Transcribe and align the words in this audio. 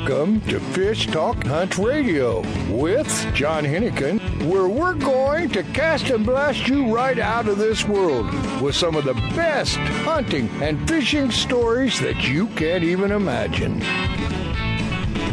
Welcome 0.00 0.42
to 0.42 0.60
Fish 0.60 1.06
Talk 1.06 1.42
Hunt 1.46 1.78
Radio 1.78 2.40
with 2.70 3.08
John 3.34 3.64
Hennigan, 3.64 4.20
where 4.46 4.68
we're 4.68 4.94
going 4.94 5.48
to 5.50 5.62
cast 5.62 6.10
and 6.10 6.24
blast 6.24 6.68
you 6.68 6.94
right 6.94 7.18
out 7.18 7.48
of 7.48 7.56
this 7.56 7.84
world 7.88 8.26
with 8.60 8.76
some 8.76 8.94
of 8.94 9.04
the 9.04 9.14
best 9.34 9.76
hunting 9.76 10.50
and 10.62 10.86
fishing 10.86 11.30
stories 11.30 11.98
that 12.00 12.28
you 12.28 12.46
can't 12.48 12.84
even 12.84 13.10
imagine. 13.10 13.80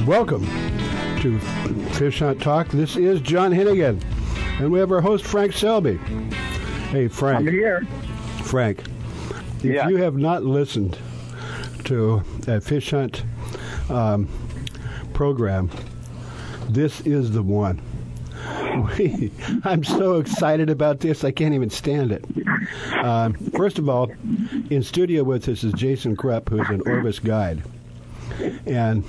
Welcome 0.06 0.46
to 1.20 1.38
Fish 1.92 2.20
Hunt 2.20 2.42
Talk. 2.42 2.70
This 2.70 2.96
is 2.96 3.20
John 3.20 3.52
Hennigan, 3.52 4.02
and 4.62 4.72
we 4.72 4.80
have 4.80 4.94
our 4.94 5.02
host 5.02 5.26
Frank 5.26 5.52
Selby. 5.54 5.98
Hey, 6.90 7.10
Frank. 7.10 7.40
I'm 7.40 7.48
here. 7.54 7.86
Frank, 8.44 8.82
if 9.60 9.66
Yeah. 9.66 9.90
you 9.90 9.98
have 9.98 10.16
not 10.16 10.44
listened 10.44 10.98
to 11.84 12.24
a 12.48 12.62
Fish 12.62 12.92
Hunt 12.92 13.24
um, 13.90 14.30
program, 15.24 15.70
this 16.68 17.00
is 17.06 17.32
the 17.32 17.42
one. 17.42 17.82
We, 18.98 19.32
I'm 19.64 19.86
so 19.86 20.20
excited 20.20 20.70
about 20.70 21.00
this, 21.00 21.24
I 21.24 21.32
can't 21.32 21.54
even 21.54 21.70
stand 21.70 22.12
it. 22.12 22.26
Um, 23.02 23.34
first 23.56 23.80
of 23.80 23.88
all, 23.88 24.12
in 24.70 24.84
studio 24.84 25.24
with 25.24 25.48
us 25.48 25.64
is 25.64 25.72
Jason 25.76 26.18
Krupp, 26.18 26.50
who's 26.50 26.68
an 26.68 26.82
Orvis 26.86 27.20
guide. 27.20 27.64
And 28.66 29.06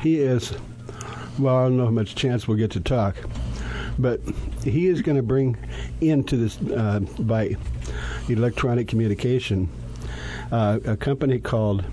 he 0.00 0.18
is, 0.18 0.52
well, 1.38 1.58
I 1.58 1.62
don't 1.62 1.76
know 1.76 1.84
how 1.84 1.92
much 1.92 2.16
chance 2.16 2.48
we'll 2.48 2.58
get 2.58 2.72
to 2.72 2.80
talk, 2.80 3.14
but 3.96 4.20
he 4.64 4.88
is 4.88 5.02
going 5.02 5.18
to 5.18 5.22
bring 5.22 5.56
into 6.00 6.36
this 6.36 6.60
uh, 6.72 6.98
by 7.20 7.54
electronic 8.28 8.88
communication 8.88 9.68
uh, 10.50 10.80
a 10.84 10.96
company 10.96 11.38
called 11.38 11.84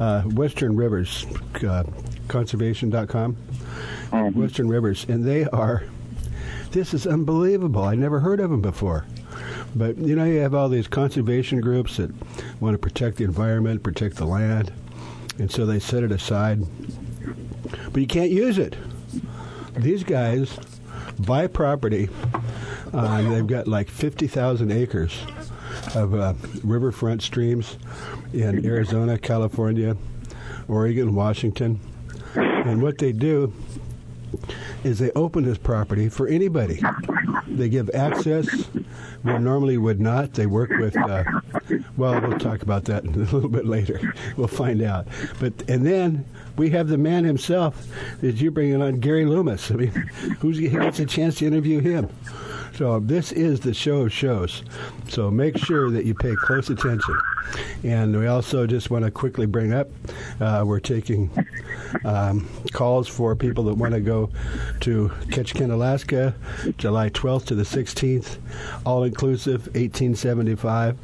uh, 0.00 0.22
Western 0.22 0.76
Rivers, 0.76 1.26
uh, 1.66 1.84
conservation.com, 2.28 3.36
Western 4.34 4.68
Rivers, 4.68 5.04
and 5.08 5.24
they 5.24 5.44
are, 5.46 5.84
this 6.70 6.94
is 6.94 7.06
unbelievable. 7.06 7.82
I 7.82 7.94
never 7.94 8.20
heard 8.20 8.40
of 8.40 8.50
them 8.50 8.60
before. 8.60 9.06
But 9.74 9.98
you 9.98 10.14
know, 10.14 10.24
you 10.24 10.38
have 10.38 10.54
all 10.54 10.68
these 10.68 10.86
conservation 10.86 11.60
groups 11.60 11.96
that 11.96 12.10
want 12.60 12.74
to 12.74 12.78
protect 12.78 13.16
the 13.16 13.24
environment, 13.24 13.82
protect 13.82 14.16
the 14.16 14.24
land, 14.24 14.72
and 15.38 15.50
so 15.50 15.66
they 15.66 15.80
set 15.80 16.04
it 16.04 16.12
aside. 16.12 16.64
But 17.92 18.00
you 18.00 18.06
can't 18.06 18.30
use 18.30 18.58
it. 18.58 18.76
These 19.76 20.04
guys 20.04 20.56
buy 21.18 21.48
property. 21.48 22.08
Uh, 22.92 23.22
they've 23.22 23.46
got 23.46 23.66
like 23.66 23.88
50,000 23.88 24.70
acres 24.70 25.18
of 25.94 26.14
uh, 26.14 26.34
riverfront 26.62 27.22
streams 27.22 27.76
in 28.32 28.64
Arizona, 28.64 29.18
California, 29.18 29.96
Oregon, 30.68 31.14
Washington. 31.14 31.80
And 32.34 32.82
what 32.82 32.98
they 32.98 33.12
do 33.12 33.52
is 34.82 34.98
they 34.98 35.10
open 35.12 35.44
this 35.44 35.58
property 35.58 36.08
for 36.08 36.26
anybody. 36.26 36.80
They 37.46 37.68
give 37.68 37.90
access 37.94 38.48
where 39.22 39.38
normally 39.38 39.78
would 39.78 40.00
not. 40.00 40.34
They 40.34 40.46
work 40.46 40.70
with, 40.70 40.96
uh, 40.96 41.24
well, 41.96 42.20
we'll 42.20 42.38
talk 42.38 42.62
about 42.62 42.84
that 42.84 43.04
a 43.04 43.08
little 43.08 43.48
bit 43.48 43.66
later. 43.66 44.14
We'll 44.36 44.48
find 44.48 44.82
out. 44.82 45.06
But 45.40 45.52
and 45.68 45.86
then 45.86 46.24
we 46.56 46.70
have 46.70 46.88
the 46.88 46.98
man 46.98 47.24
himself 47.24 47.86
that 48.20 48.36
you're 48.36 48.52
bringing 48.52 48.82
on, 48.82 49.00
Gary 49.00 49.24
Loomis. 49.24 49.70
I 49.70 49.74
mean, 49.74 49.90
who's 50.40 50.58
who 50.58 50.68
gets 50.68 50.98
a 50.98 51.06
chance 51.06 51.36
to 51.36 51.46
interview 51.46 51.80
him? 51.80 52.08
So 52.74 52.98
this 52.98 53.30
is 53.30 53.60
the 53.60 53.72
show 53.72 54.00
of 54.00 54.12
shows. 54.12 54.64
So 55.08 55.30
make 55.30 55.56
sure 55.56 55.90
that 55.92 56.04
you 56.04 56.14
pay 56.14 56.34
close 56.34 56.70
attention. 56.70 57.16
And 57.84 58.18
we 58.18 58.26
also 58.26 58.66
just 58.66 58.90
want 58.90 59.04
to 59.04 59.12
quickly 59.12 59.46
bring 59.46 59.72
up, 59.72 59.88
uh, 60.40 60.64
we're 60.66 60.80
taking 60.80 61.30
um, 62.04 62.48
calls 62.72 63.06
for 63.06 63.36
people 63.36 63.62
that 63.64 63.74
want 63.74 63.94
to 63.94 64.00
go 64.00 64.28
to 64.80 65.08
Ketchikan, 65.26 65.70
Alaska, 65.70 66.34
July 66.76 67.10
12th 67.10 67.44
to 67.46 67.54
the 67.54 67.62
16th, 67.62 68.38
all 68.84 69.04
inclusive, 69.04 69.66
1875. 69.68 70.98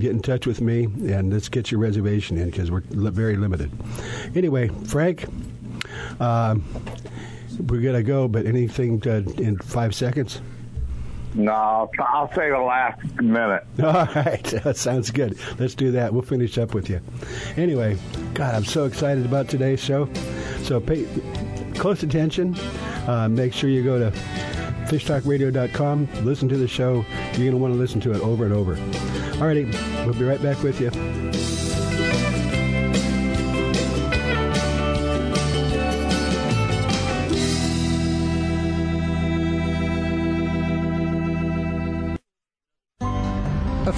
Get 0.00 0.10
in 0.10 0.22
touch 0.22 0.44
with 0.44 0.60
me 0.60 0.84
and 0.84 1.32
let's 1.32 1.48
get 1.48 1.70
your 1.70 1.78
reservation 1.78 2.36
in 2.36 2.50
because 2.50 2.72
we're 2.72 2.82
li- 2.90 3.10
very 3.10 3.36
limited. 3.36 3.70
Anyway, 4.34 4.68
Frank, 4.86 5.26
um, 6.18 6.64
we're 7.68 7.92
to 7.92 8.02
go, 8.02 8.26
but 8.26 8.44
anything 8.44 9.00
to, 9.02 9.18
in 9.40 9.56
five 9.58 9.94
seconds? 9.94 10.40
No, 11.34 11.90
I'll, 11.98 12.30
say 12.34 12.50
the 12.50 12.58
last 12.58 13.02
minute. 13.20 13.64
All 13.82 14.06
right, 14.14 14.42
that 14.64 14.76
sounds 14.76 15.10
good. 15.10 15.38
Let's 15.58 15.74
do 15.74 15.90
that. 15.92 16.12
We'll 16.12 16.22
finish 16.22 16.58
up 16.58 16.74
with 16.74 16.90
you. 16.90 17.00
Anyway, 17.56 17.96
God, 18.34 18.54
I'm 18.54 18.64
so 18.64 18.84
excited 18.84 19.24
about 19.24 19.48
today's 19.48 19.80
show. 19.80 20.08
So 20.62 20.80
pay 20.80 21.06
close 21.74 22.02
attention. 22.02 22.54
Uh, 23.06 23.28
make 23.28 23.52
sure 23.52 23.70
you 23.70 23.82
go 23.82 23.98
to 23.98 24.16
fishtalkradio.com, 24.86 26.08
listen 26.22 26.48
to 26.48 26.56
the 26.56 26.68
show. 26.68 27.04
You're 27.32 27.50
going 27.50 27.52
to 27.52 27.56
want 27.56 27.72
to 27.74 27.78
listen 27.78 28.00
to 28.02 28.12
it 28.12 28.20
over 28.20 28.44
and 28.44 28.52
over. 28.52 28.76
All 29.40 29.46
righty, 29.46 29.64
we'll 30.04 30.14
be 30.14 30.24
right 30.24 30.42
back 30.42 30.62
with 30.62 30.80
you. 30.80 31.31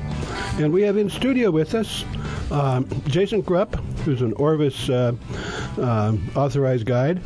and 0.58 0.72
we 0.72 0.80
have 0.80 0.96
in 0.96 1.10
studio 1.10 1.50
with 1.50 1.74
us 1.74 2.02
um, 2.50 2.88
Jason 3.06 3.42
Krupp, 3.42 3.74
who's 4.06 4.22
an 4.22 4.32
Orvis 4.34 4.88
uh, 4.88 5.12
uh, 5.76 6.16
authorized 6.34 6.86
guide, 6.86 7.20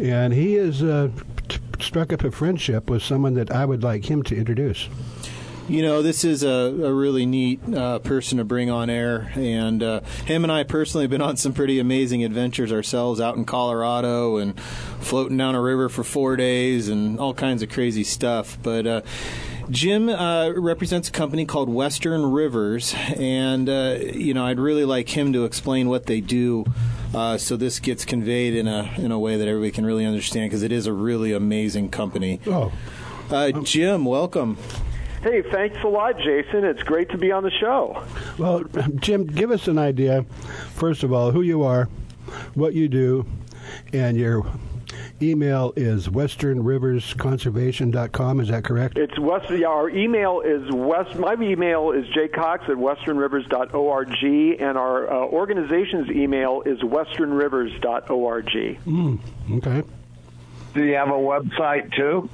and 0.00 0.32
he 0.32 0.54
has 0.54 0.82
uh, 0.82 1.10
t- 1.48 1.58
struck 1.80 2.14
up 2.14 2.24
a 2.24 2.30
friendship 2.30 2.88
with 2.88 3.02
someone 3.02 3.34
that 3.34 3.50
I 3.50 3.66
would 3.66 3.82
like 3.82 4.10
him 4.10 4.22
to 4.22 4.34
introduce. 4.34 4.88
You 5.66 5.80
know, 5.80 6.02
this 6.02 6.24
is 6.24 6.42
a, 6.42 6.48
a 6.48 6.92
really 6.92 7.24
neat 7.24 7.58
uh, 7.74 7.98
person 8.00 8.36
to 8.36 8.44
bring 8.44 8.68
on 8.70 8.90
air, 8.90 9.32
and 9.34 9.82
uh, 9.82 10.00
him 10.26 10.44
and 10.44 10.52
I 10.52 10.62
personally 10.62 11.04
have 11.04 11.10
been 11.10 11.22
on 11.22 11.38
some 11.38 11.54
pretty 11.54 11.78
amazing 11.80 12.22
adventures 12.22 12.70
ourselves 12.70 13.18
out 13.18 13.36
in 13.36 13.46
Colorado 13.46 14.36
and 14.36 14.60
floating 14.60 15.38
down 15.38 15.54
a 15.54 15.62
river 15.62 15.88
for 15.88 16.04
four 16.04 16.36
days 16.36 16.88
and 16.90 17.18
all 17.18 17.32
kinds 17.32 17.62
of 17.62 17.70
crazy 17.70 18.04
stuff. 18.04 18.58
But 18.62 18.86
uh, 18.86 19.00
Jim 19.70 20.10
uh, 20.10 20.50
represents 20.50 21.08
a 21.08 21.12
company 21.12 21.46
called 21.46 21.70
Western 21.70 22.26
Rivers, 22.26 22.94
and 23.16 23.66
uh, 23.66 23.96
you 24.12 24.34
know, 24.34 24.44
I'd 24.44 24.60
really 24.60 24.84
like 24.84 25.08
him 25.08 25.32
to 25.32 25.46
explain 25.46 25.88
what 25.88 26.04
they 26.04 26.20
do. 26.20 26.66
Uh, 27.14 27.38
so 27.38 27.56
this 27.56 27.78
gets 27.80 28.04
conveyed 28.04 28.54
in 28.54 28.68
a 28.68 28.92
in 28.98 29.10
a 29.12 29.18
way 29.18 29.38
that 29.38 29.48
everybody 29.48 29.70
can 29.70 29.86
really 29.86 30.04
understand 30.04 30.50
because 30.50 30.62
it 30.62 30.72
is 30.72 30.86
a 30.86 30.92
really 30.92 31.32
amazing 31.32 31.88
company. 31.88 32.40
Oh, 32.46 32.70
Uh, 33.30 33.50
Jim, 33.62 34.04
welcome. 34.04 34.58
Hey, 35.24 35.40
thanks 35.40 35.82
a 35.82 35.88
lot, 35.88 36.18
Jason. 36.18 36.64
It's 36.64 36.82
great 36.82 37.08
to 37.08 37.16
be 37.16 37.32
on 37.32 37.44
the 37.44 37.50
show. 37.50 38.04
well, 38.36 38.62
Jim, 38.96 39.24
give 39.24 39.50
us 39.50 39.68
an 39.68 39.78
idea, 39.78 40.26
first 40.74 41.02
of 41.02 41.14
all, 41.14 41.30
who 41.30 41.40
you 41.40 41.62
are, 41.62 41.88
what 42.52 42.74
you 42.74 42.88
do, 42.88 43.24
and 43.94 44.18
your 44.18 44.44
email 45.22 45.72
is 45.76 46.08
westernriversconservation.com. 46.08 48.40
Is 48.40 48.48
that 48.48 48.64
correct? 48.64 48.98
It's 48.98 49.18
West. 49.18 49.48
Yeah, 49.48 49.68
our 49.68 49.88
email 49.88 50.42
is 50.42 50.70
west. 50.70 51.16
My 51.16 51.32
email 51.40 51.92
is 51.92 52.04
jcox 52.08 52.68
at 52.68 52.76
westernrivers.org, 52.76 54.60
and 54.60 54.76
our 54.76 55.10
uh, 55.10 55.24
organization's 55.24 56.10
email 56.10 56.60
is 56.66 56.80
westernrivers.org. 56.80 58.50
Mm, 58.84 59.18
okay. 59.52 59.82
Do 60.74 60.84
you 60.84 60.96
have 60.96 61.08
a 61.08 61.12
website 61.12 61.94
too? 61.94 62.28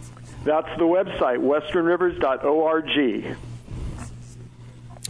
That's 0.44 0.69
the 0.78 0.84
website, 0.84 1.38
westernrivers.org. 1.38 3.37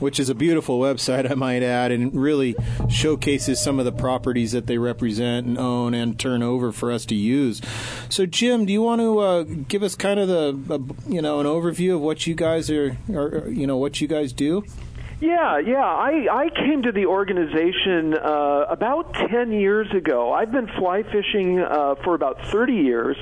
which 0.01 0.19
is 0.19 0.29
a 0.29 0.35
beautiful 0.35 0.81
website, 0.81 1.31
I 1.31 1.35
might 1.35 1.63
add, 1.63 1.93
and 1.93 2.15
really 2.15 2.57
showcases 2.89 3.63
some 3.63 3.79
of 3.79 3.85
the 3.85 3.93
properties 3.93 4.53
that 4.53 4.67
they 4.67 4.79
represent 4.79 5.47
and 5.47 5.59
own 5.59 5.95
and 5.95 6.19
turn 6.19 6.43
over 6.43 6.73
for 6.73 6.91
us 6.91 7.05
to 7.07 7.15
use. 7.15 7.61
So, 8.09 8.27
Jim, 8.27 8.65
do 8.67 8.73
you 8.73 8.83
want 8.83 9.01
to 9.01 9.19
uh, 9.19 9.43
give 9.43 9.83
us 9.83 9.95
kind 9.95 10.19
of 10.19 10.29
the, 10.29 10.75
uh, 10.75 10.79
you 11.09 11.23
know, 11.23 11.41
an 11.41 11.47
overview 11.47 11.95
of 11.95 12.01
what 12.01 12.27
you 12.27 12.35
guys 12.35 12.71
are, 12.71 12.97
are, 13.13 13.49
you 13.49 13.67
know, 13.67 13.77
what 13.77 14.01
you 14.01 14.09
guys 14.09 14.33
do? 14.33 14.65
Yeah, 15.21 15.59
yeah. 15.59 15.85
I, 15.85 16.27
I 16.33 16.49
came 16.49 16.83
to 16.85 16.93
the 16.93 17.05
organization 17.05 18.15
uh, 18.15 18.65
about 18.71 19.13
10 19.13 19.53
years 19.53 19.93
ago. 19.93 20.33
I've 20.33 20.51
been 20.51 20.67
fly 20.67 21.03
fishing 21.03 21.61
uh, 21.61 21.97
for 22.03 22.15
about 22.15 22.47
30 22.47 22.73
years, 22.73 23.19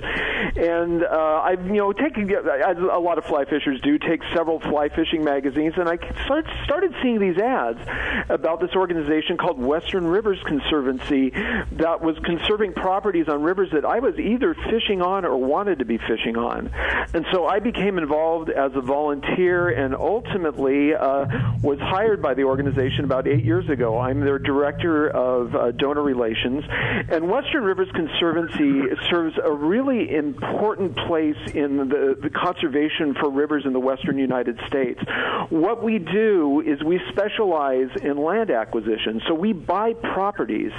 and 0.57 1.03
uh, 1.03 1.43
I've 1.43 1.67
you 1.67 1.73
know 1.73 1.93
taken 1.93 2.31
as 2.31 2.77
a 2.79 2.99
lot 2.99 3.19
of 3.19 3.25
fly 3.25 3.47
fishers 3.47 3.81
do 3.81 3.99
take 3.99 4.21
several 4.33 4.61
fly 4.61 4.91
fishing 4.91 5.25
magazines, 5.25 5.75
and 5.77 5.89
I 5.89 5.97
start, 6.25 6.47
started 6.63 6.95
seeing 7.03 7.19
these 7.19 7.37
ads 7.37 7.81
about 8.29 8.61
this 8.61 8.77
organization 8.77 9.37
called 9.37 9.59
Western 9.61 10.07
Rivers 10.07 10.39
Conservancy 10.47 11.31
that 11.31 12.01
was 12.01 12.17
conserving 12.25 12.75
properties 12.75 13.29
on 13.29 13.43
rivers 13.43 13.71
that 13.73 13.85
I 13.85 13.99
was 13.99 14.17
either 14.21 14.55
fishing 14.71 15.03
on 15.03 15.25
or 15.25 15.37
wanted 15.37 15.81
to 15.81 15.85
be 15.85 15.99
fishing 15.99 16.37
on, 16.37 16.71
and 17.13 17.27
so 17.33 17.47
I 17.47 17.59
became 17.59 17.99
involved 17.99 18.51
as 18.51 18.71
a 18.77 18.81
volunteer, 18.81 19.69
and 19.71 19.97
ultimately 19.97 20.95
uh, 20.95 21.27
was 21.61 21.81
hired 21.89 22.21
by 22.21 22.35
the 22.35 22.45
organization 22.45 23.05
about 23.05 23.27
eight 23.27 23.45
years 23.45 23.69
ago. 23.69 23.99
I'm 23.99 24.21
their 24.21 24.39
director 24.39 25.09
of 25.09 25.55
uh, 25.55 25.71
donor 25.73 26.03
relations, 26.03 26.65
and 26.69 27.31
Western 27.31 27.65
Rivers 27.65 27.89
Conservancy 27.95 28.95
serves 29.11 29.35
a 29.43 29.51
really 29.51 30.15
important 30.15 30.97
place 30.97 31.37
in 31.55 31.89
the, 31.89 32.19
the 32.21 32.31
conservation 32.31 33.15
for 33.15 33.31
rivers 33.31 33.65
in 33.65 33.73
the 33.73 33.81
western 33.81 34.19
United 34.19 34.59
States. 34.67 35.01
What 35.49 35.83
we 35.83 35.99
do 35.99 36.61
is 36.61 36.83
we 36.85 37.01
specialize 37.11 37.89
in 38.03 38.19
land 38.19 38.51
acquisition, 38.51 39.23
so 39.27 39.35
we 39.35 39.55
buy 39.55 39.95
properties 39.95 40.73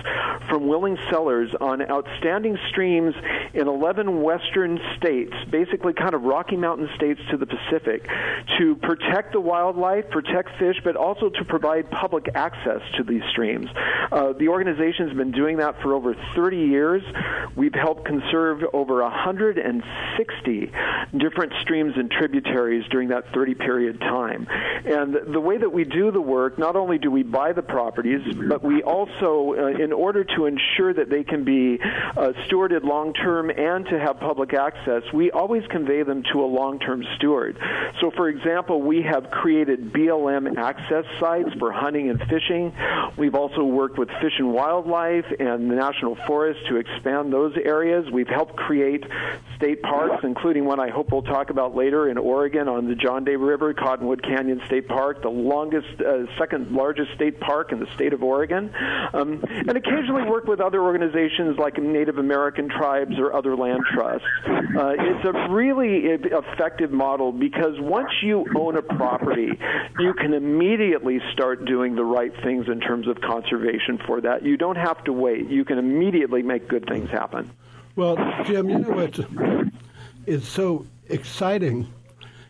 from 0.47 0.67
willing 0.67 0.97
sellers 1.09 1.49
on 1.59 1.81
outstanding 1.89 2.57
streams 2.69 3.15
in 3.53 3.67
11 3.67 4.21
western 4.21 4.79
states, 4.97 5.33
basically 5.49 5.93
kind 5.93 6.13
of 6.13 6.21
Rocky 6.23 6.55
Mountain 6.55 6.89
states 6.95 7.19
to 7.31 7.37
the 7.37 7.47
Pacific, 7.47 8.07
to 8.59 8.75
protect 8.75 9.33
the 9.33 9.41
wildlife, 9.41 10.09
protect 10.11 10.49
fish, 10.59 10.75
but 10.83 10.95
also 10.99 11.29
to 11.29 11.45
provide 11.45 11.89
public 11.89 12.27
access 12.35 12.81
to 12.97 13.03
these 13.03 13.23
streams. 13.31 13.69
Uh, 14.11 14.33
the 14.33 14.49
organization's 14.49 15.13
been 15.15 15.31
doing 15.31 15.57
that 15.57 15.81
for 15.81 15.93
over 15.93 16.15
30 16.35 16.57
years. 16.57 17.01
We've 17.55 17.73
helped 17.73 18.05
conserve 18.05 18.63
over 18.73 19.01
160 19.01 20.71
different 21.17 21.53
streams 21.61 21.93
and 21.95 22.11
tributaries 22.11 22.85
during 22.91 23.09
that 23.09 23.33
30 23.33 23.55
period 23.55 23.99
time. 23.99 24.47
And 24.49 25.33
the 25.33 25.39
way 25.39 25.57
that 25.57 25.71
we 25.71 25.85
do 25.85 26.11
the 26.11 26.21
work, 26.21 26.59
not 26.59 26.75
only 26.75 26.97
do 26.97 27.09
we 27.09 27.23
buy 27.23 27.53
the 27.53 27.61
properties, 27.61 28.21
but 28.47 28.63
we 28.63 28.83
also, 28.83 29.55
uh, 29.57 29.83
in 29.83 29.93
order 29.93 30.23
to 30.23 30.45
ensure 30.45 30.93
that 30.93 31.09
they 31.09 31.23
can 31.23 31.43
be 31.43 31.79
uh, 31.81 32.33
stewarded 32.47 32.83
long 32.83 33.13
term 33.13 33.49
and 33.49 33.85
to 33.85 33.99
have 33.99 34.19
public 34.19 34.53
access, 34.53 35.03
we 35.13 35.31
always 35.31 35.63
convey 35.67 36.03
them 36.03 36.23
to 36.33 36.41
a 36.41 36.45
long 36.45 36.79
term 36.79 37.03
steward. 37.15 37.57
So, 38.01 38.11
for 38.11 38.27
example, 38.27 38.81
we 38.81 39.01
have 39.03 39.31
created 39.31 39.93
BLM 39.93 40.57
access 40.57 40.88
sites 41.19 41.49
for 41.59 41.71
hunting 41.71 42.09
and 42.09 42.19
fishing. 42.19 42.73
We've 43.17 43.35
also 43.35 43.63
worked 43.63 43.97
with 43.97 44.09
Fish 44.21 44.33
and 44.37 44.53
Wildlife 44.53 45.25
and 45.39 45.69
the 45.69 45.75
National 45.75 46.15
Forest 46.27 46.59
to 46.69 46.77
expand 46.77 47.31
those 47.31 47.55
areas. 47.57 48.09
We've 48.11 48.27
helped 48.27 48.55
create 48.55 49.03
state 49.55 49.81
parks, 49.81 50.23
including 50.23 50.65
one 50.65 50.79
I 50.79 50.89
hope 50.89 51.11
we'll 51.11 51.21
talk 51.21 51.49
about 51.49 51.75
later 51.75 52.09
in 52.09 52.17
Oregon 52.17 52.67
on 52.67 52.87
the 52.87 52.95
John 52.95 53.23
Day 53.23 53.35
River, 53.35 53.73
Cottonwood 53.73 54.23
Canyon 54.23 54.61
State 54.65 54.87
Park, 54.87 55.21
the 55.21 55.29
longest, 55.29 56.01
uh, 56.01 56.25
second 56.37 56.71
largest 56.71 57.13
state 57.15 57.39
park 57.39 57.71
in 57.71 57.79
the 57.79 57.87
state 57.95 58.13
of 58.13 58.23
Oregon. 58.23 58.73
Um, 59.13 59.43
and 59.49 59.71
occasionally 59.71 60.23
work 60.23 60.45
with 60.45 60.61
other 60.61 60.81
organizations 60.81 61.57
like 61.57 61.77
Native 61.77 62.17
American 62.17 62.69
tribes 62.69 63.19
or 63.19 63.33
other 63.33 63.55
land 63.55 63.81
trusts. 63.93 64.27
Uh, 64.47 64.93
it's 64.97 65.25
a 65.25 65.49
really 65.49 66.05
effective 66.05 66.91
model 66.91 67.31
because 67.31 67.79
once 67.79 68.09
you 68.21 68.45
own 68.55 68.77
a 68.77 68.81
property, 68.81 69.51
you 69.99 70.13
can 70.13 70.33
immediately 70.33 70.78
start 71.33 71.65
doing 71.65 71.95
the 71.95 72.03
right 72.03 72.33
things 72.43 72.67
in 72.67 72.79
terms 72.79 73.07
of 73.07 73.19
conservation 73.21 73.99
for 74.05 74.21
that. 74.21 74.43
You 74.43 74.57
don't 74.57 74.77
have 74.77 75.03
to 75.05 75.13
wait. 75.13 75.49
You 75.49 75.65
can 75.65 75.77
immediately 75.77 76.41
make 76.41 76.67
good 76.67 76.85
things 76.87 77.09
happen. 77.09 77.51
Well, 77.95 78.15
Jim, 78.45 78.69
you 78.69 78.79
know 78.79 78.91
what 78.91 79.19
is 80.25 80.47
so 80.47 80.85
exciting 81.09 81.91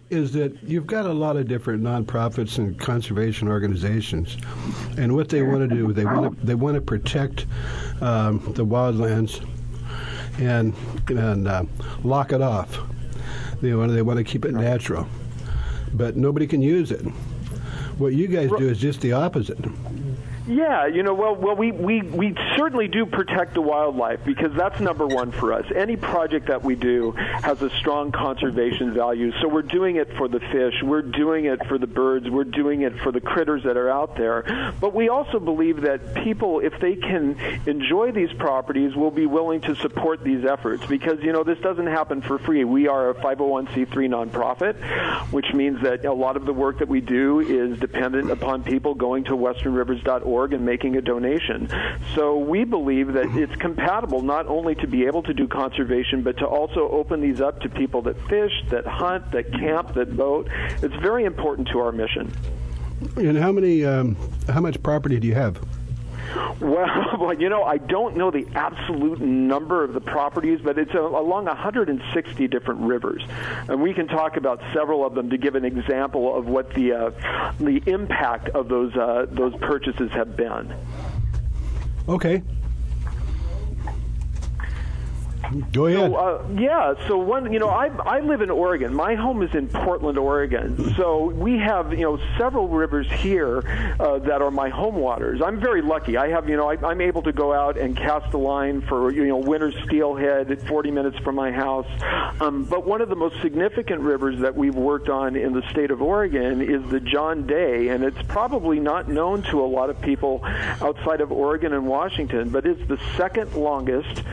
is 0.09 0.33
that 0.33 0.61
you've 0.63 0.87
got 0.87 1.05
a 1.05 1.13
lot 1.13 1.37
of 1.37 1.47
different 1.47 1.83
nonprofits 1.83 2.57
and 2.57 2.79
conservation 2.79 3.47
organizations, 3.47 4.37
and 4.97 5.15
what 5.15 5.29
they 5.29 5.43
want 5.43 5.69
to 5.69 5.75
do, 5.75 5.93
they 5.93 6.05
want 6.05 6.39
to 6.39 6.45
they 6.45 6.55
want 6.55 6.75
to 6.75 6.81
protect 6.81 7.45
um, 8.01 8.39
the 8.55 8.65
wildlands 8.65 9.47
and 10.39 10.73
and 11.09 11.47
uh, 11.47 11.63
lock 12.03 12.31
it 12.31 12.41
off. 12.41 12.79
They 13.61 13.73
want 13.73 13.91
they 13.91 14.01
want 14.01 14.17
to 14.17 14.23
keep 14.23 14.45
it 14.45 14.53
natural, 14.53 15.07
but 15.93 16.15
nobody 16.15 16.47
can 16.47 16.61
use 16.61 16.91
it. 16.91 17.05
What 17.99 18.13
you 18.13 18.27
guys 18.27 18.49
do 18.57 18.69
is 18.69 18.79
just 18.79 19.01
the 19.01 19.11
opposite. 19.11 19.59
Yeah, 20.49 20.87
you 20.87 21.03
know, 21.03 21.13
well, 21.13 21.35
well, 21.35 21.55
we, 21.55 21.71
we, 21.71 22.01
we 22.01 22.35
certainly 22.57 22.87
do 22.87 23.05
protect 23.05 23.53
the 23.53 23.61
wildlife 23.61 24.25
because 24.25 24.51
that's 24.55 24.79
number 24.79 25.05
one 25.05 25.31
for 25.31 25.53
us. 25.53 25.63
Any 25.75 25.95
project 25.95 26.47
that 26.47 26.63
we 26.63 26.73
do 26.73 27.11
has 27.11 27.61
a 27.61 27.69
strong 27.69 28.11
conservation 28.11 28.91
value. 28.91 29.31
So 29.41 29.47
we're 29.47 29.61
doing 29.61 29.97
it 29.97 30.11
for 30.17 30.27
the 30.27 30.39
fish, 30.39 30.73
we're 30.81 31.03
doing 31.03 31.45
it 31.45 31.63
for 31.67 31.77
the 31.77 31.85
birds, 31.85 32.31
we're 32.31 32.45
doing 32.45 32.81
it 32.81 32.97
for 32.97 33.11
the 33.11 33.21
critters 33.21 33.63
that 33.65 33.77
are 33.77 33.91
out 33.91 34.15
there. 34.17 34.73
But 34.81 34.95
we 34.95 35.09
also 35.09 35.39
believe 35.39 35.81
that 35.81 36.15
people, 36.15 36.61
if 36.61 36.73
they 36.79 36.95
can 36.95 37.37
enjoy 37.67 38.11
these 38.11 38.33
properties, 38.33 38.95
will 38.95 39.11
be 39.11 39.27
willing 39.27 39.61
to 39.61 39.75
support 39.75 40.23
these 40.23 40.45
efforts 40.45 40.83
because 40.87 41.21
you 41.21 41.31
know 41.31 41.43
this 41.43 41.59
doesn't 41.59 41.85
happen 41.85 42.23
for 42.23 42.39
free. 42.39 42.63
We 42.63 42.87
are 42.87 43.11
a 43.11 43.13
501c3 43.13 43.87
nonprofit, 43.87 44.73
which 45.31 45.53
means 45.53 45.83
that 45.83 46.05
a 46.05 46.13
lot 46.13 46.37
of 46.37 46.47
the 46.47 46.53
work 46.53 46.79
that 46.79 46.87
we 46.87 47.01
do 47.01 47.39
is 47.39 47.79
dependent 47.79 48.31
upon 48.31 48.63
people 48.63 48.95
going 48.95 49.25
to 49.25 49.37
westernrivers.org 49.37 50.38
and 50.53 50.65
making 50.65 50.95
a 50.95 51.01
donation. 51.01 51.69
So 52.15 52.37
we 52.37 52.63
believe 52.63 53.13
that 53.13 53.35
it's 53.35 53.55
compatible 53.57 54.21
not 54.21 54.47
only 54.47 54.75
to 54.75 54.87
be 54.87 55.05
able 55.05 55.23
to 55.23 55.33
do 55.33 55.47
conservation, 55.47 56.23
but 56.23 56.37
to 56.37 56.45
also 56.45 56.89
open 56.89 57.21
these 57.21 57.41
up 57.41 57.61
to 57.61 57.69
people 57.69 58.01
that 58.03 58.19
fish, 58.27 58.51
that 58.69 58.85
hunt, 58.85 59.31
that 59.31 59.51
camp, 59.51 59.93
that 59.93 60.15
boat. 60.15 60.47
It's 60.81 60.95
very 60.95 61.25
important 61.25 61.67
to 61.69 61.79
our 61.79 61.91
mission. 61.91 62.31
And 63.15 63.37
how 63.37 63.51
many, 63.51 63.85
um, 63.85 64.15
how 64.47 64.61
much 64.61 64.81
property 64.83 65.19
do 65.19 65.27
you 65.27 65.35
have? 65.35 65.59
Well, 67.19 67.33
you 67.33 67.49
know, 67.49 67.63
I 67.63 67.77
don't 67.77 68.15
know 68.15 68.31
the 68.31 68.47
absolute 68.55 69.19
number 69.19 69.83
of 69.83 69.93
the 69.93 70.01
properties, 70.01 70.59
but 70.63 70.77
it's 70.77 70.93
a, 70.93 70.99
along 70.99 71.45
160 71.45 72.47
different 72.47 72.81
rivers, 72.81 73.23
and 73.67 73.81
we 73.81 73.93
can 73.93 74.07
talk 74.07 74.37
about 74.37 74.61
several 74.73 75.05
of 75.05 75.15
them 75.15 75.29
to 75.29 75.37
give 75.37 75.55
an 75.55 75.65
example 75.65 76.35
of 76.35 76.47
what 76.47 76.73
the 76.73 76.93
uh, 76.93 77.53
the 77.59 77.81
impact 77.87 78.49
of 78.49 78.69
those 78.69 78.95
uh, 78.95 79.25
those 79.31 79.55
purchases 79.57 80.11
have 80.11 80.37
been. 80.37 80.73
Okay. 82.07 82.41
Go 85.71 85.87
ahead. 85.87 86.11
So, 86.11 86.15
uh, 86.15 86.47
yeah. 86.57 86.93
So 87.07 87.17
one, 87.17 87.51
you 87.51 87.59
know, 87.59 87.69
I 87.69 87.87
I 87.87 88.19
live 88.19 88.41
in 88.41 88.49
Oregon. 88.49 88.93
My 88.93 89.15
home 89.15 89.41
is 89.41 89.53
in 89.55 89.67
Portland, 89.67 90.17
Oregon. 90.17 90.93
So 90.95 91.25
we 91.25 91.57
have 91.57 91.91
you 91.91 92.03
know 92.03 92.19
several 92.37 92.67
rivers 92.67 93.09
here 93.11 93.63
uh, 93.99 94.19
that 94.19 94.41
are 94.41 94.51
my 94.51 94.69
home 94.69 94.95
waters. 94.95 95.41
I'm 95.41 95.59
very 95.59 95.81
lucky. 95.81 96.17
I 96.17 96.29
have 96.29 96.47
you 96.47 96.57
know 96.57 96.69
I, 96.69 96.77
I'm 96.85 97.01
able 97.01 97.21
to 97.23 97.31
go 97.31 97.53
out 97.53 97.77
and 97.77 97.95
cast 97.95 98.33
a 98.33 98.37
line 98.37 98.81
for 98.81 99.11
you 99.11 99.25
know 99.25 99.37
winter 99.37 99.71
steelhead 99.85 100.51
at 100.51 100.61
40 100.67 100.91
minutes 100.91 101.17
from 101.19 101.35
my 101.35 101.51
house. 101.51 101.87
Um, 102.41 102.63
but 102.63 102.85
one 102.85 103.01
of 103.01 103.09
the 103.09 103.15
most 103.15 103.41
significant 103.41 104.01
rivers 104.01 104.39
that 104.39 104.55
we've 104.55 104.75
worked 104.75 105.09
on 105.09 105.35
in 105.35 105.53
the 105.53 105.67
state 105.69 105.91
of 105.91 106.01
Oregon 106.01 106.61
is 106.61 106.87
the 106.89 106.99
John 106.99 107.47
Day, 107.47 107.89
and 107.89 108.03
it's 108.03 108.21
probably 108.27 108.79
not 108.79 109.09
known 109.09 109.41
to 109.43 109.61
a 109.61 109.65
lot 109.65 109.89
of 109.89 109.99
people 110.01 110.41
outside 110.43 111.21
of 111.21 111.31
Oregon 111.31 111.73
and 111.73 111.87
Washington, 111.87 112.49
but 112.49 112.65
it's 112.65 112.85
the 112.87 112.99
second 113.17 113.53
longest 113.53 114.23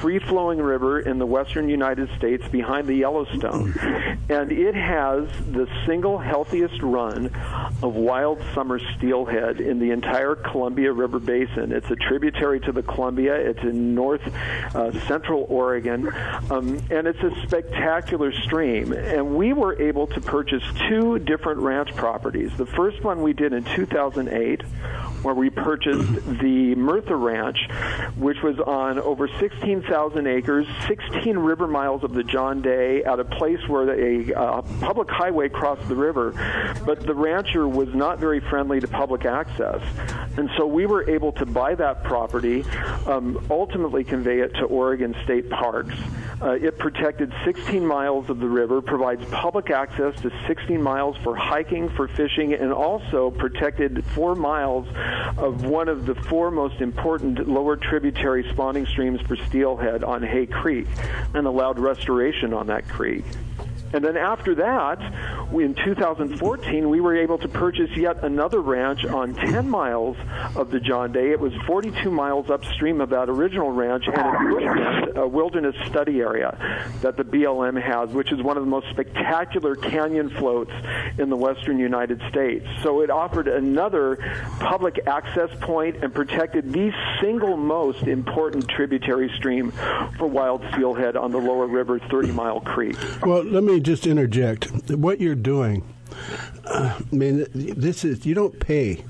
free-flowing 0.00 0.60
river 0.66 1.00
in 1.00 1.18
the 1.18 1.26
western 1.26 1.68
United 1.68 2.08
States 2.16 2.46
behind 2.48 2.86
the 2.86 2.94
Yellowstone. 2.94 3.72
And 4.28 4.50
it 4.50 4.74
has 4.74 5.28
the 5.52 5.68
single 5.86 6.18
healthiest 6.18 6.82
run 6.82 7.26
of 7.82 7.94
wild 7.94 8.42
summer 8.54 8.80
steelhead 8.96 9.60
in 9.60 9.78
the 9.78 9.92
entire 9.92 10.34
Columbia 10.34 10.92
River 10.92 11.20
Basin. 11.20 11.72
It's 11.72 11.90
a 11.90 11.96
tributary 11.96 12.60
to 12.60 12.72
the 12.72 12.82
Columbia. 12.82 13.34
It's 13.34 13.62
in 13.62 13.94
north 13.94 14.22
uh, 14.74 14.92
central 15.06 15.46
Oregon. 15.48 16.12
Um, 16.50 16.82
and 16.90 17.06
it's 17.06 17.22
a 17.22 17.32
spectacular 17.46 18.32
stream. 18.32 18.92
And 18.92 19.36
we 19.36 19.52
were 19.52 19.80
able 19.80 20.08
to 20.08 20.20
purchase 20.20 20.62
two 20.88 21.18
different 21.20 21.60
ranch 21.60 21.94
properties. 21.94 22.50
The 22.56 22.66
first 22.66 23.04
one 23.04 23.22
we 23.22 23.32
did 23.32 23.52
in 23.52 23.62
2008 23.62 24.62
where 25.26 25.34
we 25.34 25.50
purchased 25.50 26.06
the 26.38 26.76
Murtha 26.76 27.16
Ranch, 27.16 27.68
which 28.16 28.40
was 28.44 28.60
on 28.60 29.00
over 29.00 29.26
16,000 29.26 30.26
acres, 30.28 30.68
16 30.86 31.36
river 31.36 31.66
miles 31.66 32.04
of 32.04 32.14
the 32.14 32.22
John 32.22 32.62
Day, 32.62 33.02
at 33.02 33.18
a 33.18 33.24
place 33.24 33.58
where 33.66 33.90
a 33.90 34.32
uh, 34.32 34.62
public 34.80 35.10
highway 35.10 35.48
crossed 35.48 35.88
the 35.88 35.96
river. 35.96 36.30
But 36.86 37.04
the 37.04 37.14
rancher 37.14 37.66
was 37.66 37.92
not 37.92 38.20
very 38.20 38.38
friendly 38.38 38.78
to 38.78 38.86
public 38.86 39.24
access. 39.24 39.82
And 40.36 40.50
so 40.56 40.66
we 40.66 40.86
were 40.86 41.08
able 41.08 41.32
to 41.32 41.46
buy 41.46 41.74
that 41.74 42.04
property, 42.04 42.64
um, 43.06 43.44
ultimately 43.50 44.04
convey 44.04 44.40
it 44.40 44.54
to 44.54 44.64
Oregon 44.64 45.14
State 45.24 45.48
Parks. 45.48 45.94
Uh, 46.40 46.50
it 46.50 46.78
protected 46.78 47.32
16 47.46 47.86
miles 47.86 48.28
of 48.28 48.40
the 48.40 48.48
river, 48.48 48.82
provides 48.82 49.24
public 49.30 49.70
access 49.70 50.14
to 50.20 50.30
16 50.46 50.82
miles 50.82 51.16
for 51.24 51.34
hiking, 51.34 51.88
for 51.88 52.08
fishing, 52.08 52.52
and 52.52 52.72
also 52.72 53.30
protected 53.30 54.04
four 54.06 54.34
miles 54.34 54.86
of 55.38 55.64
one 55.64 55.88
of 55.88 56.04
the 56.04 56.14
four 56.14 56.50
most 56.50 56.82
important 56.82 57.48
lower 57.48 57.76
tributary 57.76 58.46
spawning 58.52 58.84
streams 58.84 59.20
for 59.22 59.36
steelhead 59.36 60.04
on 60.04 60.22
Hay 60.22 60.44
Creek 60.44 60.86
and 61.32 61.46
allowed 61.46 61.78
restoration 61.78 62.52
on 62.52 62.66
that 62.66 62.86
creek. 62.86 63.24
And 63.92 64.04
then 64.04 64.16
after 64.16 64.54
that, 64.56 65.00
in 65.52 65.74
2014, 65.74 66.88
we 66.88 67.00
were 67.00 67.16
able 67.16 67.38
to 67.38 67.48
purchase 67.48 67.90
yet 67.96 68.24
another 68.24 68.60
ranch 68.60 69.04
on 69.04 69.34
10 69.34 69.68
miles 69.68 70.16
of 70.54 70.70
the 70.70 70.80
John 70.80 71.12
Day. 71.12 71.30
It 71.30 71.40
was 71.40 71.52
42 71.66 72.10
miles 72.10 72.50
upstream 72.50 73.00
of 73.00 73.10
that 73.10 73.28
original 73.28 73.70
ranch, 73.70 74.04
and 74.06 75.16
a 75.16 75.26
wilderness 75.26 75.76
study 75.86 76.20
area 76.20 76.56
that 77.02 77.16
the 77.16 77.24
BLM 77.24 77.80
has, 77.80 78.10
which 78.10 78.32
is 78.32 78.42
one 78.42 78.56
of 78.56 78.64
the 78.64 78.68
most 78.68 78.88
spectacular 78.90 79.76
canyon 79.76 80.30
floats 80.30 80.72
in 81.18 81.30
the 81.30 81.36
western 81.36 81.78
United 81.78 82.20
States. 82.28 82.66
So 82.82 83.02
it 83.02 83.10
offered 83.10 83.48
another 83.48 84.16
public 84.58 85.06
access 85.06 85.50
point 85.60 86.02
and 86.02 86.12
protected 86.12 86.72
the 86.72 86.92
single 87.20 87.56
most 87.56 88.02
important 88.02 88.68
tributary 88.68 89.30
stream 89.36 89.72
for 90.18 90.26
wild 90.26 90.62
steelhead 90.72 91.16
on 91.16 91.30
the 91.30 91.38
lower 91.38 91.66
river, 91.66 91.98
30 91.98 92.32
Mile 92.32 92.60
Creek. 92.60 92.96
Well, 93.24 93.44
let 93.44 93.62
me 93.62 93.80
just 93.80 94.06
interject. 94.06 94.70
What 94.90 95.20
you're 95.20 95.35
doing, 95.36 95.82
uh, 96.64 96.98
I 97.00 97.14
mean, 97.14 97.46
this 97.54 98.04
is 98.04 98.26
you 98.26 98.34
don't 98.34 98.58
pay 98.58 99.04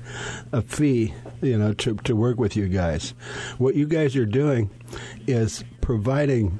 a 0.51 0.61
fee, 0.61 1.13
you 1.41 1.57
know, 1.57 1.73
to 1.73 1.95
to 1.95 2.15
work 2.15 2.37
with 2.37 2.55
you 2.55 2.67
guys. 2.67 3.13
What 3.57 3.75
you 3.75 3.87
guys 3.87 4.15
are 4.15 4.25
doing 4.25 4.69
is 5.27 5.63
providing 5.81 6.59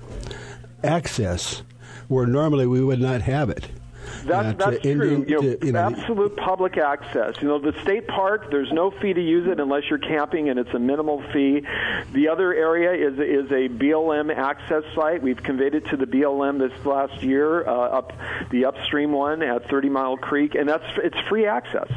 access 0.83 1.63
where 2.07 2.25
normally 2.25 2.67
we 2.67 2.83
would 2.83 3.01
not 3.01 3.21
have 3.21 3.49
it. 3.49 3.67
That's, 4.25 4.61
Uh, 4.63 4.69
that's 4.71 4.81
true. 4.81 4.91
Indian- 4.91 5.25
You 5.27 5.35
know, 5.35 5.41
to, 5.57 5.65
you 5.65 5.71
know, 5.71 5.79
absolute 5.79 6.35
public 6.37 6.77
access. 6.77 7.35
You 7.41 7.47
know, 7.47 7.59
the 7.59 7.73
state 7.83 8.07
park, 8.07 8.49
there's 8.51 8.71
no 8.71 8.91
fee 8.91 9.13
to 9.13 9.21
use 9.21 9.47
it 9.47 9.59
unless 9.59 9.89
you're 9.89 9.99
camping, 9.99 10.49
and 10.49 10.59
it's 10.59 10.73
a 10.73 10.79
minimal 10.79 11.21
fee. 11.33 11.63
The 12.13 12.27
other 12.29 12.53
area 12.53 12.91
is 12.93 13.19
is 13.19 13.51
a 13.51 13.67
BLM 13.69 14.31
access 14.35 14.83
site. 14.95 15.21
We've 15.21 15.41
conveyed 15.41 15.75
it 15.75 15.85
to 15.87 15.97
the 15.97 16.05
BLM 16.07 16.57
this 16.59 16.85
last 16.85 17.21
year, 17.23 17.67
uh, 17.67 17.71
up 17.71 18.13
the 18.51 18.65
upstream 18.65 19.11
one 19.11 19.41
at 19.41 19.69
30 19.69 19.89
Mile 19.89 20.17
Creek, 20.17 20.55
and 20.55 20.67
that's 20.67 20.85
it's 21.03 21.17
free 21.29 21.45
access. 21.45 21.91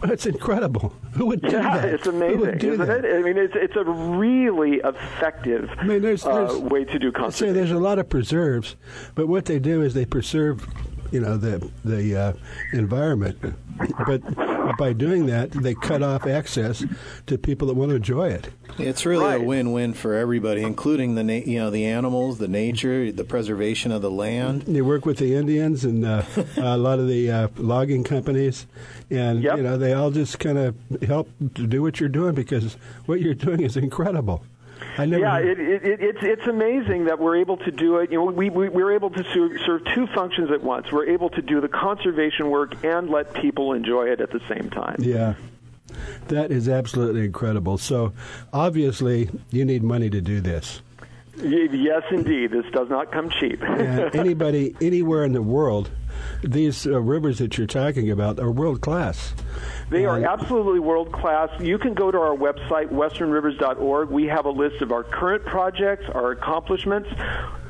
That's 0.00 0.24
incredible. 0.24 0.94
Who 1.12 1.26
would 1.26 1.42
do 1.42 1.48
Yeah, 1.50 1.76
that? 1.80 1.84
it's 1.92 2.04
Who 2.06 2.12
would 2.12 2.22
amazing, 2.22 2.58
do 2.58 2.72
isn't 2.72 2.86
that? 2.86 3.04
it? 3.04 3.14
I 3.14 3.22
mean, 3.22 3.36
it's 3.36 3.52
it's 3.54 3.76
a 3.76 3.84
really 3.84 4.76
effective 4.82 5.68
I 5.78 5.84
mean, 5.84 6.00
there's, 6.00 6.24
uh, 6.24 6.46
there's 6.46 6.58
way 6.60 6.84
to 6.84 6.98
do 6.98 7.08
I'd 7.08 7.12
say 7.14 7.20
conservation. 7.20 7.54
there's 7.56 7.70
a 7.72 7.78
lot 7.78 7.98
of 7.98 8.08
preserves, 8.08 8.76
but 9.14 9.28
what 9.28 9.44
they 9.44 9.58
do 9.58 9.82
is 9.82 9.92
they 9.92 10.06
preserve, 10.06 10.66
you 11.12 11.20
know, 11.20 11.36
the 11.36 11.70
the 11.84 12.16
uh, 12.16 12.32
environment. 12.72 13.38
But 14.06 14.22
by 14.78 14.92
doing 14.92 15.26
that, 15.26 15.50
they 15.50 15.74
cut 15.74 16.02
off 16.02 16.26
access 16.26 16.84
to 17.26 17.36
people 17.38 17.68
that 17.68 17.74
want 17.74 17.90
to 17.90 17.96
enjoy 17.96 18.28
it. 18.30 18.48
It's 18.78 19.04
really 19.04 19.24
Right. 19.26 19.40
a 19.40 19.44
win-win 19.44 19.92
for 19.92 20.14
everybody, 20.14 20.62
including 20.62 21.14
the 21.14 21.22
na- 21.22 21.32
you 21.44 21.58
know 21.58 21.70
the 21.70 21.84
animals, 21.84 22.38
the 22.38 22.48
nature, 22.48 23.12
the 23.12 23.24
preservation 23.24 23.92
of 23.92 24.00
the 24.02 24.10
land. 24.10 24.62
They 24.62 24.80
work 24.82 25.04
with 25.04 25.18
the 25.18 25.34
Indians 25.34 25.84
and 25.84 26.04
uh, 26.04 26.22
a 26.56 26.78
lot 26.78 26.98
of 26.98 27.08
the 27.08 27.30
uh, 27.30 27.48
logging 27.58 28.04
companies, 28.04 28.66
and 29.10 29.42
Yep. 29.42 29.56
you 29.58 29.62
know 29.62 29.76
they 29.76 29.92
all 29.92 30.10
just 30.10 30.38
kind 30.38 30.58
of 30.58 30.74
help 31.06 31.28
to 31.54 31.66
do 31.66 31.82
what 31.82 32.00
you're 32.00 32.08
doing 32.08 32.34
because 32.34 32.74
what 33.06 33.20
you're 33.20 33.34
doing 33.34 33.60
is 33.60 33.76
incredible. 33.76 34.44
I 34.98 35.06
never. 35.06 35.22
Yeah, 35.22 35.38
it, 35.38 35.58
it, 35.58 35.84
it, 35.84 36.00
it's 36.00 36.18
it's 36.22 36.46
amazing 36.46 37.06
that 37.06 37.18
we're 37.18 37.36
able 37.36 37.56
to 37.58 37.70
do 37.70 37.98
it. 37.98 38.10
You 38.10 38.18
know, 38.18 38.24
we, 38.24 38.50
we 38.50 38.68
we're 38.68 38.92
able 38.92 39.10
to 39.10 39.24
serve, 39.32 39.52
serve 39.64 39.82
two 39.94 40.06
functions 40.08 40.50
at 40.50 40.62
once. 40.62 40.92
We're 40.92 41.08
able 41.08 41.30
to 41.30 41.42
do 41.42 41.60
the 41.60 41.68
conservation 41.68 42.50
work 42.50 42.84
and 42.84 43.08
let 43.08 43.32
people 43.34 43.72
enjoy 43.72 44.08
it 44.08 44.20
at 44.20 44.30
the 44.30 44.40
same 44.48 44.70
time. 44.70 44.96
Yeah. 44.98 45.34
That 46.28 46.50
is 46.50 46.68
absolutely 46.68 47.24
incredible. 47.24 47.76
So, 47.76 48.12
obviously, 48.52 49.28
you 49.50 49.64
need 49.64 49.82
money 49.82 50.08
to 50.08 50.20
do 50.20 50.40
this. 50.40 50.80
Yes, 51.36 52.02
indeed. 52.10 52.50
This 52.50 52.66
does 52.72 52.88
not 52.88 53.10
come 53.10 53.30
cheap. 53.30 53.62
And 53.62 54.14
anybody, 54.14 54.76
anywhere 54.80 55.24
in 55.24 55.32
the 55.32 55.42
world, 55.42 55.90
these 56.42 56.86
uh, 56.86 57.00
rivers 57.00 57.38
that 57.38 57.58
you're 57.58 57.66
talking 57.66 58.10
about 58.10 58.38
are 58.38 58.50
world 58.50 58.80
class. 58.80 59.34
They 59.92 60.06
are 60.06 60.24
absolutely 60.24 60.80
world 60.80 61.12
class. 61.12 61.50
You 61.60 61.76
can 61.76 61.92
go 61.92 62.10
to 62.10 62.18
our 62.18 62.34
website, 62.34 62.88
westernrivers.org. 62.88 64.08
We 64.08 64.24
have 64.24 64.46
a 64.46 64.50
list 64.50 64.80
of 64.80 64.90
our 64.90 65.04
current 65.04 65.44
projects, 65.44 66.06
our 66.14 66.30
accomplishments. 66.30 67.10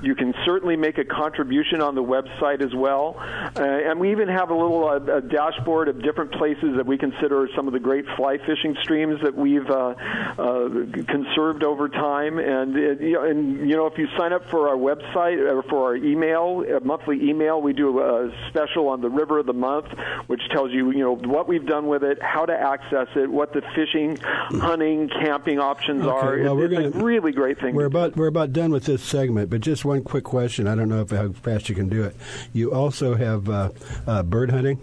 You 0.02 0.16
can 0.16 0.34
certainly 0.44 0.76
make 0.76 0.98
a 0.98 1.04
contribution 1.04 1.80
on 1.80 1.94
the 1.94 2.02
website 2.02 2.60
as 2.60 2.74
well. 2.74 3.16
Uh, 3.18 3.62
and 3.62 4.00
we 4.00 4.10
even 4.10 4.28
have 4.28 4.50
a 4.50 4.54
little 4.54 4.88
uh, 4.88 4.96
a 4.96 5.20
dashboard 5.20 5.88
of 5.88 6.02
different 6.02 6.32
places 6.32 6.76
that 6.76 6.86
we 6.86 6.98
consider 6.98 7.48
some 7.54 7.68
of 7.68 7.72
the 7.72 7.78
great 7.78 8.04
fly 8.16 8.38
fishing 8.38 8.76
streams 8.82 9.20
that 9.22 9.34
we've 9.34 9.70
uh, 9.70 9.94
uh, 10.38 10.68
conserved 11.06 11.62
over 11.62 11.88
time. 11.88 12.38
And, 12.38 12.76
it, 12.76 13.00
you 13.00 13.12
know, 13.12 13.24
and, 13.24 13.68
you 13.70 13.76
know, 13.76 13.86
if 13.86 13.96
you 13.96 14.08
sign 14.16 14.32
up 14.32 14.50
for 14.50 14.68
our 14.68 14.76
website 14.76 15.38
or 15.38 15.62
for 15.62 15.86
our 15.86 15.96
email, 15.96 16.64
a 16.64 16.80
monthly 16.80 17.28
email, 17.28 17.62
we 17.62 17.72
do 17.72 18.00
a 18.00 18.32
special 18.48 18.88
on 18.88 19.00
the 19.00 19.10
River 19.10 19.38
of 19.38 19.46
the 19.46 19.52
Month, 19.52 19.86
which 20.26 20.42
tells 20.50 20.72
you, 20.72 20.90
you 20.90 20.98
know, 20.98 21.14
what 21.14 21.46
we've 21.46 21.66
done 21.66 21.86
with 21.86 22.02
it, 22.02 22.11
how 22.20 22.44
to 22.46 22.52
access 22.52 23.08
it, 23.14 23.30
what 23.30 23.52
the 23.52 23.62
fishing, 23.74 24.16
hunting, 24.16 25.08
camping 25.08 25.58
options 25.58 26.04
are. 26.06 26.38
well, 26.38 26.52
It- 26.52 26.56
we're 26.56 26.64
it's 26.84 26.94
gonna- 26.94 27.04
really 27.04 27.32
great 27.32 27.58
thing. 27.60 27.74
We're 27.74 27.86
about 27.86 28.16
we're 28.16 28.26
about 28.26 28.52
done 28.52 28.70
with 28.72 28.84
this 28.84 29.02
segment, 29.02 29.48
but 29.50 29.60
just 29.60 29.84
one 29.84 30.02
quick 30.02 30.24
question. 30.24 30.66
I 30.66 30.74
don't 30.74 30.88
know 30.88 31.00
if 31.00 31.10
how 31.10 31.28
fast 31.30 31.68
you 31.68 31.74
can 31.74 31.88
do 31.88 32.02
it. 32.04 32.16
You 32.52 32.72
also 32.72 33.14
have 33.14 33.48
uh, 33.48 33.68
uh, 34.06 34.22
bird 34.22 34.50
hunting. 34.50 34.78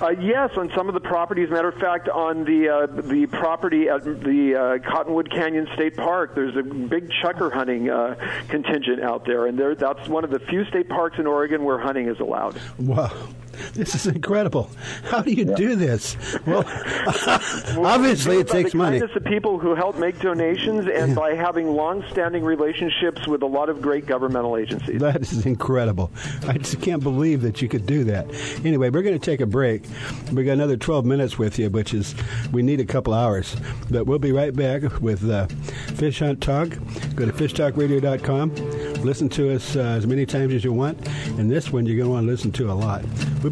Uh, 0.00 0.08
yes, 0.20 0.50
on 0.56 0.68
some 0.74 0.88
of 0.88 0.94
the 0.94 1.00
properties. 1.00 1.48
Matter 1.48 1.68
of 1.68 1.76
fact, 1.76 2.08
on 2.08 2.44
the 2.44 2.68
uh, 2.68 2.86
the 3.02 3.26
property 3.26 3.88
at 3.88 4.02
the 4.02 4.80
uh, 4.84 4.90
Cottonwood 4.90 5.30
Canyon 5.30 5.68
State 5.74 5.96
Park, 5.96 6.34
there's 6.34 6.56
a 6.56 6.62
big 6.64 7.08
chukar 7.22 7.52
hunting 7.52 7.88
uh, 7.88 8.16
contingent 8.48 9.00
out 9.00 9.24
there, 9.24 9.46
and 9.46 9.56
there 9.56 9.76
that's 9.76 10.08
one 10.08 10.24
of 10.24 10.30
the 10.30 10.40
few 10.40 10.64
state 10.64 10.88
parks 10.88 11.20
in 11.20 11.26
Oregon 11.28 11.62
where 11.62 11.78
hunting 11.78 12.08
is 12.08 12.18
allowed. 12.18 12.58
Wow. 12.80 13.12
This 13.74 13.94
is 13.94 14.06
incredible. 14.06 14.70
How 15.04 15.22
do 15.22 15.32
you 15.32 15.44
do 15.44 15.76
this? 15.76 16.16
Well, 16.46 16.64
obviously 17.78 18.38
it 18.38 18.48
takes 18.48 18.72
the 18.72 18.78
money. 18.78 19.00
of 19.00 19.10
people 19.24 19.58
who 19.58 19.74
help 19.74 19.96
make 19.98 20.18
donations 20.20 20.86
and 20.86 21.14
by 21.14 21.34
having 21.34 21.74
long-standing 21.74 22.44
relationships 22.44 23.26
with 23.26 23.42
a 23.42 23.46
lot 23.46 23.68
of 23.68 23.80
great 23.80 24.06
governmental 24.06 24.56
agencies. 24.56 25.00
That 25.00 25.22
is 25.22 25.46
incredible. 25.46 26.10
I 26.46 26.58
just 26.58 26.80
can't 26.80 27.02
believe 27.02 27.42
that 27.42 27.62
you 27.62 27.68
could 27.68 27.86
do 27.86 28.04
that. 28.04 28.26
Anyway, 28.64 28.90
we're 28.90 29.02
going 29.02 29.18
to 29.18 29.24
take 29.24 29.40
a 29.40 29.46
break. 29.46 29.84
We 30.32 30.44
got 30.44 30.52
another 30.52 30.76
12 30.76 31.04
minutes 31.04 31.38
with 31.38 31.58
you, 31.58 31.70
which 31.70 31.94
is 31.94 32.14
we 32.52 32.62
need 32.62 32.80
a 32.80 32.84
couple 32.84 33.14
hours. 33.14 33.56
But 33.90 34.06
we'll 34.06 34.18
be 34.18 34.32
right 34.32 34.54
back 34.54 35.00
with 35.00 35.28
uh, 35.28 35.46
Fish 35.96 36.18
Hunt 36.20 36.40
Talk. 36.40 36.68
Go 37.14 37.26
to 37.26 37.32
fishtalkradio.com. 37.32 38.54
Listen 39.02 39.28
to 39.30 39.54
us 39.54 39.76
uh, 39.76 39.80
as 39.80 40.06
many 40.06 40.26
times 40.26 40.54
as 40.54 40.64
you 40.64 40.72
want. 40.72 41.06
And 41.38 41.50
this 41.50 41.72
one 41.72 41.86
you're 41.86 41.96
going 41.96 42.08
to 42.08 42.12
want 42.12 42.26
to 42.26 42.30
listen 42.30 42.52
to 42.52 42.70
a 42.70 42.74
lot. 42.74 43.04
We'll 43.42 43.51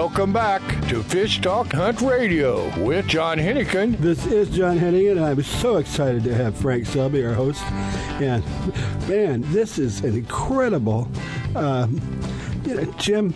Welcome 0.00 0.32
back 0.32 0.62
to 0.88 1.02
Fish 1.02 1.42
Talk 1.42 1.74
Hunt 1.74 2.00
Radio 2.00 2.74
with 2.82 3.06
John 3.06 3.36
Hennigan. 3.36 3.98
This 3.98 4.24
is 4.24 4.48
John 4.48 4.78
Hennigan, 4.78 5.18
and 5.18 5.26
I'm 5.26 5.42
so 5.42 5.76
excited 5.76 6.24
to 6.24 6.34
have 6.34 6.56
Frank 6.56 6.86
Selby, 6.86 7.22
our 7.22 7.34
host. 7.34 7.62
And 8.18 8.42
man, 9.06 9.42
this 9.52 9.78
is 9.78 10.02
an 10.02 10.16
incredible. 10.16 11.06
Um, 11.54 12.00
you 12.64 12.76
know, 12.76 12.84
Jim, 12.92 13.34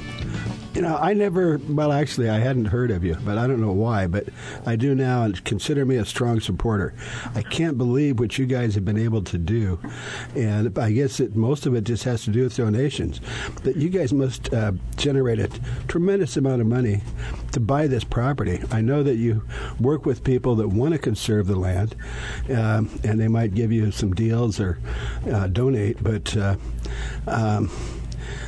you 0.75 0.83
know, 0.83 0.97
I 0.97 1.15
never, 1.15 1.61
well, 1.69 1.93
actually, 1.93 2.29
I 2.29 2.39
hadn't 2.39 2.67
heard 2.67 2.91
of 2.91 3.05
you, 3.05 3.17
but 3.25 3.39
I 3.39 3.47
don't 3.47 3.61
know 3.61 3.73
why, 3.73 4.09
but 4.09 4.27
I 4.67 4.75
do 4.75 4.95
now 4.95 5.23
and 5.23 5.45
consider 5.45 5.85
me 5.87 5.97
a 5.97 6.05
strong 6.05 6.41
supporter. 6.41 6.95
I 7.35 7.43
can't 7.43 7.79
believe 7.79 8.19
what 8.19 8.39
you 8.39 8.47
guys 8.47 8.75
have 8.75 8.85
been 8.85 8.99
able 8.99 9.23
to 9.23 9.39
do. 9.39 9.79
And 10.35 10.77
I 10.77 10.91
guess 10.91 11.19
that 11.19 11.37
most 11.37 11.67
of 11.67 11.75
it 11.77 11.85
just 11.85 12.03
has 12.05 12.25
to 12.25 12.31
do 12.31 12.43
with 12.43 12.57
donations. 12.57 13.21
But 13.63 13.77
you 13.77 13.89
guys 13.89 14.13
must 14.13 14.53
uh, 14.53 14.73
generate 14.97 15.39
a 15.39 15.49
tremendous 15.87 16.37
amount 16.37 16.61
of 16.61 16.67
money 16.67 17.03
to 17.53 17.61
buy 17.61 17.87
this 17.87 18.03
property. 18.03 18.61
I 18.73 18.81
know 18.81 19.05
that 19.05 19.15
you 19.15 19.45
work 19.79 20.05
with 20.05 20.25
people 20.25 20.57
that 20.57 20.69
want 20.69 20.93
to 20.93 20.99
conserve 20.99 21.47
the 21.47 21.57
land, 21.57 21.95
um, 22.51 22.91
and 23.05 23.21
they 23.21 23.29
might 23.29 23.55
give 23.55 23.71
you 23.71 23.93
some 23.93 24.13
deals 24.13 24.59
or 24.59 24.81
uh, 25.31 25.47
donate, 25.47 26.03
but. 26.03 26.37
Uh, 26.37 26.57
um, 27.27 27.71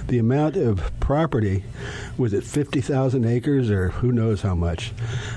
the 0.09 0.19
amount 0.19 0.57
of 0.57 0.93
property 1.01 1.65
was 2.17 2.33
it 2.33 2.45
50,000 2.45 3.25
acres 3.25 3.71
or 3.71 3.91
who 3.91 4.13
knows 4.13 4.43
how 4.43 4.55
much 4.55 4.93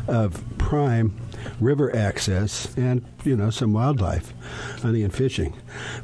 of 0.07 0.43
prime 0.57 1.15
river 1.59 1.95
access 1.95 2.75
and 2.77 3.03
you 3.23 3.35
know 3.35 3.49
some 3.49 3.73
wildlife 3.73 4.33
hunting 4.81 5.03
and 5.03 5.13
fishing. 5.13 5.53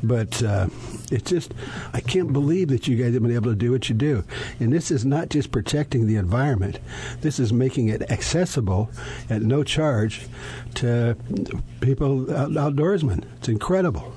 But 0.01 0.41
uh, 0.41 0.67
it's 1.11 1.29
just 1.29 1.53
i 1.93 1.99
can't 1.99 2.33
believe 2.33 2.69
that 2.69 2.87
you 2.87 2.95
guys 2.95 3.13
have 3.13 3.21
been 3.21 3.33
able 3.33 3.51
to 3.51 3.55
do 3.55 3.71
what 3.71 3.89
you 3.89 3.95
do. 3.95 4.23
And 4.59 4.73
this 4.73 4.91
is 4.91 5.05
not 5.05 5.29
just 5.29 5.51
protecting 5.51 6.07
the 6.07 6.15
environment. 6.15 6.79
This 7.21 7.39
is 7.39 7.53
making 7.53 7.89
it 7.89 8.09
accessible 8.09 8.89
at 9.29 9.41
no 9.41 9.63
charge 9.63 10.27
to 10.75 11.15
people 11.81 12.33
out- 12.35 12.51
outdoorsmen. 12.51 13.23
It's 13.37 13.49
incredible 13.49 14.14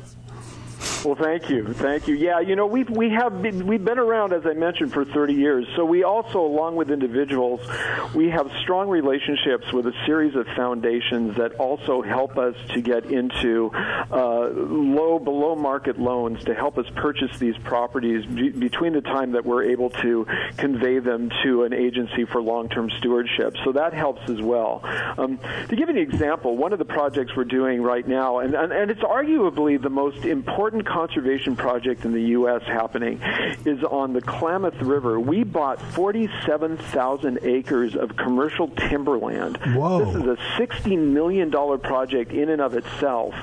Well, 1.04 1.14
thank 1.14 1.48
you, 1.48 1.72
thank 1.74 2.08
you. 2.08 2.16
Yeah, 2.16 2.40
you 2.40 2.56
know 2.56 2.66
we've 2.66 2.90
we 2.90 3.10
have 3.10 3.40
been, 3.40 3.68
we've 3.68 3.84
been 3.84 4.00
around 4.00 4.32
as 4.32 4.44
I 4.44 4.54
mentioned 4.54 4.92
for 4.92 5.04
30 5.04 5.32
years. 5.32 5.66
So 5.76 5.84
we 5.84 6.02
also, 6.02 6.40
along 6.40 6.74
with 6.74 6.90
individuals, 6.90 7.60
we 8.14 8.30
have 8.30 8.50
strong 8.62 8.88
relationships 8.88 9.72
with 9.72 9.86
a 9.86 9.92
series 10.06 10.34
of 10.34 10.46
foundations 10.56 11.36
that 11.36 11.54
also 11.54 12.02
help 12.02 12.36
us 12.36 12.56
to 12.70 12.80
get 12.80 13.06
into 13.06 13.70
uh, 14.10 14.48
low 14.48 15.20
below 15.20 15.54
market 15.54 16.00
loans 16.00 16.42
to 16.44 16.54
help 16.54 16.78
us 16.78 16.86
purchase 16.96 17.38
these 17.38 17.56
properties 17.58 18.26
be- 18.26 18.50
between 18.50 18.92
the 18.92 19.00
time 19.00 19.32
that 19.32 19.46
we're 19.46 19.64
able 19.64 19.90
to 19.90 20.26
convey 20.56 20.98
them 20.98 21.30
to 21.44 21.62
an 21.62 21.72
agency 21.72 22.24
for 22.24 22.42
long-term 22.42 22.90
stewardship. 22.98 23.54
So 23.64 23.70
that 23.72 23.92
helps 23.92 24.28
as 24.28 24.42
well. 24.42 24.80
Um, 25.16 25.38
to 25.68 25.76
give 25.76 25.88
an 25.88 25.96
example, 25.96 26.56
one 26.56 26.72
of 26.72 26.80
the 26.80 26.84
projects 26.84 27.36
we're 27.36 27.44
doing 27.44 27.82
right 27.82 28.06
now, 28.06 28.38
and, 28.40 28.54
and, 28.54 28.72
and 28.72 28.90
it's 28.90 29.02
arguably 29.02 29.80
the 29.80 29.90
most 29.90 30.24
important 30.24 30.87
conservation 30.88 31.54
project 31.54 32.04
in 32.04 32.12
the 32.12 32.22
U.S. 32.38 32.62
happening, 32.66 33.20
is 33.64 33.82
on 33.84 34.12
the 34.12 34.20
Klamath 34.20 34.80
River. 34.80 35.20
We 35.20 35.44
bought 35.44 35.80
47,000 35.92 37.40
acres 37.42 37.94
of 37.94 38.16
commercial 38.16 38.68
timberland. 38.68 39.58
Whoa. 39.74 40.04
This 40.04 40.14
is 40.16 40.22
a 40.22 40.60
$60 40.60 40.98
million 40.98 41.50
project 41.50 42.32
in 42.32 42.48
and 42.48 42.60
of 42.60 42.74
itself 42.74 43.34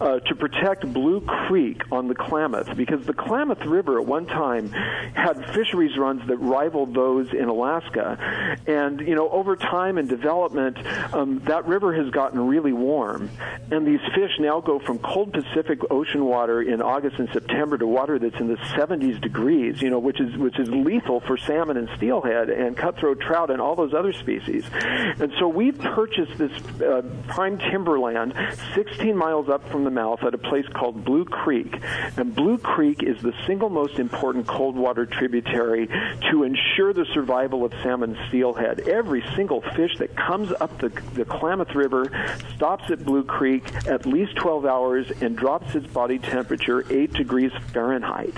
uh, 0.00 0.20
to 0.20 0.34
protect 0.34 0.90
Blue 0.92 1.20
Creek 1.20 1.82
on 1.90 2.08
the 2.08 2.14
Klamath 2.14 2.76
because 2.76 3.04
the 3.06 3.12
Klamath 3.12 3.64
River 3.64 4.00
at 4.00 4.06
one 4.06 4.26
time 4.26 4.68
had 4.70 5.44
fisheries 5.54 5.96
runs 5.98 6.26
that 6.28 6.36
rivaled 6.36 6.94
those 6.94 7.32
in 7.32 7.48
Alaska. 7.48 8.58
And, 8.66 9.00
you 9.00 9.14
know, 9.14 9.28
over 9.28 9.56
time 9.56 9.98
and 9.98 10.08
development, 10.08 10.78
um, 11.14 11.40
that 11.46 11.66
river 11.66 11.92
has 11.94 12.10
gotten 12.10 12.46
really 12.46 12.72
warm. 12.72 13.30
And 13.70 13.86
these 13.86 14.00
fish 14.14 14.32
now 14.38 14.60
go 14.60 14.78
from 14.78 14.98
cold 14.98 15.32
Pacific 15.32 15.80
Ocean 15.90 16.24
water 16.24 16.62
in 16.62 16.80
August 16.92 17.18
and 17.18 17.28
September 17.32 17.78
to 17.78 17.86
water 17.86 18.18
that's 18.18 18.38
in 18.38 18.48
the 18.48 18.56
70s 18.76 19.18
degrees, 19.20 19.80
you 19.80 19.88
know, 19.88 19.98
which 19.98 20.20
is, 20.20 20.36
which 20.36 20.58
is 20.58 20.68
lethal 20.68 21.20
for 21.20 21.38
salmon 21.38 21.78
and 21.78 21.88
steelhead 21.96 22.50
and 22.50 22.76
cutthroat 22.76 23.18
trout 23.18 23.50
and 23.50 23.62
all 23.62 23.74
those 23.74 23.94
other 23.94 24.12
species. 24.12 24.64
And 24.74 25.32
so 25.38 25.48
we've 25.48 25.78
purchased 25.78 26.36
this 26.36 26.52
uh, 26.82 27.00
prime 27.28 27.56
timberland 27.58 28.34
16 28.74 29.16
miles 29.16 29.48
up 29.48 29.66
from 29.70 29.84
the 29.84 29.90
mouth 29.90 30.22
at 30.22 30.34
a 30.34 30.38
place 30.38 30.66
called 30.74 31.02
Blue 31.02 31.24
Creek. 31.24 31.80
And 32.18 32.34
Blue 32.34 32.58
Creek 32.58 33.02
is 33.02 33.20
the 33.22 33.32
single 33.46 33.70
most 33.70 33.98
important 33.98 34.46
cold 34.46 34.76
water 34.76 35.06
tributary 35.06 35.88
to 36.30 36.42
ensure 36.44 36.92
the 36.92 37.06
survival 37.14 37.64
of 37.64 37.72
salmon 37.82 38.02
and 38.02 38.18
steelhead. 38.28 38.80
Every 38.88 39.24
single 39.36 39.60
fish 39.60 39.96
that 39.98 40.16
comes 40.16 40.52
up 40.60 40.78
the, 40.78 40.88
the 41.14 41.24
Klamath 41.24 41.74
River 41.74 42.10
stops 42.54 42.90
at 42.90 43.04
Blue 43.04 43.24
Creek 43.24 43.64
at 43.86 44.06
least 44.06 44.36
12 44.36 44.66
hours 44.66 45.10
and 45.20 45.36
drops 45.36 45.74
its 45.74 45.86
body 45.86 46.18
temperature 46.18 46.81
8 46.90 47.12
degrees 47.12 47.52
Fahrenheit. 47.72 48.34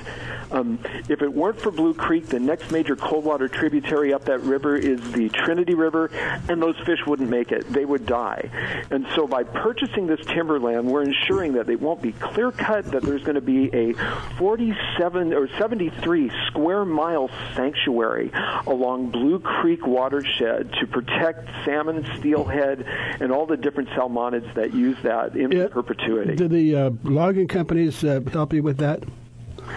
Um, 0.50 0.78
if 1.08 1.22
it 1.22 1.32
weren't 1.32 1.60
for 1.60 1.70
Blue 1.70 1.94
Creek, 1.94 2.26
the 2.28 2.38
next 2.40 2.70
major 2.70 2.96
cold 2.96 3.24
water 3.24 3.48
tributary 3.48 4.12
up 4.12 4.24
that 4.26 4.40
river 4.42 4.76
is 4.76 5.00
the 5.12 5.28
Trinity 5.30 5.74
River, 5.74 6.10
and 6.48 6.60
those 6.62 6.76
fish 6.86 7.00
wouldn't 7.06 7.28
make 7.30 7.50
it. 7.52 7.70
They 7.72 7.84
would 7.84 8.06
die. 8.06 8.50
And 8.90 9.06
so 9.14 9.26
by 9.26 9.42
purchasing 9.44 10.06
this 10.06 10.24
timberland, 10.26 10.86
we're 10.86 11.02
ensuring 11.02 11.54
that 11.54 11.68
it 11.68 11.80
won't 11.80 12.02
be 12.02 12.12
clear 12.12 12.52
cut, 12.52 12.84
that 12.92 13.02
there's 13.02 13.22
going 13.22 13.34
to 13.36 13.40
be 13.40 13.70
a 13.74 13.94
47 14.38 15.32
or 15.32 15.48
73 15.58 16.30
square 16.48 16.84
mile 16.84 17.30
sanctuary 17.56 18.30
along 18.66 19.10
Blue 19.10 19.40
Creek 19.40 19.86
watershed 19.86 20.72
to 20.80 20.86
protect 20.86 21.48
salmon, 21.64 22.06
steelhead, 22.18 22.84
and 23.20 23.32
all 23.32 23.46
the 23.46 23.56
different 23.56 23.88
salmonids 23.90 24.52
that 24.54 24.74
use 24.74 24.96
that 25.02 25.34
in 25.36 25.50
Yeah. 25.50 25.68
perpetuity. 25.68 26.36
Do 26.36 26.48
the 26.48 26.76
uh, 26.76 26.90
logging 27.02 27.48
companies 27.48 28.04
uh, 28.04 28.20
help 28.34 28.52
you 28.52 28.62
with 28.62 28.78
that? 28.78 29.02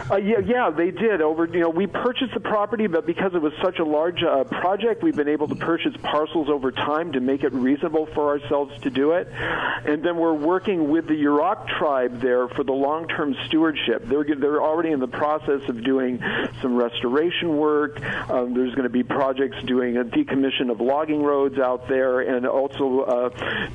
Uh, 0.10 0.18
yeah, 0.18 0.40
yeah, 0.40 0.70
they 0.70 0.92
did. 0.92 1.22
Over, 1.22 1.46
you 1.46 1.60
know, 1.60 1.70
we 1.70 1.88
purchased 1.88 2.34
the 2.34 2.40
property, 2.40 2.88
but 2.88 3.06
because 3.06 3.34
it 3.34 3.42
was 3.42 3.54
such 3.62 3.80
a 3.80 3.84
large 3.84 4.24
uh, 4.24 4.44
project, 4.46 5.04
we've 5.04 5.16
been 5.16 5.28
able 5.28 5.48
to 5.48 5.56
purchase 5.56 5.94
parcels 6.04 6.50
over 6.50 6.72
time 6.72 7.12
to 7.14 7.20
make 7.20 7.44
it 7.44 7.54
reasonable 7.54 8.06
for 8.14 8.28
ourselves 8.30 8.80
to 8.82 8.90
do 8.90 9.12
it. 9.12 9.28
And 9.32 10.04
then 10.04 10.18
we're 10.18 10.34
working 10.34 10.90
with 10.90 11.08
the 11.08 11.14
Yurok 11.14 11.68
tribe 11.78 12.22
there 12.22 12.48
for 12.50 12.64
the 12.64 12.74
long-term 12.74 13.36
stewardship. 13.48 14.06
They're 14.06 14.24
they're 14.24 14.62
already 14.62 14.92
in 14.92 15.00
the 15.00 15.08
process 15.08 15.62
of 15.68 15.84
doing 15.84 16.20
some 16.62 16.76
restoration 16.76 17.58
work. 17.58 18.02
Um, 18.30 18.54
there's 18.54 18.74
going 18.76 18.84
to 18.84 18.90
be 18.90 19.04
projects 19.04 19.58
doing 19.66 19.98
a 19.98 20.04
decommission 20.04 20.70
of 20.72 20.82
logging 20.82 21.24
roads 21.24 21.60
out 21.60 21.88
there, 21.88 22.22
and 22.22 22.46
also 22.46 23.02
uh, 23.02 23.30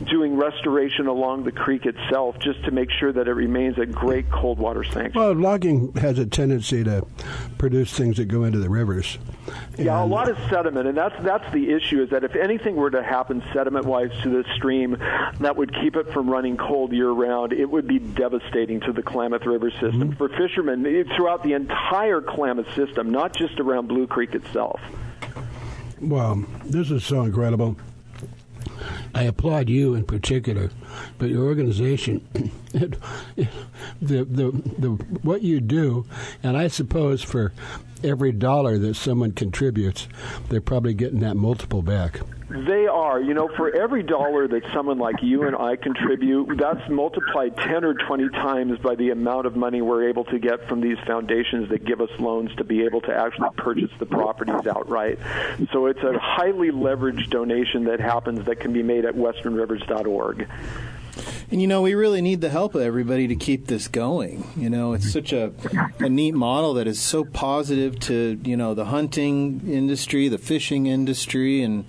doing 0.05 0.37
restoration 0.37 1.07
along 1.07 1.45
the 1.45 1.53
creek 1.53 1.87
itself, 1.87 2.37
just 2.41 2.65
to 2.65 2.71
make 2.71 2.91
sure 2.99 3.13
that 3.13 3.29
it 3.29 3.33
remains 3.33 3.79
a 3.79 3.87
great 3.87 4.31
cold 4.31 4.59
water 4.59 4.85
sanctuary. 4.85 5.13
Well, 5.15 5.35
logging 5.35 5.93
has 6.03 6.19
a 6.19 6.27
tendency 6.27 6.85
to 6.85 7.07
produce 7.59 7.93
things 7.93 8.19
that 8.19 8.27
go 8.27 8.45
into 8.45 8.59
the 8.59 8.69
rivers. 8.69 9.19
Yeah, 9.79 10.03
a 10.03 10.05
lot 10.05 10.29
of 10.29 10.37
sediment, 10.51 10.87
and 10.87 10.97
that's 10.97 11.21
that's 11.23 11.51
the 11.53 11.73
issue. 11.73 12.03
Is 12.03 12.11
that 12.11 12.25
if 12.25 12.37
anything 12.37 12.77
were 12.77 12.91
to 12.91 13.03
happen 13.03 13.43
sediment-wise 13.53 14.11
to 14.23 14.29
the 14.29 14.45
stream, 14.57 14.99
that 15.41 15.57
would 15.57 15.75
keep 15.81 15.97
it 15.97 16.13
from 16.13 16.29
running 16.29 16.57
cold 16.57 16.93
year-round. 16.93 17.53
It 17.53 17.71
would 17.71 17.89
be 17.89 17.99
devastating 17.99 18.81
to 18.81 18.93
the 18.93 19.03
Klamath 19.03 19.47
River 19.47 19.71
system 19.71 20.11
mm-hmm. 20.11 20.13
for 20.13 20.29
fishermen 20.29 20.85
throughout 21.17 21.43
the 21.43 21.55
entire 21.55 22.21
Klamath 22.21 22.73
system, 22.75 23.11
not 23.11 23.35
just 23.35 23.59
around 23.59 23.89
Blue 23.89 24.07
Creek 24.07 24.35
itself. 24.35 24.81
Well, 26.01 26.45
this 26.65 26.91
is 26.91 27.05
so 27.05 27.23
incredible. 27.23 27.77
I 29.15 29.25
applaud 29.25 29.69
you 29.69 29.95
in 29.95 30.05
particular, 30.05 30.71
but 31.19 31.29
your 31.29 31.45
organization, 31.45 32.51
it, 32.73 32.95
the, 34.01 34.25
the, 34.25 34.51
the, 34.79 34.89
what 35.23 35.43
you 35.43 35.61
do, 35.61 36.07
and 36.43 36.57
I 36.57 36.69
suppose 36.69 37.23
for 37.23 37.53
every 38.03 38.33
dollar 38.33 38.79
that 38.79 38.95
someone 38.95 39.33
contributes, 39.33 40.09
they're 40.49 40.61
probably 40.61 40.95
getting 40.95 41.21
that 41.21 41.37
multiple 41.37 41.83
back. 41.83 42.21
They 42.53 42.87
are. 42.87 43.21
You 43.21 43.33
know, 43.33 43.49
for 43.57 43.75
every 43.75 44.03
dollar 44.03 44.47
that 44.47 44.63
someone 44.75 44.99
like 44.99 45.23
you 45.23 45.45
and 45.45 45.57
I 45.57 45.77
contribute, 45.77 46.59
that's 46.59 46.87
multiplied 46.91 47.57
10 47.57 47.85
or 47.85 47.95
20 47.95 48.29
times 48.31 48.79
by 48.79 48.95
the 48.95 49.11
amount 49.11 49.47
of 49.47 49.57
money 49.57 49.81
we're 49.81 50.09
able 50.09 50.25
to 50.27 50.39
get 50.39 50.69
from 50.69 50.81
these 50.81 50.99
foundations 51.07 51.71
that 51.71 51.85
give 51.85 52.01
us 52.01 52.11
loans 52.19 52.55
to 52.57 52.65
be 52.65 52.85
able 52.85 53.01
to 53.03 53.15
actually 53.15 53.49
purchase 53.57 53.91
the 53.99 54.07
properties 54.07 54.67
outright. 54.67 55.19
So 55.73 55.87
it's 55.87 56.03
a 56.03 56.19
highly 56.19 56.71
leveraged 56.71 57.31
donation 57.31 57.85
that 57.85 58.01
happens 58.01 58.45
that 58.47 58.61
can 58.61 58.73
be 58.73 58.83
made 58.83 59.07
at 59.07 59.15
westernrivers.org. 59.15 60.49
And 61.51 61.61
you 61.61 61.67
know, 61.67 61.83
we 61.83 61.95
really 61.95 62.23
need 62.23 62.41
the 62.41 62.49
help 62.49 62.75
of 62.75 62.81
everybody 62.81 63.29
to 63.29 63.37
keep 63.37 63.67
this 63.67 63.89
going. 63.89 64.47
You 64.57 64.71
know, 64.71 64.95
it's 64.95 65.13
such 65.13 65.33
a, 65.33 65.53
a 65.99 66.09
neat 66.09 66.33
model 66.33 66.75
that 66.75 66.87
is 66.87 67.01
so 67.01 67.25
positive 67.25 67.99
to, 68.01 68.41
you 68.45 68.57
know, 68.57 68.73
the 68.73 68.87
hunting 68.87 69.61
industry, 69.69 70.29
the 70.29 70.39
fishing 70.39 70.87
industry, 70.87 71.63
and, 71.63 71.85